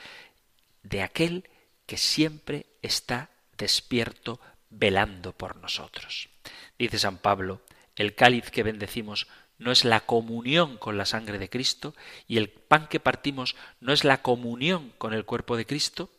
de 0.83 1.01
aquel 1.01 1.49
que 1.85 1.97
siempre 1.97 2.67
está 2.81 3.29
despierto 3.57 4.39
velando 4.69 5.33
por 5.33 5.55
nosotros. 5.57 6.29
Dice 6.77 6.99
San 6.99 7.17
Pablo, 7.17 7.61
el 7.95 8.15
cáliz 8.15 8.49
que 8.51 8.63
bendecimos 8.63 9.27
no 9.57 9.71
es 9.71 9.85
la 9.85 10.01
comunión 10.01 10.77
con 10.77 10.97
la 10.97 11.05
sangre 11.05 11.37
de 11.37 11.49
Cristo 11.49 11.95
y 12.27 12.37
el 12.37 12.49
pan 12.49 12.87
que 12.87 12.99
partimos 12.99 13.55
no 13.79 13.93
es 13.93 14.03
la 14.03 14.21
comunión 14.21 14.93
con 14.97 15.13
el 15.13 15.25
cuerpo 15.25 15.55
de 15.57 15.65
Cristo. 15.65 16.09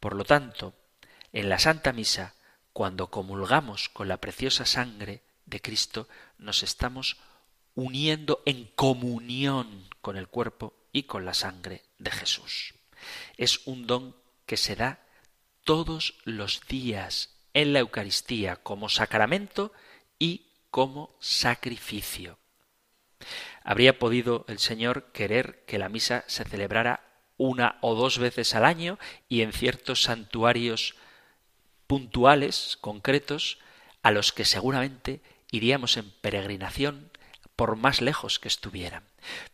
Por 0.00 0.14
lo 0.14 0.24
tanto, 0.24 0.74
en 1.32 1.48
la 1.48 1.58
Santa 1.58 1.92
Misa, 1.92 2.34
cuando 2.72 3.10
comulgamos 3.10 3.88
con 3.88 4.08
la 4.08 4.18
preciosa 4.18 4.64
sangre 4.64 5.22
de 5.46 5.60
Cristo, 5.60 6.08
nos 6.38 6.62
estamos 6.62 7.18
uniendo 7.74 8.42
en 8.46 8.66
comunión 8.74 9.88
con 10.00 10.16
el 10.16 10.28
cuerpo 10.28 10.74
y 10.92 11.02
con 11.04 11.24
la 11.24 11.34
sangre 11.34 11.82
de 11.98 12.10
Jesús. 12.10 12.74
Es 13.36 13.66
un 13.66 13.86
don 13.86 14.16
que 14.46 14.56
se 14.56 14.76
da 14.76 15.00
todos 15.64 16.14
los 16.24 16.62
días 16.68 17.36
en 17.54 17.72
la 17.72 17.80
Eucaristía 17.80 18.56
como 18.56 18.88
sacramento 18.88 19.72
y 20.18 20.46
como 20.70 21.16
sacrificio. 21.20 22.38
Habría 23.64 23.98
podido 23.98 24.44
el 24.48 24.58
Señor 24.58 25.12
querer 25.12 25.64
que 25.66 25.78
la 25.78 25.88
misa 25.88 26.24
se 26.26 26.44
celebrara 26.44 27.04
una 27.36 27.78
o 27.80 27.94
dos 27.94 28.18
veces 28.18 28.54
al 28.54 28.64
año 28.64 28.98
y 29.28 29.42
en 29.42 29.52
ciertos 29.52 30.02
santuarios 30.02 30.94
puntuales, 31.86 32.78
concretos, 32.80 33.58
a 34.02 34.10
los 34.10 34.32
que 34.32 34.44
seguramente 34.44 35.20
iríamos 35.50 35.96
en 35.96 36.10
peregrinación 36.20 37.10
por 37.56 37.76
más 37.76 38.00
lejos 38.00 38.38
que 38.38 38.48
estuvieran. 38.48 39.04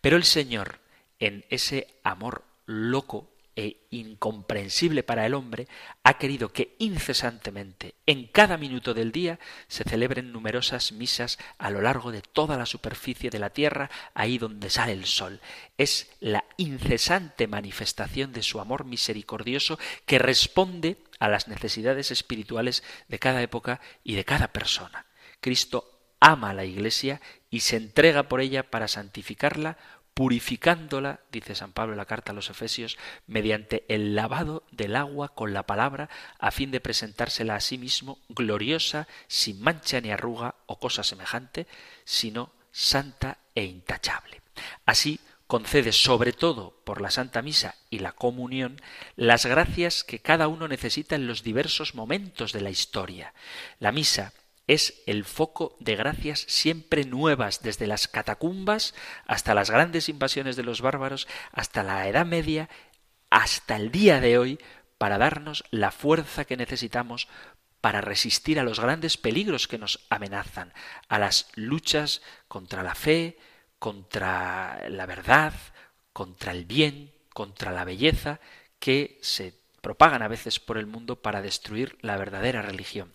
Pero 0.01 0.17
el 0.17 0.25
Señor, 0.25 0.81
en 1.19 1.45
ese 1.49 1.99
amor 2.03 2.45
loco 2.67 3.34
e 3.57 3.87
incomprensible 3.91 5.03
para 5.03 5.27
el 5.27 5.35
hombre, 5.35 5.69
ha 6.03 6.19
querido 6.19 6.53
que 6.53 6.75
incesantemente, 6.79 7.95
en 8.07 8.27
cada 8.27 8.57
minuto 8.57 8.95
del 8.95 9.13
día, 9.13 9.39
se 9.69 9.85
celebren 9.85 10.33
numerosas 10.33 10.93
misas 10.93 11.39
a 11.59 11.71
lo 11.71 11.81
largo 11.81 12.13
de 12.13 12.23
toda 12.23 12.57
la 12.57 12.67
superficie 12.67 13.31
de 13.31 13.39
la 13.39 13.51
tierra, 13.51 13.91
ahí 14.15 14.39
donde 14.39 14.71
sale 14.71 14.93
el 14.93 15.07
sol. 15.07 15.41
Es 15.79 16.11
la 16.21 16.45
incesante 16.57 17.47
manifestación 17.47 18.33
de 18.33 18.43
su 18.43 18.61
amor 18.61 18.85
misericordioso 18.85 19.79
que 20.07 20.19
responde 20.19 20.99
a 21.19 21.29
las 21.29 21.49
necesidades 21.49 22.11
espirituales 22.11 22.83
de 23.09 23.19
cada 23.19 23.43
época 23.43 23.81
y 24.03 24.15
de 24.15 24.25
cada 24.25 24.49
persona. 24.49 25.07
Cristo 25.41 25.91
ama 26.21 26.51
a 26.51 26.55
la 26.55 26.65
Iglesia 26.65 27.21
y 27.51 27.61
se 27.61 27.77
entrega 27.77 28.25
por 28.25 28.41
ella 28.41 28.71
para 28.71 28.89
santificarla, 28.89 29.77
purificándola, 30.15 31.21
dice 31.31 31.55
San 31.55 31.73
Pablo 31.73 31.93
en 31.93 31.99
la 31.99 32.07
carta 32.07 32.33
a 32.33 32.35
los 32.35 32.49
Efesios, 32.49 32.97
mediante 33.27 33.85
el 33.89 34.15
lavado 34.15 34.63
del 34.71 34.97
agua 34.97 35.35
con 35.35 35.53
la 35.53 35.65
palabra, 35.65 36.09
a 36.39 36.51
fin 36.53 36.71
de 36.71 36.81
presentársela 36.81 37.57
a 37.57 37.61
sí 37.61 37.79
mismo 37.79 38.19
gloriosa, 38.29 39.09
sin 39.27 39.61
mancha 39.61 40.01
ni 40.01 40.11
arruga 40.11 40.55
o 40.67 40.79
cosa 40.79 41.03
semejante, 41.03 41.67
sino 42.05 42.53
santa 42.71 43.39
e 43.55 43.65
intachable. 43.65 44.41
Así 44.87 45.21
concede 45.47 45.93
sobre 45.93 46.33
todo 46.33 46.81
por 46.85 47.01
la 47.01 47.11
Santa 47.11 47.43
Misa 47.43 47.75
y 47.91 47.99
la 47.99 48.13
comunión 48.13 48.81
las 49.17 49.47
gracias 49.47 50.05
que 50.05 50.21
cada 50.21 50.49
uno 50.49 50.69
necesita 50.69 51.17
en 51.17 51.27
los 51.27 51.43
diversos 51.43 51.95
momentos 51.95 52.53
de 52.53 52.61
la 52.61 52.71
historia. 52.71 53.35
La 53.79 53.93
misa 53.93 54.33
es 54.67 55.03
el 55.07 55.25
foco 55.25 55.77
de 55.81 55.97
gracias 55.97 56.45
siempre 56.49 57.05
nuevas, 57.05 57.63
desde 57.63 57.87
las 57.87 58.09
catacumbas 58.09 58.95
hasta 59.27 59.55
las 59.55 59.71
grandes 59.71 60.09
invasiones 60.09 60.57
de 60.57 60.63
los 60.63 60.81
bárbaros, 60.81 61.29
hasta 61.53 61.83
la 61.83 62.09
Edad 62.09 62.27
Media, 62.27 62.69
hasta 63.31 63.77
el 63.77 63.91
día 63.91 64.21
de 64.21 64.39
hoy, 64.39 64.59
para 64.97 65.19
darnos 65.19 65.65
la 65.71 65.91
fuerza 65.91 66.45
que 66.45 66.57
necesitamos 66.57 67.29
para 67.81 68.01
resistir 68.01 68.59
a 68.59 68.63
los 68.63 68.81
grandes 68.81 69.19
peligros 69.19 69.69
que 69.69 69.77
nos 69.77 70.07
amenazan, 70.09 70.73
a 71.09 71.19
las 71.19 71.49
luchas 71.55 72.23
contra 72.49 72.83
la 72.83 72.95
fe, 72.95 73.37
contra 73.79 74.89
la 74.89 75.05
verdad, 75.05 75.53
contra 76.15 76.53
el 76.53 76.65
bien, 76.65 77.13
contra 77.35 77.73
la 77.73 77.85
belleza, 77.85 78.41
que 78.79 79.19
se 79.21 79.53
propagan 79.83 80.23
a 80.23 80.29
veces 80.29 80.61
por 80.61 80.79
el 80.79 80.87
mundo 80.87 81.21
para 81.21 81.43
destruir 81.43 81.99
la 82.01 82.17
verdadera 82.17 82.63
religión. 82.63 83.13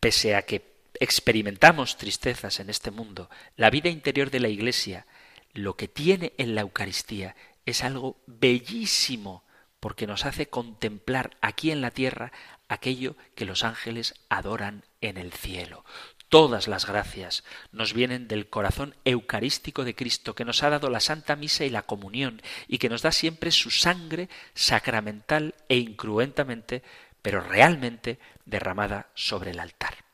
Pese 0.00 0.34
a 0.34 0.42
que 0.42 0.77
experimentamos 1.00 1.96
tristezas 1.96 2.60
en 2.60 2.70
este 2.70 2.90
mundo, 2.90 3.30
la 3.56 3.70
vida 3.70 3.88
interior 3.88 4.30
de 4.30 4.40
la 4.40 4.48
Iglesia, 4.48 5.06
lo 5.52 5.76
que 5.76 5.88
tiene 5.88 6.32
en 6.38 6.54
la 6.54 6.62
Eucaristía, 6.62 7.34
es 7.66 7.84
algo 7.84 8.16
bellísimo, 8.26 9.44
porque 9.80 10.06
nos 10.06 10.24
hace 10.24 10.46
contemplar 10.46 11.36
aquí 11.40 11.70
en 11.70 11.80
la 11.80 11.90
tierra 11.90 12.32
aquello 12.68 13.16
que 13.34 13.44
los 13.44 13.64
ángeles 13.64 14.14
adoran 14.28 14.84
en 15.00 15.16
el 15.16 15.32
cielo. 15.32 15.84
Todas 16.28 16.68
las 16.68 16.86
gracias 16.86 17.42
nos 17.72 17.94
vienen 17.94 18.28
del 18.28 18.48
corazón 18.48 18.94
eucarístico 19.04 19.84
de 19.84 19.94
Cristo, 19.94 20.34
que 20.34 20.44
nos 20.44 20.62
ha 20.62 20.68
dado 20.68 20.90
la 20.90 21.00
Santa 21.00 21.36
Misa 21.36 21.64
y 21.64 21.70
la 21.70 21.82
comunión, 21.82 22.42
y 22.66 22.78
que 22.78 22.90
nos 22.90 23.02
da 23.02 23.12
siempre 23.12 23.50
su 23.50 23.70
sangre 23.70 24.28
sacramental 24.54 25.54
e 25.68 25.78
incruentamente, 25.78 26.82
pero 27.22 27.40
realmente 27.40 28.18
derramada 28.44 29.08
sobre 29.14 29.52
el 29.52 29.60
altar. 29.60 30.07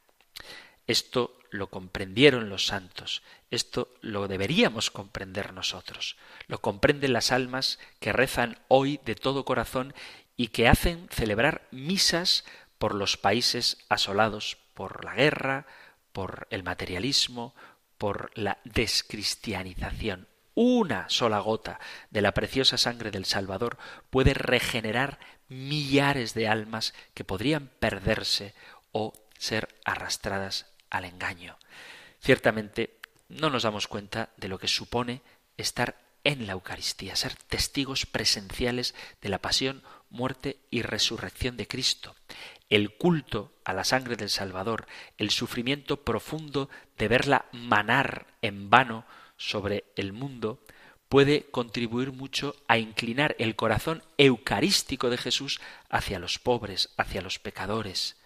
Esto 0.87 1.39
lo 1.51 1.69
comprendieron 1.69 2.49
los 2.49 2.67
santos, 2.67 3.23
esto 3.51 3.89
lo 4.01 4.29
deberíamos 4.29 4.91
comprender 4.91 5.53
nosotros. 5.53 6.17
Lo 6.47 6.61
comprenden 6.61 7.13
las 7.13 7.33
almas 7.33 7.79
que 8.01 8.13
rezan 8.13 8.59
hoy 8.69 9.01
de 9.05 9.15
todo 9.15 9.45
corazón 9.45 9.95
y 10.37 10.49
que 10.49 10.69
hacen 10.69 11.09
celebrar 11.11 11.67
misas 11.71 12.45
por 12.79 12.95
los 12.95 13.17
países 13.17 13.79
asolados 13.89 14.59
por 14.75 15.05
la 15.05 15.15
guerra, 15.15 15.67
por 16.13 16.49
el 16.51 16.65
materialismo, 16.65 17.55
por 17.97 18.31
la 18.35 18.59
descristianización. 18.65 20.29
Una 20.55 21.09
sola 21.09 21.39
gota 21.39 21.81
de 22.11 22.21
la 22.21 22.33
preciosa 22.33 22.77
sangre 22.77 23.11
del 23.11 23.25
Salvador 23.25 23.79
puede 24.11 24.35
regenerar 24.35 25.19
millares 25.49 26.35
de 26.35 26.49
almas 26.49 26.95
que 27.15 27.25
podrían 27.25 27.71
perderse 27.79 28.55
o 28.93 29.13
ser 29.39 29.69
arrastradas 29.85 30.67
al 30.95 31.05
engaño. 31.05 31.59
Ciertamente 32.21 32.99
no 33.29 33.51
nos 33.51 33.65
damos 33.65 33.89
cuenta 33.89 34.31
de 34.37 34.49
lo 34.49 34.59
que 34.59 34.69
supone 34.69 35.23
estar 35.57 36.01
en 36.23 36.47
la 36.47 36.53
Eucaristía, 36.53 37.17
ser 37.17 37.35
testigos 37.35 38.07
presenciales 38.07 38.95
de 39.21 39.29
la 39.29 39.41
pasión, 39.41 39.83
muerte 40.09 40.59
y 40.71 40.83
resurrección 40.83 41.57
de 41.57 41.67
Cristo. 41.67 42.15
El 42.71 42.97
culto 42.97 43.53
a 43.65 43.75
la 43.75 43.85
sangre 43.85 44.17
del 44.17 44.31
Salvador, 44.31 44.87
el 45.19 45.31
sufrimiento 45.31 46.03
profundo 46.03 46.71
de 46.97 47.09
verla 47.09 47.47
manar 47.53 48.27
en 48.41 48.71
vano 48.71 49.05
sobre 49.37 49.85
el 49.97 50.13
mundo, 50.13 50.65
puede 51.09 51.45
contribuir 51.51 52.13
mucho 52.13 52.57
a 52.69 52.79
inclinar 52.79 53.37
el 53.39 53.57
corazón 53.57 54.03
eucarístico 54.17 55.11
de 55.11 55.19
Jesús 55.19 55.61
hacia 55.91 56.19
los 56.19 56.39
pobres, 56.39 56.91
hacia 56.97 57.21
los 57.21 57.39
pecadores. 57.39 58.17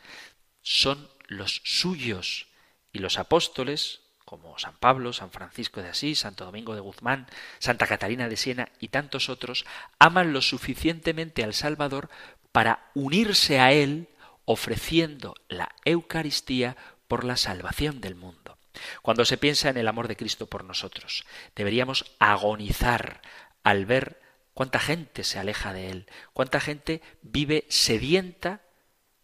Son 0.62 1.08
los 1.26 1.60
suyos 1.64 2.47
y 2.92 2.98
los 2.98 3.18
apóstoles, 3.18 4.00
como 4.24 4.58
San 4.58 4.76
Pablo, 4.76 5.12
San 5.12 5.30
Francisco 5.30 5.82
de 5.82 5.88
Asís, 5.88 6.20
Santo 6.20 6.44
Domingo 6.44 6.74
de 6.74 6.80
Guzmán, 6.80 7.26
Santa 7.58 7.86
Catalina 7.86 8.28
de 8.28 8.36
Siena 8.36 8.68
y 8.78 8.88
tantos 8.88 9.28
otros, 9.28 9.64
aman 9.98 10.32
lo 10.32 10.42
suficientemente 10.42 11.44
al 11.44 11.54
Salvador 11.54 12.10
para 12.52 12.90
unirse 12.94 13.60
a 13.60 13.72
Él 13.72 14.08
ofreciendo 14.44 15.34
la 15.48 15.74
Eucaristía 15.84 16.76
por 17.06 17.24
la 17.24 17.36
salvación 17.36 18.00
del 18.00 18.14
mundo. 18.14 18.58
Cuando 19.02 19.24
se 19.24 19.38
piensa 19.38 19.70
en 19.70 19.76
el 19.76 19.88
amor 19.88 20.08
de 20.08 20.16
Cristo 20.16 20.46
por 20.46 20.64
nosotros, 20.64 21.24
deberíamos 21.56 22.04
agonizar 22.18 23.22
al 23.62 23.86
ver 23.86 24.20
cuánta 24.54 24.78
gente 24.78 25.24
se 25.24 25.38
aleja 25.38 25.72
de 25.72 25.90
Él, 25.90 26.06
cuánta 26.32 26.60
gente 26.60 27.02
vive 27.22 27.64
sedienta 27.68 28.60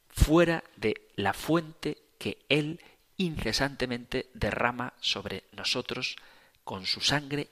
fuera 0.08 0.64
de 0.76 1.08
la 1.16 1.34
fuente 1.34 1.98
que 2.18 2.38
Él 2.48 2.80
incesantemente 3.16 4.30
derrama 4.34 4.94
sobre 5.00 5.44
nosotros 5.52 6.16
con 6.64 6.86
su 6.86 7.00
sangre 7.00 7.48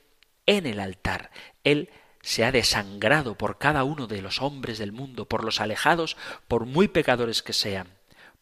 en 0.47 0.67
el 0.67 0.81
altar. 0.81 1.31
Él 1.65 1.91
se 2.23 2.45
ha 2.45 2.53
desangrado 2.53 3.37
por 3.37 3.59
cada 3.59 3.85
uno 3.85 4.07
de 4.07 4.23
los 4.23 4.41
hombres 4.41 4.79
del 4.79 4.93
mundo, 4.93 5.27
por 5.27 5.45
los 5.45 5.61
alejados, 5.61 6.17
por 6.49 6.67
muy 6.67 6.89
pecadores 6.89 7.43
que 7.43 7.53
sean, 7.53 7.89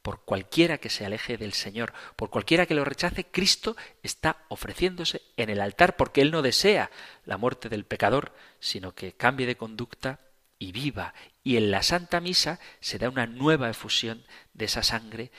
por 0.03 0.25
cualquiera 0.25 0.79
que 0.79 0.91
se 0.91 1.05
aleje 1.05 1.37
del 1.37 1.53
Señor, 1.53 1.93
por 2.17 2.31
cualquiera 2.31 2.67
que 2.67 2.75
lo 2.75 2.85
rechace, 2.85 3.25
Cristo 3.25 3.77
está 4.03 4.45
ofreciéndose 4.49 5.23
en 5.37 5.51
el 5.51 5.61
altar 5.61 5.97
porque 5.97 6.21
Él 6.21 6.31
no 6.31 6.43
desea 6.43 6.91
la 7.25 7.37
muerte 7.37 7.69
del 7.69 7.85
pecador, 7.85 8.35
sino 8.61 8.95
que 8.95 9.13
cambie 9.13 9.47
de 9.47 9.57
conducta 9.57 10.21
y 10.59 10.73
viva. 10.73 11.15
Y 11.43 11.57
en 11.57 11.71
la 11.71 11.83
Santa 11.83 12.21
Misa 12.21 12.61
se 12.81 12.99
da 12.99 13.09
una 13.09 13.27
nueva 13.27 13.71
efusión 13.71 14.25
de 14.53 14.67
esa 14.67 14.83
sangre, 14.83 15.31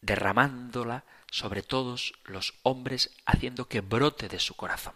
derramándola 0.00 1.04
sobre 1.36 1.62
todos 1.62 2.14
los 2.24 2.54
hombres, 2.62 3.10
haciendo 3.26 3.68
que 3.68 3.82
brote 3.82 4.28
de 4.28 4.38
su 4.38 4.54
corazón. 4.54 4.94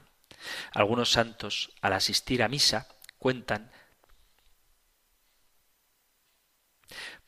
Algunos 0.72 1.12
santos, 1.12 1.70
al 1.82 1.92
asistir 1.92 2.42
a 2.42 2.48
misa, 2.48 2.88
cuentan 3.18 3.70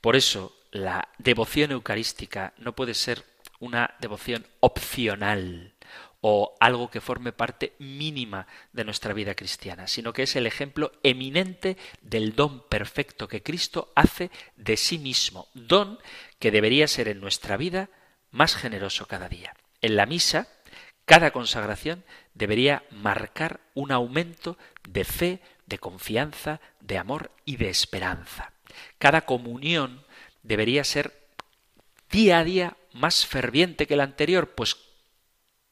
Por 0.01 0.17
eso, 0.17 0.57
la 0.73 1.09
devoción 1.19 1.71
eucarística 1.71 2.55
no 2.57 2.75
puede 2.75 2.95
ser 2.95 3.25
una 3.61 3.95
devoción 4.01 4.45
opcional 4.59 5.75
o 6.21 6.57
algo 6.59 6.91
que 6.91 7.01
forme 7.01 7.33
parte 7.33 7.75
mínima 7.79 8.49
de 8.73 8.85
nuestra 8.85 9.13
vida 9.13 9.37
cristiana, 9.37 9.87
sino 9.87 10.13
que 10.13 10.25
es 10.25 10.35
el 10.35 10.47
ejemplo 10.47 10.91
eminente 11.05 11.77
del 12.01 12.35
don 12.35 12.67
perfecto 12.67 13.29
que 13.29 13.45
Cristo 13.45 13.93
hace 13.95 14.31
de 14.57 14.77
sí 14.77 14.99
mismo, 14.99 15.47
don 15.55 16.01
que 16.41 16.51
debería 16.51 16.89
ser 16.89 17.07
en 17.07 17.21
nuestra 17.21 17.57
vida 17.57 17.89
más 18.33 18.57
generoso 18.57 19.07
cada 19.07 19.29
día. 19.29 19.55
En 19.81 19.97
la 19.97 20.07
misa, 20.07 20.49
cada 21.05 21.31
consagración 21.31 22.05
debería 22.35 22.85
marcar 22.91 23.61
un 23.75 23.93
aumento 23.93 24.59
de 24.89 25.05
fe, 25.05 25.41
de 25.67 25.79
confianza, 25.79 26.61
de 26.81 26.99
amor 26.99 27.31
y 27.45 27.57
de 27.57 27.69
esperanza. 27.69 28.53
Cada 28.99 29.23
comunión 29.23 30.05
debería 30.43 30.83
ser 30.85 31.29
día 32.11 32.39
a 32.39 32.45
día 32.45 32.77
más 32.93 33.27
ferviente 33.27 33.87
que 33.87 33.97
la 33.97 34.05
anterior, 34.05 34.55
pues 34.55 34.77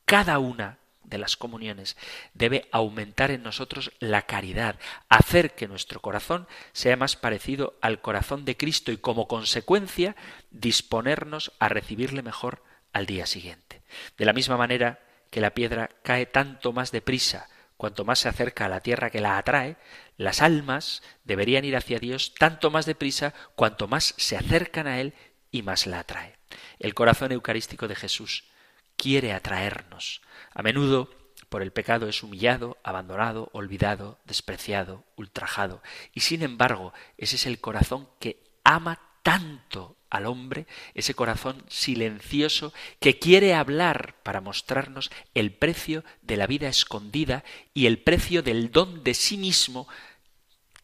cada 0.05 0.39
una 0.39 0.80
de 1.11 1.19
las 1.19 1.37
comuniones 1.37 1.97
debe 2.33 2.69
aumentar 2.73 3.31
en 3.31 3.43
nosotros 3.43 3.93
la 3.99 4.23
caridad, 4.23 4.77
hacer 5.09 5.55
que 5.55 5.69
nuestro 5.69 6.01
corazón 6.01 6.47
sea 6.73 6.97
más 6.97 7.17
parecido 7.17 7.75
al 7.83 8.01
corazón 8.01 8.45
de 8.45 8.57
Cristo 8.57 8.93
y 8.93 8.97
como 8.97 9.29
consecuencia 9.29 10.17
disponernos 10.51 11.53
a 11.59 11.69
recibirle 11.69 12.23
mejor 12.23 12.63
al 12.93 13.07
día 13.07 13.27
siguiente. 13.27 13.83
De 14.17 14.25
la 14.25 14.33
misma 14.33 14.57
manera 14.57 15.01
que 15.31 15.41
la 15.41 15.51
piedra 15.55 15.91
cae 16.03 16.27
tanto 16.27 16.73
más 16.73 16.93
deprisa 16.93 17.49
cuanto 17.77 18.05
más 18.05 18.19
se 18.19 18.29
acerca 18.29 18.67
a 18.67 18.69
la 18.69 18.81
tierra 18.81 19.11
que 19.11 19.21
la 19.21 19.39
atrae, 19.39 19.77
las 20.19 20.43
almas 20.43 21.03
deberían 21.25 21.65
ir 21.65 21.77
hacia 21.77 21.99
Dios 21.99 22.35
tanto 22.39 22.71
más 22.71 22.85
deprisa 22.85 23.33
cuanto 23.55 23.89
más 23.89 24.15
se 24.19 24.37
acercan 24.37 24.87
a 24.87 25.01
Él 25.01 25.15
y 25.51 25.63
más 25.63 25.87
la 25.87 26.01
atrae. 26.01 26.37
El 26.79 26.95
corazón 26.95 27.33
eucarístico 27.33 27.89
de 27.89 27.97
Jesús 27.97 28.45
quiere 29.01 29.33
atraernos. 29.33 30.21
A 30.53 30.63
menudo 30.63 31.09
por 31.49 31.63
el 31.63 31.73
pecado 31.73 32.07
es 32.07 32.23
humillado, 32.23 32.77
abandonado, 32.85 33.49
olvidado, 33.55 34.21
despreciado, 34.27 35.05
ultrajado. 35.17 35.83
Y 36.13 36.21
sin 36.21 36.43
embargo, 36.43 36.93
ese 37.17 37.37
es 37.37 37.47
el 37.47 37.61
corazón 37.61 38.09
que 38.21 38.43
ama 38.63 39.01
tanto 39.23 39.97
al 40.11 40.27
hombre, 40.27 40.67
ese 40.93 41.15
corazón 41.15 41.65
silencioso 41.69 42.75
que 42.99 43.19
quiere 43.19 43.55
hablar 43.55 44.17
para 44.23 44.43
mostrarnos 44.43 45.11
el 45.35 45.51
precio 45.53 46.05
de 46.21 46.37
la 46.37 46.47
vida 46.47 46.69
escondida 46.69 47.43
y 47.73 47.87
el 47.87 48.03
precio 48.03 48.43
del 48.43 48.71
don 48.71 49.03
de 49.03 49.15
sí 49.15 49.39
mismo 49.39 49.89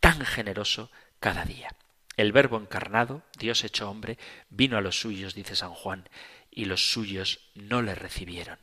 tan 0.01 0.25
generoso 0.25 0.91
cada 1.21 1.45
día. 1.45 1.69
El 2.17 2.33
Verbo 2.33 2.57
encarnado, 2.57 3.23
Dios 3.39 3.63
hecho 3.63 3.91
hombre, 3.91 4.17
vino 4.49 4.79
a 4.79 4.81
los 4.81 4.99
suyos, 4.99 5.35
dice 5.35 5.55
San 5.55 5.75
Juan, 5.75 6.09
y 6.57 6.65
los 6.65 6.91
suyos 6.91 7.39
no 7.55 7.83
le 7.83 7.95
recibieron. 7.95 8.59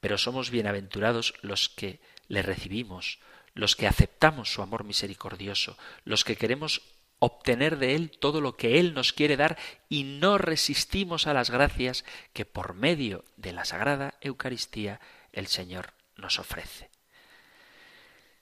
Pero 0.00 0.18
somos 0.18 0.50
bienaventurados 0.50 1.32
los 1.40 1.70
que 1.70 2.00
le 2.28 2.42
recibimos, 2.42 3.20
los 3.54 3.76
que 3.76 3.86
aceptamos 3.86 4.52
su 4.52 4.60
amor 4.60 4.84
misericordioso, 4.84 5.78
los 6.04 6.24
que 6.24 6.36
queremos 6.36 6.82
obtener 7.20 7.78
de 7.78 7.94
Él 7.94 8.10
todo 8.10 8.42
lo 8.42 8.56
que 8.56 8.78
Él 8.78 8.92
nos 8.92 9.12
quiere 9.14 9.36
dar 9.38 9.56
y 9.88 10.02
no 10.02 10.36
resistimos 10.36 11.26
a 11.26 11.32
las 11.32 11.48
gracias 11.48 12.04
que 12.34 12.44
por 12.44 12.74
medio 12.74 13.24
de 13.36 13.52
la 13.52 13.64
Sagrada 13.64 14.14
Eucaristía 14.20 15.00
el 15.32 15.46
Señor 15.46 15.94
nos 16.16 16.38
ofrece. 16.38 16.90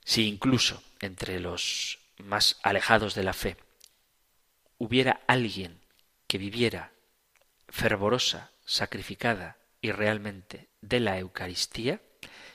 Si 0.02 0.26
incluso 0.26 0.82
entre 1.00 1.40
los 1.40 1.98
más 2.18 2.58
alejados 2.62 3.14
de 3.14 3.22
la 3.22 3.34
fe 3.34 3.56
hubiera 4.78 5.20
alguien 5.26 5.80
que 6.26 6.38
viviera 6.38 6.92
fervorosa, 7.68 8.53
sacrificada 8.64 9.59
y 9.81 9.92
realmente 9.92 10.68
de 10.81 11.00
la 11.00 11.18
Eucaristía, 11.18 12.00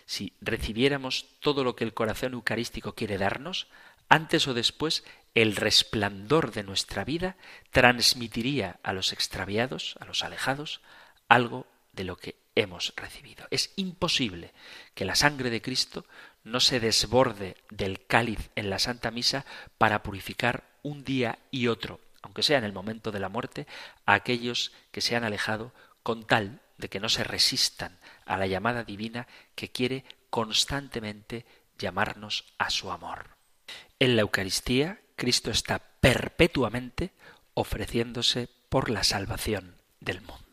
si 0.06 0.34
recibiéramos 0.42 1.26
todo 1.40 1.64
lo 1.64 1.76
que 1.76 1.84
el 1.84 1.94
corazón 1.94 2.34
eucarístico 2.34 2.96
quiere 2.96 3.18
darnos, 3.18 3.68
antes 4.10 4.48
o 4.48 4.56
después 4.56 5.04
el 5.36 5.56
resplandor 5.56 6.52
de 6.52 6.64
nuestra 6.64 7.04
vida 7.04 7.38
transmitiría 7.70 8.80
a 8.82 8.94
los 8.94 9.14
extraviados, 9.14 9.96
a 10.00 10.06
los 10.06 10.24
alejados, 10.24 10.82
algo 11.28 11.68
de 11.94 12.04
lo 12.04 12.18
que 12.18 12.36
hemos 12.56 12.94
recibido. 12.96 13.48
Es 13.52 13.72
imposible 13.76 14.52
que 14.96 15.06
la 15.06 15.16
sangre 15.16 15.50
de 15.50 15.62
Cristo 15.62 16.06
no 16.44 16.60
se 16.60 16.80
desborde 16.80 17.56
del 17.70 18.06
cáliz 18.06 18.50
en 18.56 18.70
la 18.70 18.80
Santa 18.80 19.12
Misa 19.12 19.46
para 19.78 20.04
purificar 20.04 20.64
un 20.82 21.04
día 21.04 21.40
y 21.52 21.68
otro, 21.68 22.00
aunque 22.22 22.44
sea 22.44 22.58
en 22.58 22.64
el 22.64 22.74
momento 22.74 23.12
de 23.12 23.20
la 23.20 23.30
muerte, 23.30 23.68
a 24.06 24.14
aquellos 24.14 24.72
que 24.92 25.02
se 25.02 25.16
han 25.16 25.24
alejado 25.24 25.74
con 26.04 26.26
tal 26.26 26.62
de 26.78 26.90
que 26.90 27.00
no 27.00 27.10
se 27.10 27.24
resistan 27.24 28.00
a 28.26 28.38
la 28.38 28.48
llamada 28.48 28.84
divina 28.84 29.28
que 29.56 29.70
quiere 29.70 30.06
constantemente 30.30 31.46
llamarnos 31.78 32.46
a 32.58 32.70
su 32.70 32.92
amor. 32.92 33.38
En 34.00 34.16
la 34.16 34.22
Eucaristía, 34.22 35.02
Cristo 35.16 35.52
está 35.52 35.80
perpetuamente 36.00 37.12
ofreciéndose 37.54 38.50
por 38.70 38.90
la 38.90 39.04
salvación 39.04 39.76
del 40.00 40.22
mundo. 40.22 40.49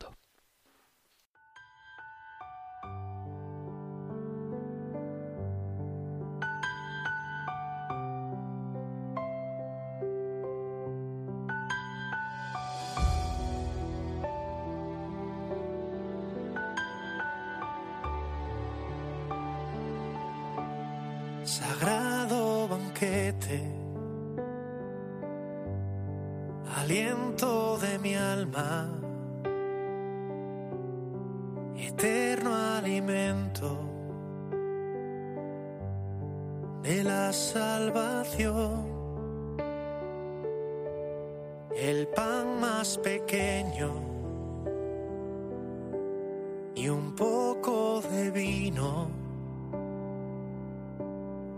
Un 46.88 47.14
poco 47.14 48.00
de 48.00 48.30
vino 48.30 49.26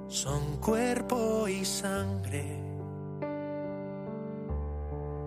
son 0.09 0.57
cuerpo 0.57 1.47
y 1.49 1.65
sangre 1.65 2.45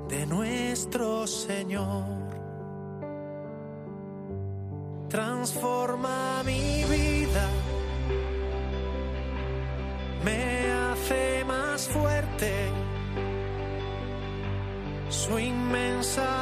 de 0.09 0.25
nuestro 0.25 1.27
Señor. 1.27 2.19
Transforma 5.07 6.41
mi 6.43 6.83
vida, 6.85 7.47
me 10.25 10.71
hace 10.71 11.45
más 11.45 11.87
fuerte. 11.87 12.51
Su 15.09 15.37
inmensa 15.37 16.40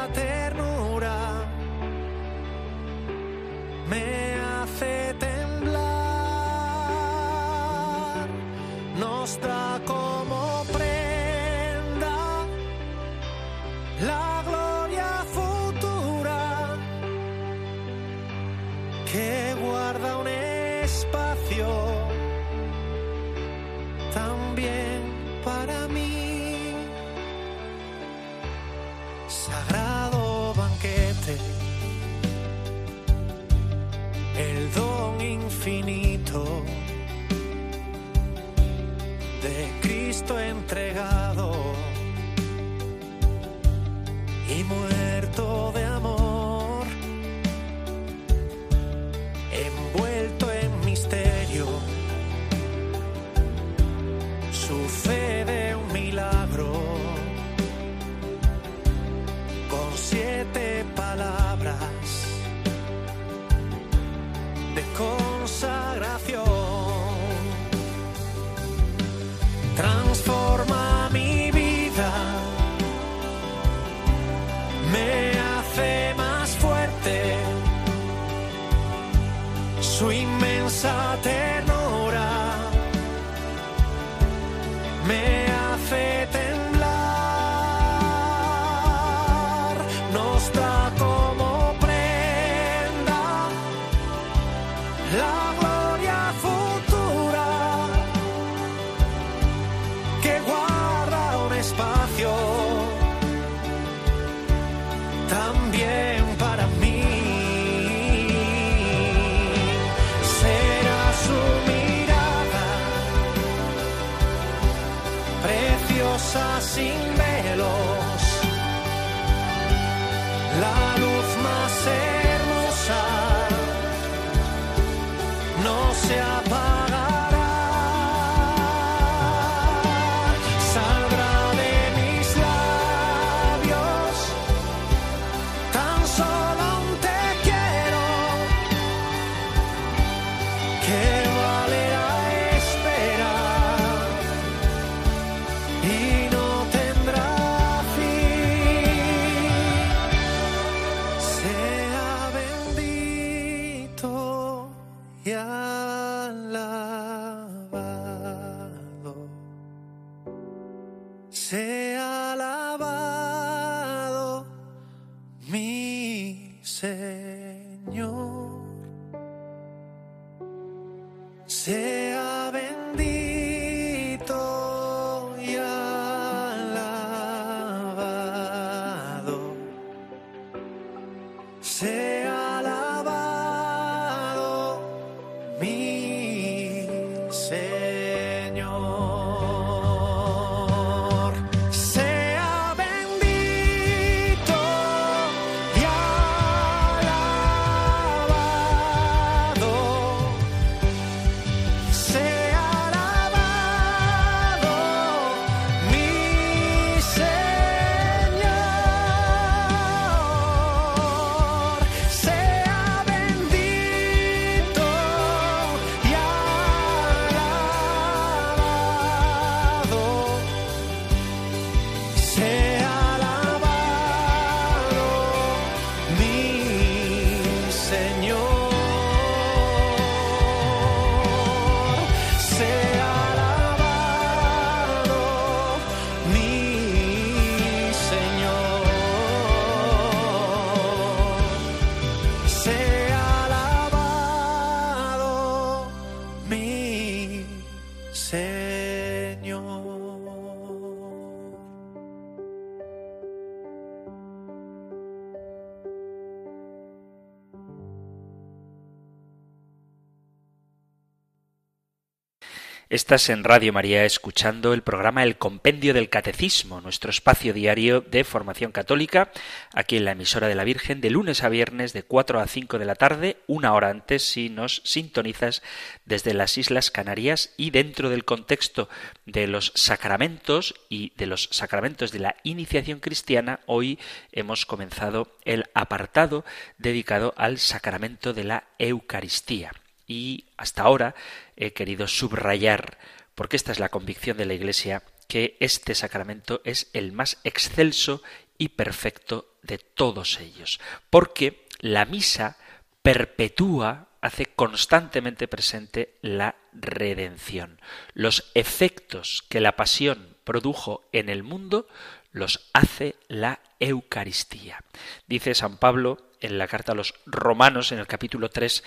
Estás 262.99 263.29
en 263.29 263.45
Radio 263.45 263.71
María 263.71 264.03
escuchando 264.03 264.73
el 264.73 264.81
programa 264.81 265.23
El 265.23 265.37
Compendio 265.37 265.93
del 265.93 266.09
Catecismo, 266.09 266.81
nuestro 266.81 267.11
espacio 267.11 267.53
diario 267.53 268.01
de 268.01 268.25
formación 268.25 268.73
católica, 268.73 269.31
aquí 269.73 269.95
en 269.95 270.03
la 270.03 270.11
emisora 270.11 270.49
de 270.49 270.55
la 270.55 270.65
Virgen, 270.65 270.99
de 270.99 271.09
lunes 271.09 271.45
a 271.45 271.47
viernes 271.47 271.93
de 271.93 272.03
4 272.03 272.41
a 272.41 272.45
5 272.45 272.77
de 272.77 272.83
la 272.83 272.95
tarde, 272.95 273.37
una 273.47 273.73
hora 273.73 273.89
antes 273.89 274.23
si 274.23 274.49
nos 274.49 274.81
sintonizas 274.83 275.63
desde 276.03 276.33
las 276.33 276.57
Islas 276.57 276.91
Canarias 276.91 277.53
y 277.55 277.71
dentro 277.71 278.09
del 278.09 278.25
contexto 278.25 278.89
de 279.25 279.47
los 279.47 279.71
sacramentos 279.75 280.75
y 280.89 281.13
de 281.15 281.27
los 281.27 281.47
sacramentos 281.53 282.11
de 282.11 282.19
la 282.19 282.35
iniciación 282.43 282.99
cristiana, 282.99 283.61
hoy 283.65 283.97
hemos 284.33 284.65
comenzado 284.65 285.37
el 285.45 285.69
apartado 285.73 286.43
dedicado 286.77 287.33
al 287.37 287.59
sacramento 287.59 288.33
de 288.33 288.43
la 288.43 288.65
Eucaristía 288.77 289.71
y 290.09 290.47
hasta 290.57 290.81
ahora 290.81 291.15
he 291.55 291.71
querido 291.71 292.09
subrayar, 292.09 292.97
porque 293.35 293.55
esta 293.55 293.71
es 293.71 293.79
la 293.79 293.87
convicción 293.87 294.35
de 294.35 294.45
la 294.45 294.55
Iglesia, 294.55 295.03
que 295.29 295.55
este 295.61 295.95
sacramento 295.95 296.59
es 296.65 296.89
el 296.91 297.13
más 297.13 297.37
excelso 297.45 298.21
y 298.57 298.69
perfecto 298.69 299.53
de 299.61 299.77
todos 299.77 300.39
ellos, 300.39 300.81
porque 301.09 301.67
la 301.79 302.05
misa 302.05 302.57
perpetúa, 303.01 304.07
hace 304.21 304.47
constantemente 304.47 305.47
presente 305.47 306.17
la 306.21 306.55
redención. 306.73 307.79
Los 308.13 308.51
efectos 308.53 309.45
que 309.47 309.61
la 309.61 309.77
pasión 309.77 310.35
produjo 310.43 311.07
en 311.13 311.29
el 311.29 311.43
mundo 311.43 311.87
los 312.31 312.69
hace 312.73 313.15
la 313.27 313.61
Eucaristía. 313.79 314.83
Dice 315.27 315.55
San 315.55 315.77
Pablo 315.77 316.17
en 316.41 316.57
la 316.57 316.67
carta 316.67 316.91
a 316.91 316.95
los 316.95 317.13
Romanos, 317.25 317.91
en 317.91 317.99
el 317.99 318.07
capítulo 318.07 318.49
3, 318.49 318.83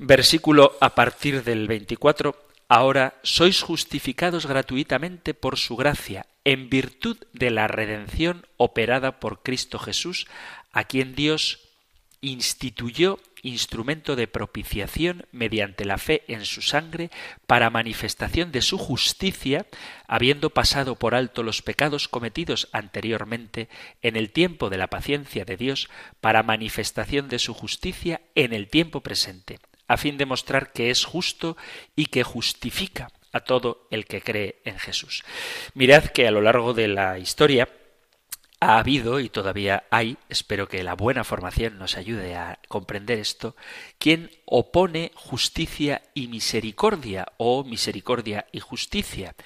Versículo 0.00 0.76
a 0.80 0.94
partir 0.94 1.42
del 1.42 1.66
24. 1.66 2.36
Ahora 2.68 3.18
sois 3.24 3.62
justificados 3.62 4.46
gratuitamente 4.46 5.34
por 5.34 5.58
su 5.58 5.74
gracia, 5.74 6.26
en 6.44 6.70
virtud 6.70 7.18
de 7.32 7.50
la 7.50 7.66
redención 7.66 8.46
operada 8.58 9.18
por 9.18 9.42
Cristo 9.42 9.80
Jesús, 9.80 10.28
a 10.70 10.84
quien 10.84 11.16
Dios 11.16 11.66
instituyó 12.20 13.18
instrumento 13.42 14.14
de 14.14 14.28
propiciación 14.28 15.26
mediante 15.32 15.84
la 15.84 15.98
fe 15.98 16.22
en 16.28 16.44
su 16.44 16.62
sangre 16.62 17.10
para 17.48 17.70
manifestación 17.70 18.52
de 18.52 18.62
su 18.62 18.78
justicia, 18.78 19.66
habiendo 20.06 20.50
pasado 20.50 20.94
por 20.94 21.16
alto 21.16 21.42
los 21.42 21.60
pecados 21.60 22.06
cometidos 22.06 22.68
anteriormente 22.70 23.68
en 24.02 24.14
el 24.14 24.30
tiempo 24.30 24.70
de 24.70 24.78
la 24.78 24.86
paciencia 24.86 25.44
de 25.44 25.56
Dios, 25.56 25.88
para 26.20 26.44
manifestación 26.44 27.28
de 27.28 27.40
su 27.40 27.52
justicia 27.52 28.20
en 28.36 28.52
el 28.52 28.68
tiempo 28.68 29.00
presente 29.00 29.58
a 29.88 29.96
fin 29.96 30.16
de 30.18 30.26
mostrar 30.26 30.72
que 30.72 30.90
es 30.90 31.04
justo 31.04 31.56
y 31.96 32.06
que 32.06 32.22
justifica 32.22 33.10
a 33.32 33.40
todo 33.40 33.88
el 33.90 34.06
que 34.06 34.20
cree 34.20 34.60
en 34.64 34.78
Jesús. 34.78 35.24
Mirad 35.74 36.04
que 36.04 36.28
a 36.28 36.30
lo 36.30 36.40
largo 36.40 36.74
de 36.74 36.88
la 36.88 37.18
historia 37.18 37.68
ha 38.60 38.78
habido 38.78 39.20
y 39.20 39.28
todavía 39.28 39.84
hay, 39.90 40.16
espero 40.28 40.68
que 40.68 40.82
la 40.82 40.94
buena 40.94 41.22
formación 41.22 41.78
nos 41.78 41.96
ayude 41.96 42.34
a 42.34 42.58
comprender 42.66 43.18
esto, 43.18 43.54
quien 43.98 44.30
opone 44.46 45.12
justicia 45.14 46.02
y 46.12 46.26
misericordia 46.26 47.28
o 47.36 47.62
misericordia 47.62 48.46
y 48.50 48.58
justicia. 48.58 49.36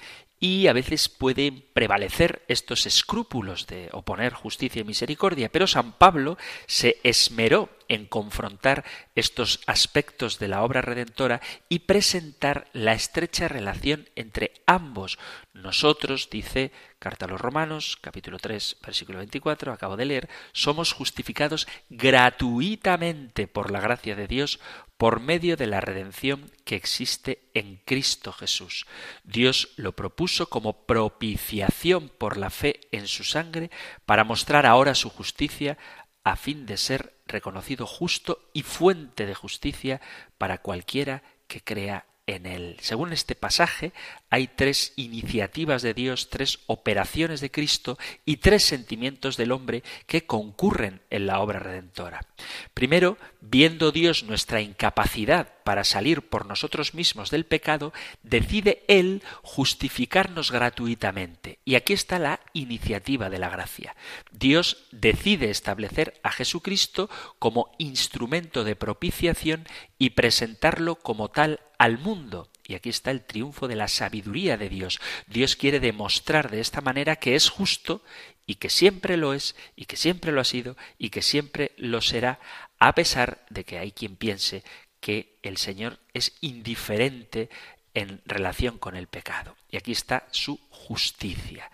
Y 0.45 0.67
a 0.67 0.73
veces 0.73 1.07
pueden 1.07 1.63
prevalecer 1.71 2.41
estos 2.49 2.85
escrúpulos 2.85 3.65
de 3.65 3.87
oponer 3.93 4.33
justicia 4.33 4.81
y 4.81 4.83
misericordia, 4.83 5.47
pero 5.47 5.67
San 5.67 5.93
Pablo 5.93 6.37
se 6.67 6.97
esmeró 7.03 7.69
en 7.87 8.07
confrontar 8.07 8.83
estos 9.15 9.61
aspectos 9.67 10.39
de 10.39 10.49
la 10.49 10.63
obra 10.63 10.81
redentora 10.81 11.39
y 11.69 11.79
presentar 11.79 12.67
la 12.73 12.91
estrecha 12.91 13.47
relación 13.47 14.09
entre 14.17 14.51
ambos. 14.65 15.17
Nosotros, 15.53 16.29
dice 16.29 16.73
Carta 16.99 17.23
a 17.23 17.29
los 17.29 17.39
Romanos, 17.39 17.97
capítulo 18.01 18.37
3, 18.37 18.79
versículo 18.85 19.19
24, 19.19 19.71
acabo 19.71 19.95
de 19.95 20.05
leer, 20.05 20.29
somos 20.51 20.91
justificados 20.91 21.69
gratuitamente 21.89 23.47
por 23.47 23.71
la 23.71 23.79
gracia 23.79 24.15
de 24.17 24.27
Dios 24.27 24.59
por 25.03 25.19
medio 25.19 25.57
de 25.57 25.67
la 25.67 25.81
redención 25.81 26.49
que 26.63 26.77
existe 26.77 27.49
en 27.53 27.75
Cristo 27.83 28.31
Jesús. 28.31 28.85
Dios 29.25 29.73
lo 29.75 29.91
propuso 29.97 30.47
como 30.47 30.85
propiciación 30.85 32.07
por 32.07 32.37
la 32.37 32.49
fe 32.49 32.79
en 32.93 33.09
su 33.09 33.25
sangre 33.25 33.69
para 34.05 34.23
mostrar 34.23 34.65
ahora 34.65 34.95
su 34.95 35.09
justicia 35.09 35.77
a 36.23 36.37
fin 36.37 36.65
de 36.65 36.77
ser 36.77 37.17
reconocido 37.27 37.85
justo 37.85 38.49
y 38.53 38.61
fuente 38.61 39.25
de 39.25 39.35
justicia 39.35 39.99
para 40.37 40.59
cualquiera 40.59 41.21
que 41.47 41.59
crea 41.61 42.05
en 42.27 42.45
él. 42.45 42.77
Según 42.79 43.13
este 43.13 43.35
pasaje, 43.35 43.91
hay 44.29 44.47
tres 44.47 44.93
iniciativas 44.95 45.81
de 45.81 45.93
Dios, 45.93 46.29
tres 46.29 46.59
operaciones 46.67 47.41
de 47.41 47.51
Cristo 47.51 47.97
y 48.25 48.37
tres 48.37 48.63
sentimientos 48.63 49.37
del 49.37 49.51
hombre 49.51 49.83
que 50.05 50.25
concurren 50.25 51.01
en 51.09 51.27
la 51.27 51.39
obra 51.39 51.59
redentora. 51.59 52.25
Primero, 52.73 53.17
viendo 53.41 53.91
Dios 53.91 54.23
nuestra 54.23 54.61
incapacidad 54.61 55.62
para 55.63 55.83
salir 55.83 56.21
por 56.21 56.45
nosotros 56.45 56.93
mismos 56.93 57.29
del 57.29 57.45
pecado, 57.45 57.93
decide 58.21 58.83
Él 58.87 59.23
justificarnos 59.41 60.51
gratuitamente. 60.51 61.59
Y 61.65 61.75
aquí 61.75 61.93
está 61.93 62.19
la 62.19 62.39
iniciativa 62.53 63.29
de 63.29 63.39
la 63.39 63.49
gracia. 63.49 63.95
Dios 64.31 64.85
decide 64.91 65.49
establecer 65.49 66.19
a 66.23 66.31
Jesucristo 66.31 67.09
como 67.39 67.71
instrumento 67.77 68.63
de 68.63 68.75
propiciación 68.75 69.67
y 69.97 70.11
presentarlo 70.11 70.95
como 70.95 71.29
tal 71.29 71.59
al 71.77 71.97
mundo. 71.97 72.49
Y 72.65 72.75
aquí 72.75 72.89
está 72.89 73.11
el 73.11 73.25
triunfo 73.25 73.67
de 73.67 73.75
la 73.75 73.87
sabiduría 73.87 74.57
de 74.57 74.69
Dios. 74.69 75.01
Dios 75.27 75.55
quiere 75.55 75.79
demostrar 75.79 76.49
de 76.49 76.61
esta 76.61 76.81
manera 76.81 77.17
que 77.17 77.35
es 77.35 77.49
justo 77.49 78.01
y 78.45 78.55
que 78.55 78.69
siempre 78.69 79.17
lo 79.17 79.33
es 79.33 79.55
y 79.75 79.85
que 79.85 79.97
siempre 79.97 80.31
lo 80.31 80.41
ha 80.41 80.45
sido 80.45 80.75
y 80.97 81.09
que 81.09 81.21
siempre 81.21 81.71
lo 81.77 82.01
será, 82.01 82.39
a 82.79 82.95
pesar 82.95 83.45
de 83.49 83.63
que 83.63 83.79
hay 83.79 83.91
quien 83.91 84.15
piense 84.15 84.63
que 85.03 85.35
el 85.43 85.57
Señor 85.57 85.99
es 86.13 86.37
indiferente 86.39 87.49
en 87.93 88.21
relación 88.25 88.77
con 88.77 88.95
el 88.95 89.07
pecado. 89.07 89.57
Y 89.69 89.75
aquí 89.75 89.91
está 89.91 90.29
su 90.31 90.57
justicia. 90.69 91.69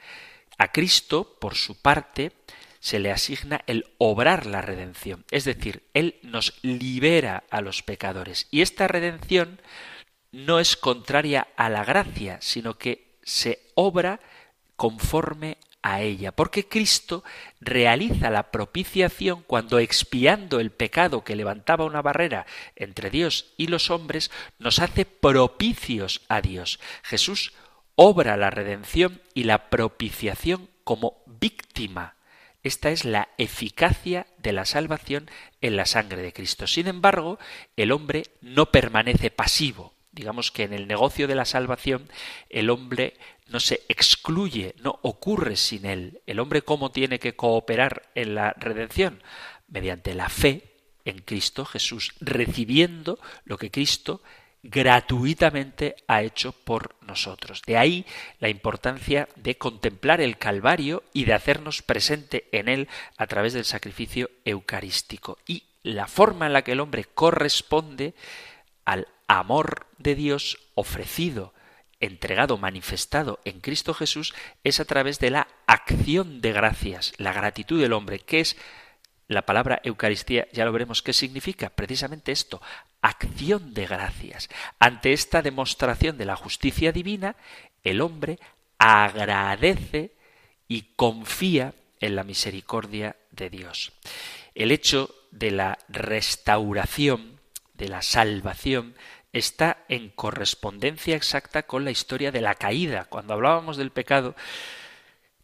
A 0.57 0.71
Cristo, 0.71 1.37
por 1.39 1.53
su 1.53 1.79
parte, 1.79 2.31
se 2.79 2.97
le 2.97 3.11
asigna 3.11 3.61
el 3.67 3.85
obrar 3.99 4.47
la 4.47 4.63
redención, 4.63 5.25
es 5.29 5.43
decir, 5.43 5.83
Él 5.93 6.15
nos 6.23 6.57
libera 6.63 7.43
a 7.51 7.61
los 7.61 7.83
pecadores. 7.83 8.47
Y 8.49 8.61
esta 8.61 8.87
redención 8.87 9.61
no 10.31 10.59
es 10.59 10.75
contraria 10.75 11.49
a 11.55 11.69
la 11.69 11.85
gracia, 11.85 12.39
sino 12.41 12.79
que 12.79 13.19
se 13.21 13.59
obra 13.75 14.21
conforme 14.75 15.59
a 15.81 16.01
ella, 16.01 16.31
porque 16.31 16.67
Cristo 16.67 17.23
realiza 17.59 18.29
la 18.29 18.51
propiciación 18.51 19.43
cuando 19.43 19.79
expiando 19.79 20.59
el 20.59 20.71
pecado 20.71 21.23
que 21.23 21.35
levantaba 21.35 21.85
una 21.85 22.01
barrera 22.01 22.45
entre 22.75 23.09
Dios 23.09 23.53
y 23.57 23.67
los 23.67 23.89
hombres, 23.89 24.31
nos 24.57 24.79
hace 24.79 25.05
propicios 25.05 26.21
a 26.27 26.41
Dios. 26.41 26.79
Jesús 27.03 27.53
obra 27.95 28.37
la 28.37 28.49
redención 28.49 29.21
y 29.33 29.43
la 29.43 29.69
propiciación 29.69 30.69
como 30.83 31.21
víctima. 31.25 32.15
Esta 32.63 32.89
es 32.89 33.05
la 33.05 33.29
eficacia 33.37 34.27
de 34.37 34.51
la 34.51 34.65
salvación 34.65 35.29
en 35.61 35.77
la 35.77 35.85
sangre 35.85 36.21
de 36.21 36.33
Cristo. 36.33 36.67
Sin 36.67 36.87
embargo, 36.87 37.39
el 37.77 37.91
hombre 37.91 38.23
no 38.41 38.71
permanece 38.71 39.31
pasivo. 39.31 39.93
Digamos 40.11 40.51
que 40.51 40.63
en 40.63 40.73
el 40.73 40.87
negocio 40.87 41.27
de 41.27 41.35
la 41.35 41.45
salvación 41.45 42.09
el 42.49 42.69
hombre 42.69 43.15
no 43.47 43.59
se 43.59 43.81
excluye, 43.87 44.75
no 44.81 44.99
ocurre 45.01 45.55
sin 45.55 45.85
él. 45.85 46.21
El 46.25 46.39
hombre 46.39 46.61
cómo 46.61 46.91
tiene 46.91 47.19
que 47.19 47.35
cooperar 47.35 48.09
en 48.15 48.35
la 48.35 48.53
redención? 48.53 49.21
Mediante 49.67 50.13
la 50.13 50.29
fe 50.29 50.63
en 51.05 51.19
Cristo 51.19 51.65
Jesús, 51.65 52.13
recibiendo 52.19 53.19
lo 53.45 53.57
que 53.57 53.71
Cristo 53.71 54.21
gratuitamente 54.61 55.95
ha 56.07 56.21
hecho 56.21 56.51
por 56.51 56.95
nosotros. 57.01 57.61
De 57.65 57.77
ahí 57.77 58.05
la 58.39 58.49
importancia 58.49 59.29
de 59.35 59.57
contemplar 59.57 60.21
el 60.21 60.37
Calvario 60.37 61.03
y 61.13 61.25
de 61.25 61.33
hacernos 61.33 61.81
presente 61.81 62.47
en 62.51 62.67
él 62.67 62.87
a 63.17 63.27
través 63.27 63.53
del 63.53 63.65
sacrificio 63.65 64.29
eucarístico. 64.43 65.37
Y 65.47 65.63
la 65.83 66.07
forma 66.07 66.47
en 66.47 66.53
la 66.53 66.63
que 66.63 66.73
el 66.73 66.81
hombre 66.81 67.05
corresponde 67.05 68.13
al 68.85 69.07
amor 69.29 69.85
de 69.99 70.15
Dios 70.15 70.57
ofrecido, 70.75 71.53
entregado, 72.01 72.57
manifestado 72.57 73.39
en 73.45 73.61
Cristo 73.61 73.93
Jesús, 73.93 74.33
es 74.63 74.79
a 74.79 74.85
través 74.85 75.19
de 75.19 75.29
la 75.29 75.47
acción 75.67 76.41
de 76.41 76.51
gracias, 76.51 77.13
la 77.17 77.31
gratitud 77.31 77.79
del 77.79 77.93
hombre, 77.93 78.19
que 78.19 78.41
es 78.41 78.57
la 79.27 79.43
palabra 79.43 79.79
Eucaristía, 79.83 80.47
ya 80.51 80.65
lo 80.65 80.71
veremos 80.71 81.03
qué 81.03 81.13
significa, 81.13 81.69
precisamente 81.69 82.31
esto, 82.31 82.61
acción 83.01 83.75
de 83.75 83.85
gracias. 83.85 84.49
Ante 84.79 85.13
esta 85.13 85.43
demostración 85.43 86.17
de 86.17 86.25
la 86.25 86.35
justicia 86.35 86.91
divina, 86.91 87.35
el 87.83 88.01
hombre 88.01 88.39
agradece 88.79 90.15
y 90.67 90.93
confía 90.95 91.75
en 91.99 92.15
la 92.15 92.23
misericordia 92.23 93.17
de 93.29 93.51
Dios. 93.51 93.91
El 94.55 94.71
hecho 94.71 95.13
de 95.29 95.51
la 95.51 95.77
restauración, 95.89 97.39
de 97.75 97.87
la 97.87 98.01
salvación, 98.01 98.95
está 99.33 99.85
en 99.89 100.09
correspondencia 100.09 101.15
exacta 101.15 101.63
con 101.63 101.85
la 101.85 101.91
historia 101.91 102.31
de 102.31 102.41
la 102.41 102.55
caída. 102.55 103.05
Cuando 103.05 103.33
hablábamos 103.33 103.77
del 103.77 103.91
pecado, 103.91 104.35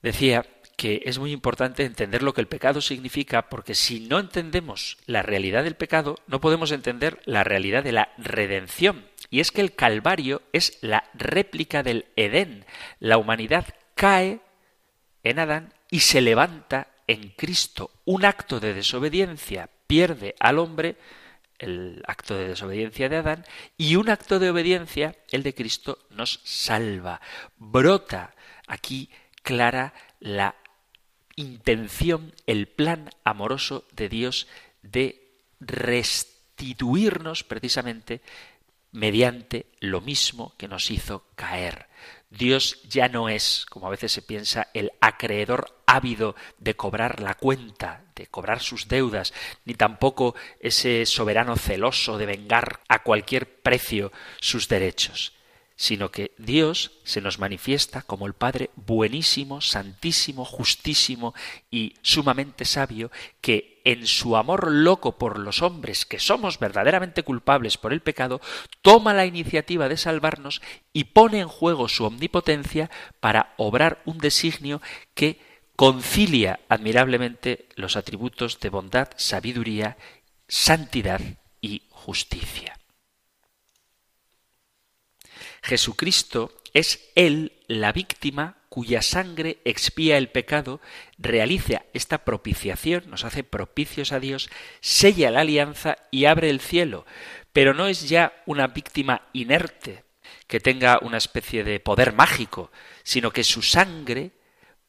decía 0.01 0.45
que 0.75 1.03
es 1.05 1.19
muy 1.19 1.31
importante 1.31 1.85
entender 1.85 2.21
lo 2.21 2.33
que 2.33 2.41
el 2.41 2.47
pecado 2.47 2.81
significa, 2.81 3.49
porque 3.49 3.75
si 3.75 4.01
no 4.01 4.19
entendemos 4.19 4.97
la 5.05 5.21
realidad 5.21 5.63
del 5.63 5.75
pecado, 5.75 6.19
no 6.27 6.41
podemos 6.41 6.71
entender 6.71 7.19
la 7.25 7.43
realidad 7.43 7.83
de 7.83 7.93
la 7.93 8.09
redención. 8.17 9.05
Y 9.29 9.39
es 9.39 9.51
que 9.51 9.61
el 9.61 9.73
Calvario 9.73 10.41
es 10.51 10.77
la 10.81 11.09
réplica 11.13 11.83
del 11.83 12.05
Edén. 12.15 12.65
La 12.99 13.17
humanidad 13.17 13.65
cae 13.95 14.41
en 15.23 15.39
Adán 15.39 15.73
y 15.89 16.01
se 16.01 16.21
levanta 16.21 16.87
en 17.07 17.29
Cristo. 17.29 17.91
Un 18.05 18.25
acto 18.25 18.59
de 18.59 18.73
desobediencia 18.73 19.69
pierde 19.87 20.35
al 20.39 20.59
hombre, 20.59 20.97
el 21.59 22.03
acto 22.07 22.35
de 22.35 22.49
desobediencia 22.49 23.09
de 23.09 23.17
Adán, 23.17 23.45
y 23.77 23.95
un 23.95 24.09
acto 24.09 24.39
de 24.39 24.49
obediencia, 24.49 25.15
el 25.31 25.43
de 25.43 25.53
Cristo, 25.53 25.99
nos 26.09 26.41
salva. 26.43 27.21
Brota 27.57 28.35
aquí 28.67 29.09
clara 29.43 29.93
la 30.19 30.55
intención, 31.35 32.33
el 32.47 32.67
plan 32.67 33.09
amoroso 33.23 33.85
de 33.91 34.09
Dios 34.09 34.47
de 34.81 35.41
restituirnos 35.59 37.43
precisamente 37.43 38.21
mediante 38.91 39.67
lo 39.79 40.01
mismo 40.01 40.53
que 40.57 40.67
nos 40.67 40.89
hizo 40.89 41.27
caer. 41.35 41.87
Dios 42.37 42.81
ya 42.89 43.07
no 43.07 43.29
es, 43.29 43.65
como 43.69 43.87
a 43.87 43.91
veces 43.91 44.11
se 44.11 44.21
piensa, 44.21 44.67
el 44.73 44.91
acreedor 45.01 45.81
ávido 45.85 46.35
de 46.59 46.75
cobrar 46.75 47.21
la 47.21 47.35
cuenta, 47.35 48.05
de 48.15 48.27
cobrar 48.27 48.61
sus 48.61 48.87
deudas, 48.87 49.33
ni 49.65 49.73
tampoco 49.73 50.35
ese 50.59 51.05
soberano 51.05 51.55
celoso 51.55 52.17
de 52.17 52.25
vengar 52.25 52.81
a 52.87 53.03
cualquier 53.03 53.61
precio 53.61 54.11
sus 54.39 54.67
derechos 54.67 55.33
sino 55.77 56.09
que 56.09 56.31
Dios 56.37 56.91
se 57.03 57.19
nos 57.19 57.37
manifiesta 57.39 58.01
como 58.01 58.27
el 58.27 58.33
Padre 58.33 58.69
buenísimo, 58.75 59.59
santísimo, 59.59 60.45
justísimo 60.45 61.35
y 61.69 61.95
sumamente 62.01 62.63
sabio, 62.63 63.11
que 63.41 63.74
en 63.85 64.07
su 64.07 64.35
amor 64.35 64.69
loco 64.71 65.17
por 65.17 65.39
los 65.39 65.61
hombres, 65.61 66.05
que 66.05 66.19
somos 66.19 66.59
verdaderamente 66.59 67.23
culpables 67.23 67.77
por 67.77 67.93
el 67.93 68.01
pecado, 68.01 68.41
toma 68.81 69.13
la 69.13 69.25
iniciativa 69.25 69.87
de 69.87 69.95
salvarnos 69.95 70.61
y 70.91 71.05
pone 71.05 71.39
en 71.39 71.47
juego 71.47 71.87
su 71.87 72.03
omnipotencia 72.03 72.89
para 73.21 73.53
obrar 73.57 74.01
un 74.05 74.17
designio 74.17 74.81
que 75.13 75.39
concilia 75.75 76.59
admirablemente 76.67 77.69
los 77.75 77.95
atributos 77.95 78.59
de 78.59 78.69
bondad, 78.69 79.09
sabiduría, 79.17 79.97
santidad 80.47 81.21
y 81.61 81.83
justicia. 81.89 82.77
Jesucristo 85.61 86.51
es 86.73 87.11
Él 87.15 87.53
la 87.67 87.91
víctima 87.91 88.57
cuya 88.75 89.01
sangre 89.01 89.59
expía 89.63 90.17
el 90.17 90.27
pecado, 90.27 90.81
realiza 91.17 91.83
esta 91.93 92.25
propiciación, 92.25 93.09
nos 93.09 93.23
hace 93.23 93.45
propicios 93.45 94.11
a 94.11 94.19
Dios, 94.19 94.49
sella 94.81 95.31
la 95.31 95.39
alianza 95.39 95.95
y 96.11 96.25
abre 96.25 96.49
el 96.49 96.59
cielo. 96.59 97.05
Pero 97.53 97.73
no 97.73 97.87
es 97.87 98.09
ya 98.09 98.33
una 98.45 98.67
víctima 98.67 99.29
inerte, 99.31 100.03
que 100.47 100.59
tenga 100.59 100.99
una 101.01 101.15
especie 101.15 101.63
de 101.63 101.79
poder 101.79 102.11
mágico, 102.11 102.69
sino 103.03 103.31
que 103.31 103.45
su 103.45 103.61
sangre 103.61 104.31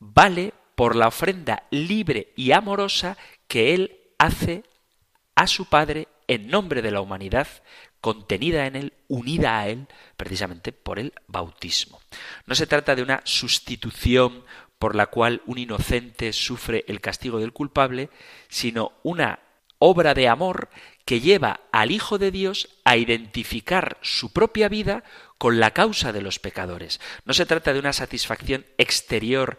vale 0.00 0.52
por 0.74 0.96
la 0.96 1.06
ofrenda 1.06 1.62
libre 1.70 2.32
y 2.34 2.50
amorosa 2.50 3.16
que 3.46 3.72
Él 3.72 4.00
hace 4.18 4.64
a 5.36 5.46
su 5.46 5.66
Padre 5.66 6.08
en 6.26 6.48
nombre 6.48 6.82
de 6.82 6.90
la 6.90 7.02
humanidad, 7.02 7.46
contenida 8.00 8.66
en 8.66 8.76
él, 8.76 8.92
unida 9.08 9.58
a 9.58 9.68
él, 9.68 9.86
precisamente 10.16 10.72
por 10.72 10.98
el 10.98 11.12
bautismo. 11.26 12.00
No 12.46 12.54
se 12.54 12.66
trata 12.66 12.94
de 12.94 13.02
una 13.02 13.20
sustitución 13.24 14.44
por 14.78 14.94
la 14.94 15.06
cual 15.06 15.42
un 15.46 15.58
inocente 15.58 16.32
sufre 16.32 16.84
el 16.88 17.00
castigo 17.00 17.38
del 17.38 17.52
culpable, 17.52 18.10
sino 18.48 18.92
una 19.02 19.40
obra 19.78 20.14
de 20.14 20.28
amor 20.28 20.68
que 21.04 21.20
lleva 21.20 21.60
al 21.72 21.90
Hijo 21.92 22.18
de 22.18 22.30
Dios 22.30 22.68
a 22.84 22.96
identificar 22.96 23.98
su 24.02 24.32
propia 24.32 24.68
vida 24.68 25.04
con 25.38 25.60
la 25.60 25.72
causa 25.72 26.12
de 26.12 26.22
los 26.22 26.38
pecadores. 26.38 27.00
No 27.24 27.32
se 27.32 27.46
trata 27.46 27.72
de 27.72 27.78
una 27.78 27.92
satisfacción 27.92 28.66
exterior 28.78 29.58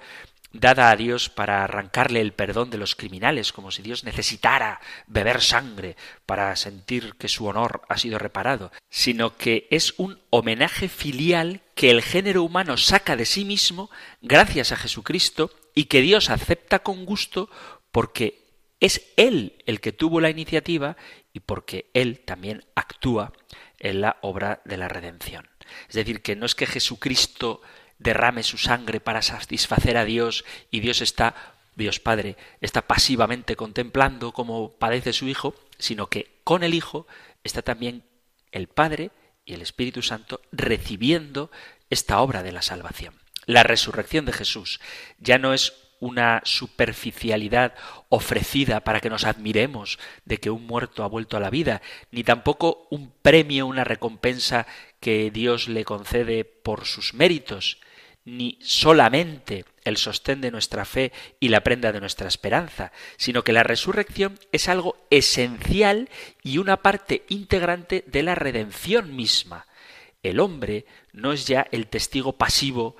dada 0.53 0.89
a 0.89 0.95
Dios 0.95 1.29
para 1.29 1.63
arrancarle 1.63 2.21
el 2.21 2.33
perdón 2.33 2.69
de 2.69 2.77
los 2.77 2.95
criminales, 2.95 3.51
como 3.51 3.71
si 3.71 3.81
Dios 3.81 4.03
necesitara 4.03 4.79
beber 5.07 5.41
sangre 5.41 5.95
para 6.25 6.55
sentir 6.55 7.15
que 7.15 7.27
su 7.27 7.45
honor 7.45 7.81
ha 7.89 7.97
sido 7.97 8.19
reparado, 8.19 8.71
sino 8.89 9.37
que 9.37 9.67
es 9.71 9.93
un 9.97 10.19
homenaje 10.29 10.89
filial 10.89 11.61
que 11.75 11.89
el 11.89 12.01
género 12.01 12.43
humano 12.43 12.77
saca 12.77 13.15
de 13.15 13.25
sí 13.25 13.45
mismo 13.45 13.89
gracias 14.21 14.71
a 14.71 14.77
Jesucristo 14.77 15.51
y 15.75 15.85
que 15.85 16.01
Dios 16.01 16.29
acepta 16.29 16.79
con 16.79 17.05
gusto 17.05 17.49
porque 17.91 18.47
es 18.79 19.01
Él 19.15 19.63
el 19.65 19.79
que 19.79 19.91
tuvo 19.91 20.21
la 20.21 20.29
iniciativa 20.29 20.97
y 21.33 21.39
porque 21.39 21.89
Él 21.93 22.19
también 22.19 22.65
actúa 22.75 23.33
en 23.79 24.01
la 24.01 24.17
obra 24.21 24.61
de 24.65 24.77
la 24.77 24.87
redención. 24.87 25.47
Es 25.89 25.95
decir, 25.95 26.21
que 26.21 26.35
no 26.35 26.45
es 26.45 26.55
que 26.55 26.65
Jesucristo 26.65 27.61
derrame 27.99 28.43
su 28.43 28.57
sangre 28.57 28.99
para 28.99 29.21
satisfacer 29.21 29.97
a 29.97 30.05
Dios 30.05 30.45
y 30.71 30.79
Dios 30.79 31.01
está, 31.01 31.35
Dios 31.75 31.99
Padre, 31.99 32.37
está 32.61 32.87
pasivamente 32.87 33.55
contemplando 33.55 34.31
cómo 34.31 34.73
padece 34.73 35.13
su 35.13 35.27
Hijo, 35.27 35.55
sino 35.77 36.07
que 36.07 36.39
con 36.43 36.63
el 36.63 36.73
Hijo 36.73 37.07
está 37.43 37.61
también 37.61 38.03
el 38.51 38.67
Padre 38.67 39.11
y 39.45 39.53
el 39.53 39.61
Espíritu 39.61 40.01
Santo 40.01 40.41
recibiendo 40.51 41.51
esta 41.89 42.19
obra 42.19 42.43
de 42.43 42.51
la 42.51 42.61
salvación. 42.61 43.15
La 43.45 43.63
resurrección 43.63 44.25
de 44.25 44.33
Jesús 44.33 44.81
ya 45.19 45.37
no 45.37 45.53
es 45.53 45.73
una 45.99 46.41
superficialidad 46.43 47.73
ofrecida 48.09 48.81
para 48.81 48.99
que 48.99 49.09
nos 49.09 49.23
admiremos 49.23 49.97
de 50.25 50.37
que 50.37 50.49
un 50.49 50.67
muerto 50.67 51.03
ha 51.03 51.07
vuelto 51.07 51.37
a 51.37 51.39
la 51.39 51.49
vida, 51.49 51.81
ni 52.11 52.23
tampoco 52.23 52.87
un 52.91 53.11
premio, 53.21 53.65
una 53.65 53.83
recompensa 53.83 54.67
que 54.99 55.31
Dios 55.31 55.67
le 55.69 55.85
concede 55.85 56.45
por 56.45 56.85
sus 56.85 57.13
méritos, 57.13 57.79
ni 58.27 58.59
solamente 58.61 59.63
el 59.85 59.95
sostén 59.95 60.41
de 60.41 60.51
nuestra 60.51 60.83
fe 60.83 61.13
y 61.39 61.47
la 61.47 61.61
prenda 61.61 61.93
de 61.93 62.01
nuestra 62.01 62.27
esperanza, 62.27 62.91
sino 63.15 63.41
que 63.41 63.53
la 63.53 63.63
resurrección 63.63 64.37
es 64.51 64.67
algo 64.67 64.97
esencial 65.09 66.09
y 66.43 66.57
una 66.57 66.75
parte 66.81 67.23
integrante 67.29 68.03
de 68.05 68.23
la 68.23 68.35
redención 68.35 69.15
misma. 69.15 69.65
El 70.23 70.41
hombre 70.41 70.85
no 71.13 71.31
es 71.31 71.47
ya 71.47 71.67
el 71.71 71.87
testigo 71.87 72.33
pasivo 72.33 72.97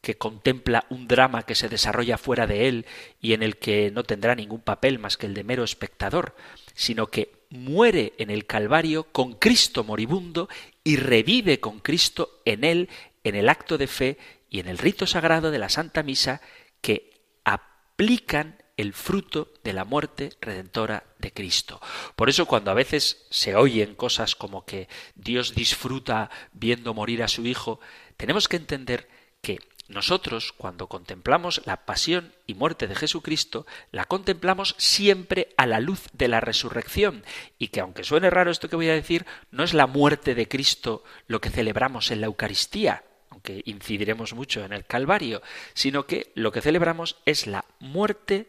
que 0.00 0.16
contempla 0.16 0.86
un 0.88 1.06
drama 1.06 1.42
que 1.42 1.54
se 1.54 1.68
desarrolla 1.68 2.16
fuera 2.16 2.46
de 2.46 2.66
él 2.66 2.86
y 3.20 3.34
en 3.34 3.42
el 3.42 3.58
que 3.58 3.90
no 3.90 4.02
tendrá 4.02 4.34
ningún 4.34 4.62
papel 4.62 4.98
más 4.98 5.18
que 5.18 5.26
el 5.26 5.34
de 5.34 5.44
mero 5.44 5.62
espectador, 5.62 6.34
sino 6.74 7.08
que 7.08 7.32
muere 7.50 8.14
en 8.16 8.30
el 8.30 8.46
Calvario 8.46 9.04
con 9.04 9.34
Cristo 9.34 9.84
moribundo 9.84 10.48
y 10.84 10.96
revive 10.96 11.60
con 11.60 11.80
Cristo 11.80 12.40
en 12.46 12.64
él 12.64 12.88
en 13.24 13.34
el 13.34 13.48
acto 13.48 13.78
de 13.78 13.86
fe 13.86 14.18
y 14.48 14.60
en 14.60 14.68
el 14.68 14.78
rito 14.78 15.06
sagrado 15.06 15.50
de 15.50 15.58
la 15.58 15.68
Santa 15.68 16.02
Misa 16.02 16.40
que 16.80 17.22
aplican 17.44 18.62
el 18.76 18.94
fruto 18.94 19.52
de 19.62 19.74
la 19.74 19.84
muerte 19.84 20.30
redentora 20.40 21.04
de 21.18 21.32
Cristo. 21.32 21.80
Por 22.16 22.30
eso 22.30 22.46
cuando 22.46 22.70
a 22.70 22.74
veces 22.74 23.26
se 23.30 23.54
oyen 23.54 23.94
cosas 23.94 24.34
como 24.34 24.64
que 24.64 24.88
Dios 25.14 25.54
disfruta 25.54 26.30
viendo 26.52 26.94
morir 26.94 27.22
a 27.22 27.28
su 27.28 27.46
Hijo, 27.46 27.78
tenemos 28.16 28.48
que 28.48 28.56
entender 28.56 29.08
que 29.42 29.58
nosotros, 29.90 30.52
cuando 30.52 30.86
contemplamos 30.86 31.62
la 31.66 31.84
pasión 31.84 32.32
y 32.46 32.54
muerte 32.54 32.86
de 32.86 32.94
Jesucristo, 32.94 33.66
la 33.90 34.04
contemplamos 34.04 34.76
siempre 34.78 35.52
a 35.56 35.66
la 35.66 35.80
luz 35.80 36.04
de 36.12 36.28
la 36.28 36.40
resurrección, 36.40 37.24
y 37.58 37.68
que 37.68 37.80
aunque 37.80 38.04
suene 38.04 38.30
raro 38.30 38.52
esto 38.52 38.68
que 38.68 38.76
voy 38.76 38.88
a 38.88 38.94
decir, 38.94 39.26
no 39.50 39.64
es 39.64 39.74
la 39.74 39.88
muerte 39.88 40.36
de 40.36 40.46
Cristo 40.46 41.02
lo 41.26 41.40
que 41.40 41.50
celebramos 41.50 42.12
en 42.12 42.20
la 42.20 42.28
Eucaristía, 42.28 43.02
aunque 43.40 43.62
incidiremos 43.64 44.34
mucho 44.34 44.64
en 44.64 44.72
el 44.72 44.84
Calvario, 44.84 45.40
sino 45.72 46.06
que 46.06 46.30
lo 46.34 46.52
que 46.52 46.60
celebramos 46.60 47.16
es 47.24 47.46
la 47.46 47.64
muerte 47.78 48.48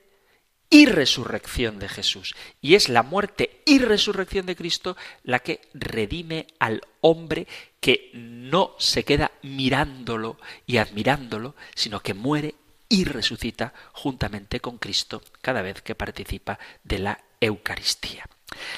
y 0.69 0.85
resurrección 0.85 1.79
de 1.79 1.87
Jesús. 1.87 2.35
Y 2.61 2.75
es 2.75 2.89
la 2.89 3.03
muerte 3.03 3.61
y 3.65 3.79
resurrección 3.79 4.45
de 4.45 4.55
Cristo 4.55 4.97
la 5.23 5.39
que 5.39 5.61
redime 5.73 6.47
al 6.59 6.81
hombre 6.99 7.47
que 7.79 8.11
no 8.13 8.75
se 8.79 9.05
queda 9.05 9.31
mirándolo 9.43 10.37
y 10.65 10.77
admirándolo, 10.77 11.55
sino 11.73 12.01
que 12.01 12.13
muere 12.13 12.55
y 12.89 13.05
resucita 13.05 13.73
juntamente 13.93 14.59
con 14.59 14.77
Cristo 14.77 15.21
cada 15.41 15.61
vez 15.61 15.81
que 15.81 15.95
participa 15.95 16.59
de 16.83 16.99
la 16.99 17.23
Eucaristía. 17.39 18.27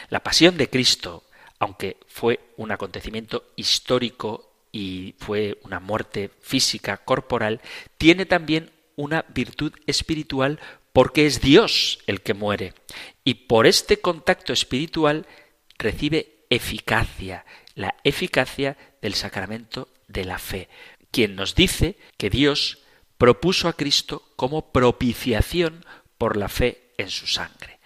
La 0.10 0.22
pasión 0.22 0.58
de 0.58 0.70
Cristo, 0.70 1.24
aunque 1.58 1.98
fue 2.08 2.40
un 2.58 2.72
acontecimiento 2.72 3.52
histórico 3.56 4.53
y 4.74 5.16
fue 5.20 5.60
una 5.64 5.80
muerte 5.80 6.32
física, 6.42 6.98
corporal, 6.98 7.62
tiene 7.98 8.26
también 8.26 8.72
una 8.96 9.24
virtud 9.30 9.72
espiritual 9.88 10.60
porque 10.92 11.26
es 11.26 11.40
Dios 11.40 12.00
el 12.08 12.22
que 12.22 12.34
muere. 12.34 12.74
Y 13.24 13.36
por 13.36 13.68
este 13.68 14.02
contacto 14.02 14.52
espiritual 14.52 15.28
recibe 15.78 16.46
eficacia, 16.50 17.46
la 17.76 17.96
eficacia 18.04 18.76
del 19.02 19.14
sacramento 19.14 19.88
de 20.08 20.26
la 20.26 20.40
fe, 20.40 20.70
quien 21.12 21.36
nos 21.36 21.56
dice 21.56 21.98
que 22.18 22.30
Dios 22.30 22.80
propuso 23.18 23.68
a 23.68 23.74
Cristo 23.74 24.24
como 24.36 24.72
propiciación 24.72 25.86
por 26.18 26.36
la 26.36 26.50
fe 26.50 26.94
en 26.98 27.10
su 27.10 27.28
sangre. 27.28 27.80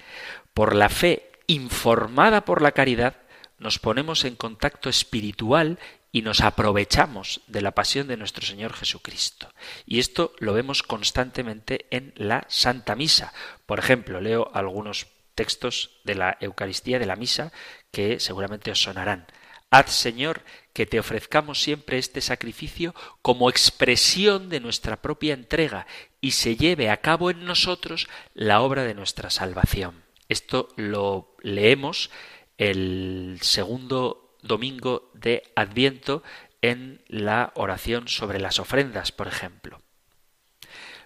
Por 0.53 0.73
la 0.73 0.89
fe 0.89 1.31
informada 1.47 2.45
por 2.45 2.61
la 2.61 2.71
caridad, 2.71 3.17
nos 3.59 3.79
ponemos 3.79 4.25
en 4.25 4.35
contacto 4.35 4.89
espiritual 4.89 5.79
y 6.11 6.21
nos 6.21 6.41
aprovechamos 6.41 7.41
de 7.47 7.61
la 7.61 7.71
pasión 7.71 8.07
de 8.07 8.17
nuestro 8.17 8.45
Señor 8.45 8.73
Jesucristo. 8.73 9.53
Y 9.85 9.99
esto 9.99 10.33
lo 10.39 10.53
vemos 10.53 10.83
constantemente 10.83 11.85
en 11.91 12.13
la 12.15 12.45
Santa 12.47 12.95
Misa. 12.95 13.33
Por 13.65 13.79
ejemplo, 13.79 14.21
leo 14.21 14.49
algunos 14.53 15.07
textos 15.35 15.99
de 16.03 16.15
la 16.15 16.37
Eucaristía, 16.39 16.99
de 16.99 17.05
la 17.05 17.15
Misa, 17.15 17.51
que 17.91 18.19
seguramente 18.19 18.71
os 18.71 18.81
sonarán. 18.81 19.27
Haz, 19.69 19.91
Señor, 19.91 20.43
que 20.73 20.85
te 20.85 20.99
ofrezcamos 20.99 21.61
siempre 21.61 21.97
este 21.97 22.21
sacrificio 22.21 22.95
como 23.21 23.49
expresión 23.49 24.49
de 24.49 24.61
nuestra 24.61 25.01
propia 25.01 25.33
entrega 25.33 25.87
y 26.21 26.31
se 26.31 26.55
lleve 26.55 26.89
a 26.89 27.01
cabo 27.01 27.29
en 27.31 27.45
nosotros 27.45 28.07
la 28.33 28.61
obra 28.61 28.83
de 28.83 28.93
nuestra 28.93 29.29
salvación. 29.29 30.03
Esto 30.29 30.69
lo 30.77 31.35
leemos 31.41 32.09
el 32.57 33.39
segundo 33.41 34.26
domingo 34.47 35.11
de 35.13 35.43
Adviento 35.55 36.23
en 36.61 37.03
la 37.07 37.51
oración 37.55 38.07
sobre 38.07 38.39
las 38.39 38.59
ofrendas, 38.59 39.11
por 39.11 39.27
ejemplo. 39.27 39.81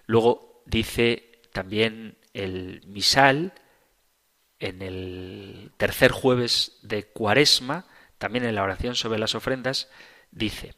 Luego 0.06 0.62
dice 0.66 1.40
también 1.52 2.18
el 2.32 2.82
misal 2.86 3.52
en 4.58 4.80
el 4.80 5.72
tercer 5.76 6.12
jueves 6.12 6.78
de 6.82 7.04
Cuaresma, 7.04 7.86
también 8.18 8.44
en 8.44 8.54
la 8.54 8.62
oración 8.62 8.94
sobre 8.94 9.18
las 9.18 9.34
ofrendas, 9.34 9.88
dice, 10.30 10.74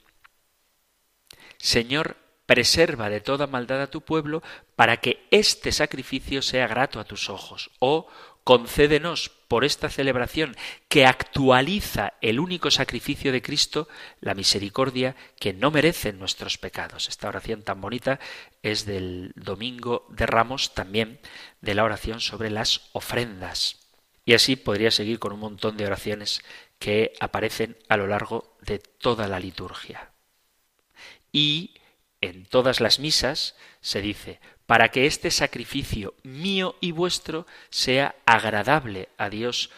Señor, 1.59 2.17
preserva 2.47 3.11
de 3.11 3.21
toda 3.21 3.47
maldad 3.47 3.83
a 3.83 3.91
tu 3.91 4.01
pueblo 4.03 4.43
para 4.77 4.99
que 4.99 5.27
este 5.31 5.73
sacrificio 5.73 6.43
sea 6.43 6.67
grato 6.67 7.01
a 7.01 7.05
tus 7.05 7.29
ojos. 7.29 7.71
O 7.79 8.09
concédenos 8.45 9.31
por 9.49 9.65
esta 9.65 9.89
celebración 9.89 10.55
que 10.89 11.07
actualiza 11.07 12.13
el 12.21 12.39
único 12.39 12.71
sacrificio 12.71 13.33
de 13.33 13.43
Cristo, 13.43 13.89
la 14.21 14.35
misericordia 14.35 15.17
que 15.41 15.55
no 15.55 15.71
merecen 15.71 16.19
nuestros 16.19 16.59
pecados. 16.59 17.09
Esta 17.09 17.29
oración 17.29 17.63
tan 17.63 17.81
bonita 17.81 18.21
es 18.63 18.85
del 18.85 19.33
Domingo 19.35 20.07
de 20.11 20.27
Ramos, 20.27 20.75
también 20.75 21.19
de 21.63 21.75
la 21.75 21.85
oración 21.85 22.21
sobre 22.21 22.51
las 22.51 22.83
ofrendas. 22.93 23.81
Y 24.27 24.35
así 24.35 24.57
podría 24.57 24.91
seguir 24.91 25.19
con 25.19 25.33
un 25.33 25.41
montón 25.41 25.77
de 25.77 25.87
oraciones 25.87 26.43
que 26.79 27.13
aparecen 27.21 27.77
a 27.89 27.97
lo 27.97 28.07
largo 28.07 28.57
de 28.61 28.79
toda 28.79 29.27
la 29.27 29.41
liturgia. 29.41 30.13
Y 31.33 31.75
en 32.21 32.47
todas 32.47 32.81
las 32.81 32.99
misas 33.01 33.55
se 33.81 34.01
dice, 34.01 34.41
para 34.67 34.91
que 34.91 35.07
este 35.07 35.31
sacrificio 35.31 36.15
mío 36.23 36.77
y 36.81 36.93
vuestro 36.93 37.47
sea 37.71 38.15
agradable 38.27 39.09
a 39.19 39.29
Dios 39.29 39.71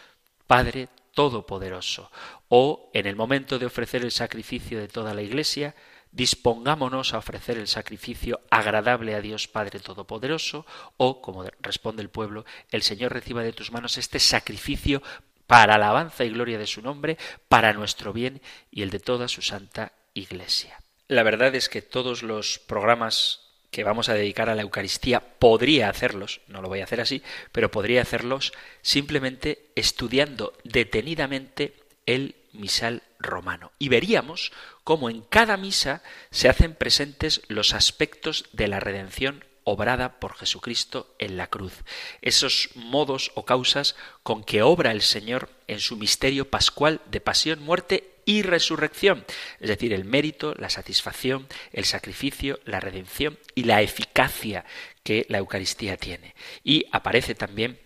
Padre 0.47 0.89
Todopoderoso. 1.13 2.11
O, 2.47 2.89
en 2.93 3.07
el 3.07 3.15
momento 3.15 3.59
de 3.59 3.65
ofrecer 3.65 4.03
el 4.03 4.11
sacrificio 4.11 4.79
de 4.79 4.87
toda 4.87 5.13
la 5.13 5.23
Iglesia, 5.23 5.75
dispongámonos 6.11 7.13
a 7.13 7.17
ofrecer 7.17 7.57
el 7.57 7.67
sacrificio 7.67 8.41
agradable 8.49 9.15
a 9.15 9.21
Dios 9.21 9.47
Padre 9.47 9.79
Todopoderoso, 9.79 10.65
o, 10.97 11.21
como 11.21 11.43
responde 11.59 12.01
el 12.01 12.09
pueblo, 12.09 12.45
el 12.71 12.81
Señor 12.81 13.13
reciba 13.13 13.43
de 13.43 13.53
tus 13.53 13.71
manos 13.71 13.97
este 13.97 14.19
sacrificio 14.19 15.01
para 15.47 15.75
alabanza 15.75 16.23
y 16.23 16.29
gloria 16.29 16.57
de 16.57 16.67
su 16.67 16.81
nombre, 16.81 17.17
para 17.47 17.73
nuestro 17.73 18.13
bien 18.13 18.41
y 18.71 18.81
el 18.83 18.89
de 18.89 18.99
toda 18.99 19.27
su 19.27 19.41
santa 19.41 19.93
Iglesia. 20.13 20.81
La 21.07 21.23
verdad 21.23 21.55
es 21.55 21.69
que 21.69 21.81
todos 21.81 22.21
los 22.21 22.59
programas 22.59 23.46
que 23.77 23.83
vamos 23.83 24.09
a 24.09 24.15
dedicar 24.15 24.49
a 24.49 24.55
la 24.55 24.63
Eucaristía 24.63 25.19
podría 25.19 25.87
hacerlos, 25.87 26.41
no 26.47 26.63
lo 26.63 26.67
voy 26.67 26.79
a 26.79 26.85
hacer 26.85 26.99
así, 26.99 27.21
pero 27.51 27.69
podría 27.69 28.01
hacerlos 28.01 28.51
simplemente 28.81 29.67
estudiando 29.75 30.57
detenidamente 30.63 31.75
el 32.07 32.33
misal 32.53 33.03
romano. 33.19 33.71
Y 33.77 33.89
veríamos 33.89 34.51
cómo 34.83 35.11
en 35.11 35.21
cada 35.21 35.57
misa 35.57 36.01
se 36.31 36.49
hacen 36.49 36.73
presentes 36.73 37.43
los 37.49 37.75
aspectos 37.75 38.45
de 38.51 38.67
la 38.67 38.79
redención 38.79 39.45
obrada 39.67 40.19
por 40.19 40.35
Jesucristo 40.35 41.13
en 41.19 41.35
la 41.35 41.47
cruz. 41.47 41.83
Esos 42.21 42.69
modos 42.75 43.31
o 43.35 43.43
causas 43.43 43.97
con 44.23 44.45
que 44.45 44.61
obra 44.61 44.91
el 44.93 45.01
Señor 45.01 45.49
en 45.67 45.81
su 45.81 45.97
misterio 45.97 46.49
pascual 46.49 47.01
de 47.11 47.19
pasión, 47.19 47.61
muerte 47.61 48.13
y 48.23 48.43
resurrección, 48.43 49.25
es 49.59 49.67
decir, 49.67 49.91
el 49.91 50.05
mérito, 50.05 50.53
la 50.57 50.69
satisfacción, 50.69 51.47
el 51.73 51.83
sacrificio, 51.83 52.59
la 52.63 52.79
redención 52.79 53.37
y 53.55 53.63
la 53.63 53.81
eficacia 53.81 54.63
que 55.03 55.25
la 55.27 55.39
Eucaristía 55.39 55.97
tiene. 55.97 56.33
Y 56.63 56.85
aparece 56.91 57.35
también 57.35 57.79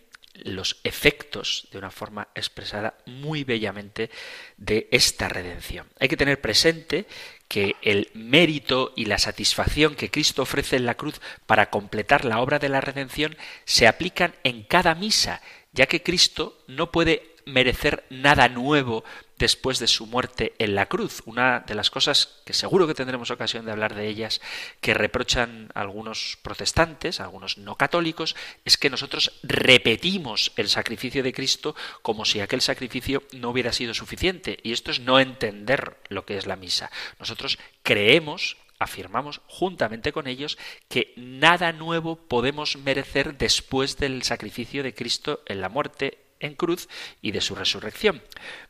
los 0.43 0.81
efectos 0.83 1.67
de 1.71 1.79
una 1.79 1.91
forma 1.91 2.27
expresada 2.35 2.97
muy 3.05 3.43
bellamente 3.43 4.09
de 4.57 4.87
esta 4.91 5.29
redención. 5.29 5.87
Hay 5.99 6.07
que 6.07 6.17
tener 6.17 6.41
presente 6.41 7.07
que 7.51 7.75
el 7.81 8.09
mérito 8.13 8.93
y 8.95 9.03
la 9.03 9.17
satisfacción 9.17 9.95
que 9.95 10.09
Cristo 10.09 10.43
ofrece 10.43 10.77
en 10.77 10.85
la 10.85 10.95
cruz 10.95 11.19
para 11.45 11.69
completar 11.69 12.23
la 12.23 12.39
obra 12.39 12.59
de 12.59 12.69
la 12.69 12.79
redención 12.79 13.35
se 13.65 13.89
aplican 13.89 14.33
en 14.45 14.63
cada 14.63 14.95
misa, 14.95 15.41
ya 15.73 15.85
que 15.85 16.01
Cristo 16.01 16.63
no 16.69 16.93
puede 16.93 17.30
merecer 17.45 18.05
nada 18.09 18.49
nuevo 18.49 19.03
después 19.37 19.79
de 19.79 19.87
su 19.87 20.05
muerte 20.05 20.53
en 20.59 20.75
la 20.75 20.85
cruz. 20.85 21.23
Una 21.25 21.61
de 21.61 21.73
las 21.73 21.89
cosas 21.89 22.41
que 22.45 22.53
seguro 22.53 22.85
que 22.85 22.93
tendremos 22.93 23.31
ocasión 23.31 23.65
de 23.65 23.71
hablar 23.71 23.95
de 23.95 24.07
ellas, 24.07 24.39
que 24.81 24.93
reprochan 24.93 25.71
algunos 25.73 26.37
protestantes, 26.43 27.19
algunos 27.19 27.57
no 27.57 27.75
católicos, 27.75 28.35
es 28.65 28.77
que 28.77 28.91
nosotros 28.91 29.39
repetimos 29.41 30.51
el 30.57 30.69
sacrificio 30.69 31.23
de 31.23 31.33
Cristo 31.33 31.75
como 32.01 32.23
si 32.23 32.39
aquel 32.39 32.61
sacrificio 32.61 33.23
no 33.33 33.49
hubiera 33.49 33.73
sido 33.73 33.93
suficiente. 33.93 34.59
Y 34.61 34.73
esto 34.73 34.91
es 34.91 34.99
no 34.99 35.19
entender 35.19 35.97
lo 36.09 36.25
que 36.25 36.37
es 36.37 36.45
la 36.45 36.55
misa. 36.55 36.91
Nosotros 37.19 37.57
creemos 37.81 38.57
afirmamos 38.81 39.41
juntamente 39.45 40.11
con 40.11 40.27
ellos 40.27 40.57
que 40.89 41.13
nada 41.15 41.71
nuevo 41.71 42.15
podemos 42.15 42.77
merecer 42.77 43.37
después 43.37 43.97
del 43.97 44.23
sacrificio 44.23 44.81
de 44.81 44.95
Cristo 44.95 45.43
en 45.45 45.61
la 45.61 45.69
muerte 45.69 46.20
en 46.41 46.55
cruz 46.55 46.89
y 47.21 47.31
de 47.31 47.41
su 47.41 47.55
resurrección. 47.55 48.21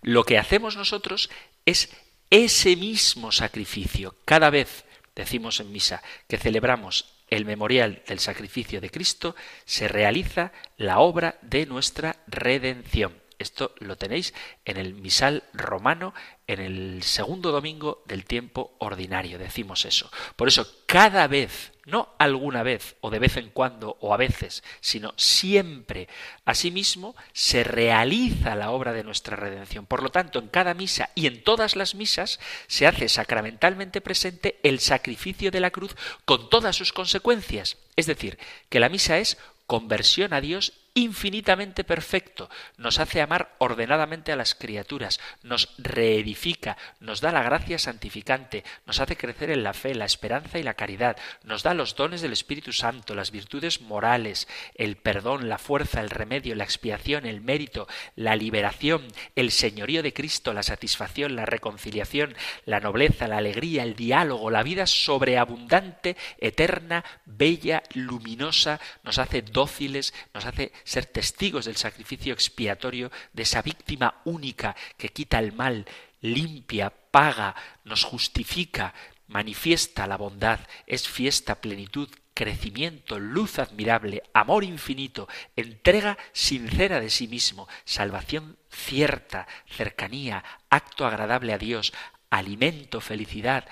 Lo 0.01 0.23
que 0.23 0.37
hacemos 0.37 0.75
nosotros 0.75 1.29
es 1.65 1.89
ese 2.29 2.75
mismo 2.75 3.31
sacrificio. 3.31 4.15
Cada 4.25 4.49
vez, 4.49 4.85
decimos 5.15 5.59
en 5.59 5.71
misa, 5.71 6.01
que 6.27 6.37
celebramos 6.37 7.13
el 7.27 7.45
memorial 7.45 8.03
del 8.07 8.19
sacrificio 8.19 8.81
de 8.81 8.89
Cristo, 8.89 9.35
se 9.65 9.87
realiza 9.87 10.51
la 10.77 10.99
obra 10.99 11.39
de 11.41 11.65
nuestra 11.65 12.17
redención. 12.27 13.20
Esto 13.41 13.73
lo 13.79 13.97
tenéis 13.97 14.33
en 14.65 14.77
el 14.77 14.93
misal 14.93 15.43
romano, 15.53 16.13
en 16.47 16.59
el 16.59 17.03
segundo 17.03 17.51
domingo 17.51 18.03
del 18.05 18.25
tiempo 18.25 18.75
ordinario, 18.79 19.39
decimos 19.39 19.85
eso. 19.85 20.11
Por 20.35 20.47
eso, 20.47 20.67
cada 20.85 21.27
vez, 21.27 21.71
no 21.85 22.09
alguna 22.19 22.63
vez 22.63 22.95
o 23.01 23.09
de 23.09 23.19
vez 23.19 23.37
en 23.37 23.49
cuando 23.49 23.97
o 24.01 24.13
a 24.13 24.17
veces, 24.17 24.63
sino 24.79 25.13
siempre, 25.17 26.07
asimismo, 26.45 27.15
se 27.33 27.63
realiza 27.63 28.55
la 28.55 28.71
obra 28.71 28.93
de 28.93 29.03
nuestra 29.03 29.35
redención. 29.35 29.85
Por 29.85 30.03
lo 30.03 30.09
tanto, 30.09 30.39
en 30.39 30.47
cada 30.47 30.73
misa 30.73 31.09
y 31.15 31.27
en 31.27 31.43
todas 31.43 31.75
las 31.75 31.95
misas 31.95 32.39
se 32.67 32.87
hace 32.87 33.09
sacramentalmente 33.09 34.01
presente 34.01 34.59
el 34.63 34.79
sacrificio 34.79 35.51
de 35.51 35.59
la 35.59 35.71
cruz 35.71 35.95
con 36.25 36.49
todas 36.49 36.75
sus 36.75 36.93
consecuencias. 36.93 37.77
Es 37.95 38.05
decir, 38.05 38.37
que 38.69 38.79
la 38.79 38.89
misa 38.89 39.17
es 39.17 39.37
conversión 39.67 40.33
a 40.33 40.41
Dios 40.41 40.73
infinitamente 40.93 41.83
perfecto, 41.83 42.49
nos 42.77 42.99
hace 42.99 43.21
amar 43.21 43.55
ordenadamente 43.59 44.31
a 44.31 44.35
las 44.35 44.55
criaturas, 44.55 45.19
nos 45.41 45.73
reedifica, 45.77 46.77
nos 46.99 47.21
da 47.21 47.31
la 47.31 47.43
gracia 47.43 47.79
santificante, 47.79 48.63
nos 48.85 48.99
hace 48.99 49.15
crecer 49.15 49.51
en 49.51 49.63
la 49.63 49.73
fe, 49.73 49.95
la 49.95 50.05
esperanza 50.05 50.59
y 50.59 50.63
la 50.63 50.73
caridad, 50.73 51.15
nos 51.43 51.63
da 51.63 51.73
los 51.73 51.95
dones 51.95 52.21
del 52.21 52.33
Espíritu 52.33 52.73
Santo, 52.73 53.15
las 53.15 53.31
virtudes 53.31 53.81
morales, 53.81 54.47
el 54.75 54.97
perdón, 54.97 55.47
la 55.47 55.57
fuerza, 55.57 56.01
el 56.01 56.09
remedio, 56.09 56.55
la 56.55 56.65
expiación, 56.65 57.25
el 57.25 57.41
mérito, 57.41 57.87
la 58.15 58.35
liberación, 58.35 59.07
el 59.35 59.51
señorío 59.51 60.03
de 60.03 60.13
Cristo, 60.13 60.53
la 60.53 60.63
satisfacción, 60.63 61.35
la 61.35 61.45
reconciliación, 61.45 62.35
la 62.65 62.81
nobleza, 62.81 63.27
la 63.27 63.37
alegría, 63.37 63.83
el 63.83 63.95
diálogo, 63.95 64.49
la 64.49 64.63
vida 64.63 64.85
sobreabundante, 64.87 66.17
eterna, 66.37 67.05
bella, 67.25 67.83
luminosa, 67.93 68.79
nos 69.03 69.19
hace 69.19 69.41
dóciles, 69.41 70.13
nos 70.33 70.45
hace 70.45 70.71
ser 70.83 71.05
testigos 71.05 71.65
del 71.65 71.77
sacrificio 71.77 72.33
expiatorio 72.33 73.11
de 73.33 73.43
esa 73.43 73.61
víctima 73.61 74.21
única 74.25 74.75
que 74.97 75.09
quita 75.09 75.39
el 75.39 75.53
mal, 75.53 75.85
limpia, 76.21 76.89
paga, 76.89 77.55
nos 77.83 78.03
justifica, 78.03 78.93
manifiesta 79.27 80.07
la 80.07 80.17
bondad, 80.17 80.59
es 80.87 81.07
fiesta, 81.07 81.55
plenitud, 81.55 82.09
crecimiento, 82.33 83.19
luz 83.19 83.59
admirable, 83.59 84.23
amor 84.33 84.63
infinito, 84.63 85.27
entrega 85.55 86.17
sincera 86.33 86.99
de 86.99 87.09
sí 87.09 87.27
mismo, 87.27 87.67
salvación 87.85 88.57
cierta, 88.69 89.47
cercanía, 89.67 90.43
acto 90.69 91.05
agradable 91.05 91.53
a 91.53 91.57
Dios, 91.57 91.93
alimento, 92.29 93.01
felicidad, 93.01 93.67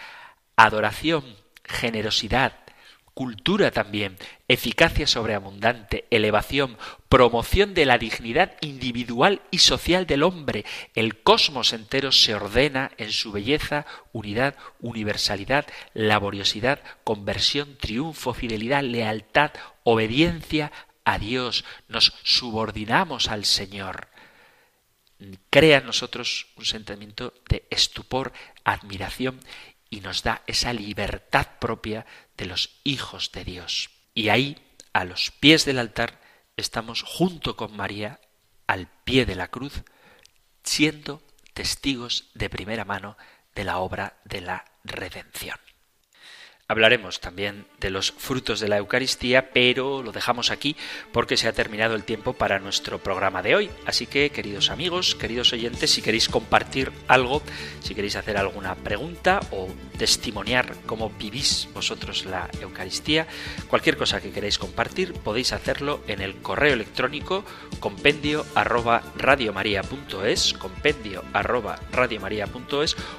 adoración, 0.56 1.38
generosidad, 1.64 2.54
cultura 3.20 3.72
también, 3.72 4.18
eficacia 4.48 5.06
sobreabundante, 5.06 6.06
elevación, 6.10 6.78
promoción 7.10 7.74
de 7.74 7.86
la 7.86 7.98
dignidad 7.98 8.56
individual 8.62 9.42
y 9.52 9.58
social 9.58 10.08
del 10.08 10.24
hombre. 10.24 10.64
El 10.96 11.22
cosmos 11.22 11.74
entero 11.74 12.14
se 12.14 12.34
ordena 12.34 12.92
en 12.96 13.12
su 13.12 13.34
belleza, 13.34 13.86
unidad, 14.14 14.56
universalidad, 14.80 15.66
laboriosidad, 15.94 16.80
conversión, 17.04 17.76
triunfo, 17.76 18.34
fidelidad, 18.34 18.84
lealtad, 18.84 19.52
obediencia 19.84 20.72
a 21.04 21.20
Dios. 21.20 21.66
Nos 21.90 22.14
subordinamos 22.24 23.28
al 23.28 23.44
Señor. 23.44 24.08
Crea 25.50 25.80
en 25.80 25.88
nosotros 25.88 26.48
un 26.56 26.64
sentimiento 26.64 27.34
de 27.50 27.66
estupor, 27.70 28.32
admiración 28.64 29.42
y 29.90 30.00
nos 30.00 30.24
da 30.24 30.42
esa 30.48 30.72
libertad 30.72 31.48
propia 31.60 32.06
de 32.40 32.46
los 32.46 32.80
hijos 32.86 33.32
de 33.34 33.44
Dios. 33.44 33.90
Y 34.14 34.30
ahí, 34.30 34.58
a 34.94 35.04
los 35.04 35.32
pies 35.32 35.66
del 35.66 35.78
altar, 35.78 36.22
estamos 36.56 37.04
junto 37.04 37.58
con 37.58 37.76
María, 37.76 38.22
al 38.66 38.88
pie 39.04 39.26
de 39.26 39.36
la 39.36 39.50
cruz, 39.50 39.84
siendo 40.64 41.22
testigos 41.54 42.32
de 42.34 42.50
primera 42.50 42.86
mano 42.86 43.18
de 43.56 43.66
la 43.66 43.80
obra 43.80 44.22
de 44.24 44.40
la 44.40 44.64
redención. 44.86 45.60
Hablaremos 46.72 47.20
también 47.20 47.66
de 47.80 47.90
los 47.90 48.12
frutos 48.12 48.60
de 48.60 48.68
la 48.68 48.78
Eucaristía, 48.78 49.50
pero 49.54 50.04
lo 50.04 50.12
dejamos 50.12 50.52
aquí 50.52 50.76
porque 51.12 51.36
se 51.36 51.48
ha 51.48 51.52
terminado 51.52 51.96
el 51.96 52.04
tiempo 52.04 52.34
para 52.34 52.60
nuestro 52.60 53.00
programa 53.00 53.42
de 53.42 53.56
hoy. 53.56 53.72
Así 53.88 54.06
que, 54.06 54.30
queridos 54.30 54.70
amigos, 54.70 55.16
queridos 55.16 55.52
oyentes, 55.52 55.90
si 55.90 56.04
queréis 56.04 56.30
compartir 56.30 56.92
algo, 57.08 57.42
si 57.82 57.96
queréis 57.96 58.18
hacer 58.18 58.38
alguna 58.38 58.76
pregunta 58.76 59.40
o 59.50 59.68
testimoniar 59.98 60.76
cómo 60.86 61.10
vivís 61.10 61.68
vosotros 61.74 62.26
la 62.26 62.48
Eucaristía, 62.62 63.26
cualquier 63.68 63.98
cosa 63.98 64.22
que 64.22 64.30
queráis 64.30 64.60
compartir, 64.60 65.14
podéis 65.14 65.54
hacerlo 65.54 66.04
en 66.08 66.22
el 66.22 66.36
correo 66.36 66.76
electrónico 66.76 67.44
compendio 67.80 68.46
arroba 68.54 69.02
compendio 70.60 71.24
arroba 71.34 71.80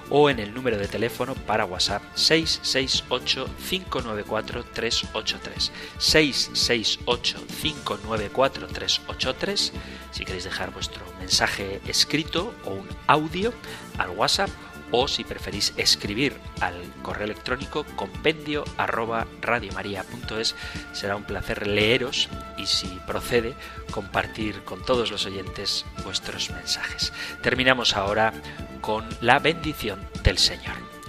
o 0.09 0.31
en 0.31 0.39
el 0.39 0.55
número 0.55 0.79
de 0.79 0.87
teléfono 0.87 1.35
para 1.35 1.65
WhatsApp 1.65 2.03
668 2.15 3.40
594 3.47 4.65
383 4.65 5.73
668 5.99 7.39
594 7.61 8.67
383 8.67 9.73
si 10.11 10.25
queréis 10.25 10.45
dejar 10.45 10.73
vuestro 10.73 11.05
mensaje 11.19 11.81
escrito 11.87 12.55
o 12.65 12.71
un 12.71 12.89
audio 13.07 13.53
al 13.99 14.11
WhatsApp 14.11 14.51
o 14.91 15.09
si 15.09 15.25
preferís 15.25 15.73
escribir 15.77 16.37
al 16.61 16.75
correo 17.03 17.25
electrónico 17.25 17.85
compendio 17.97 18.65
arroba 18.77 19.27
será 20.93 21.17
un 21.17 21.25
placer 21.25 21.67
leeros 21.67 22.29
y 22.57 22.67
si 22.67 22.89
procede 23.07 23.55
compartir 23.91 24.63
con 24.65 24.85
todos 24.85 25.11
los 25.11 25.27
oyentes 25.27 25.85
vuestros 26.05 26.51
mensajes. 26.51 27.13
Terminamos 27.43 27.97
ahora 27.97 28.33
con 28.81 29.05
la 29.21 29.39
bendición 29.39 30.01
del 30.23 30.39
Señor. 30.39 30.90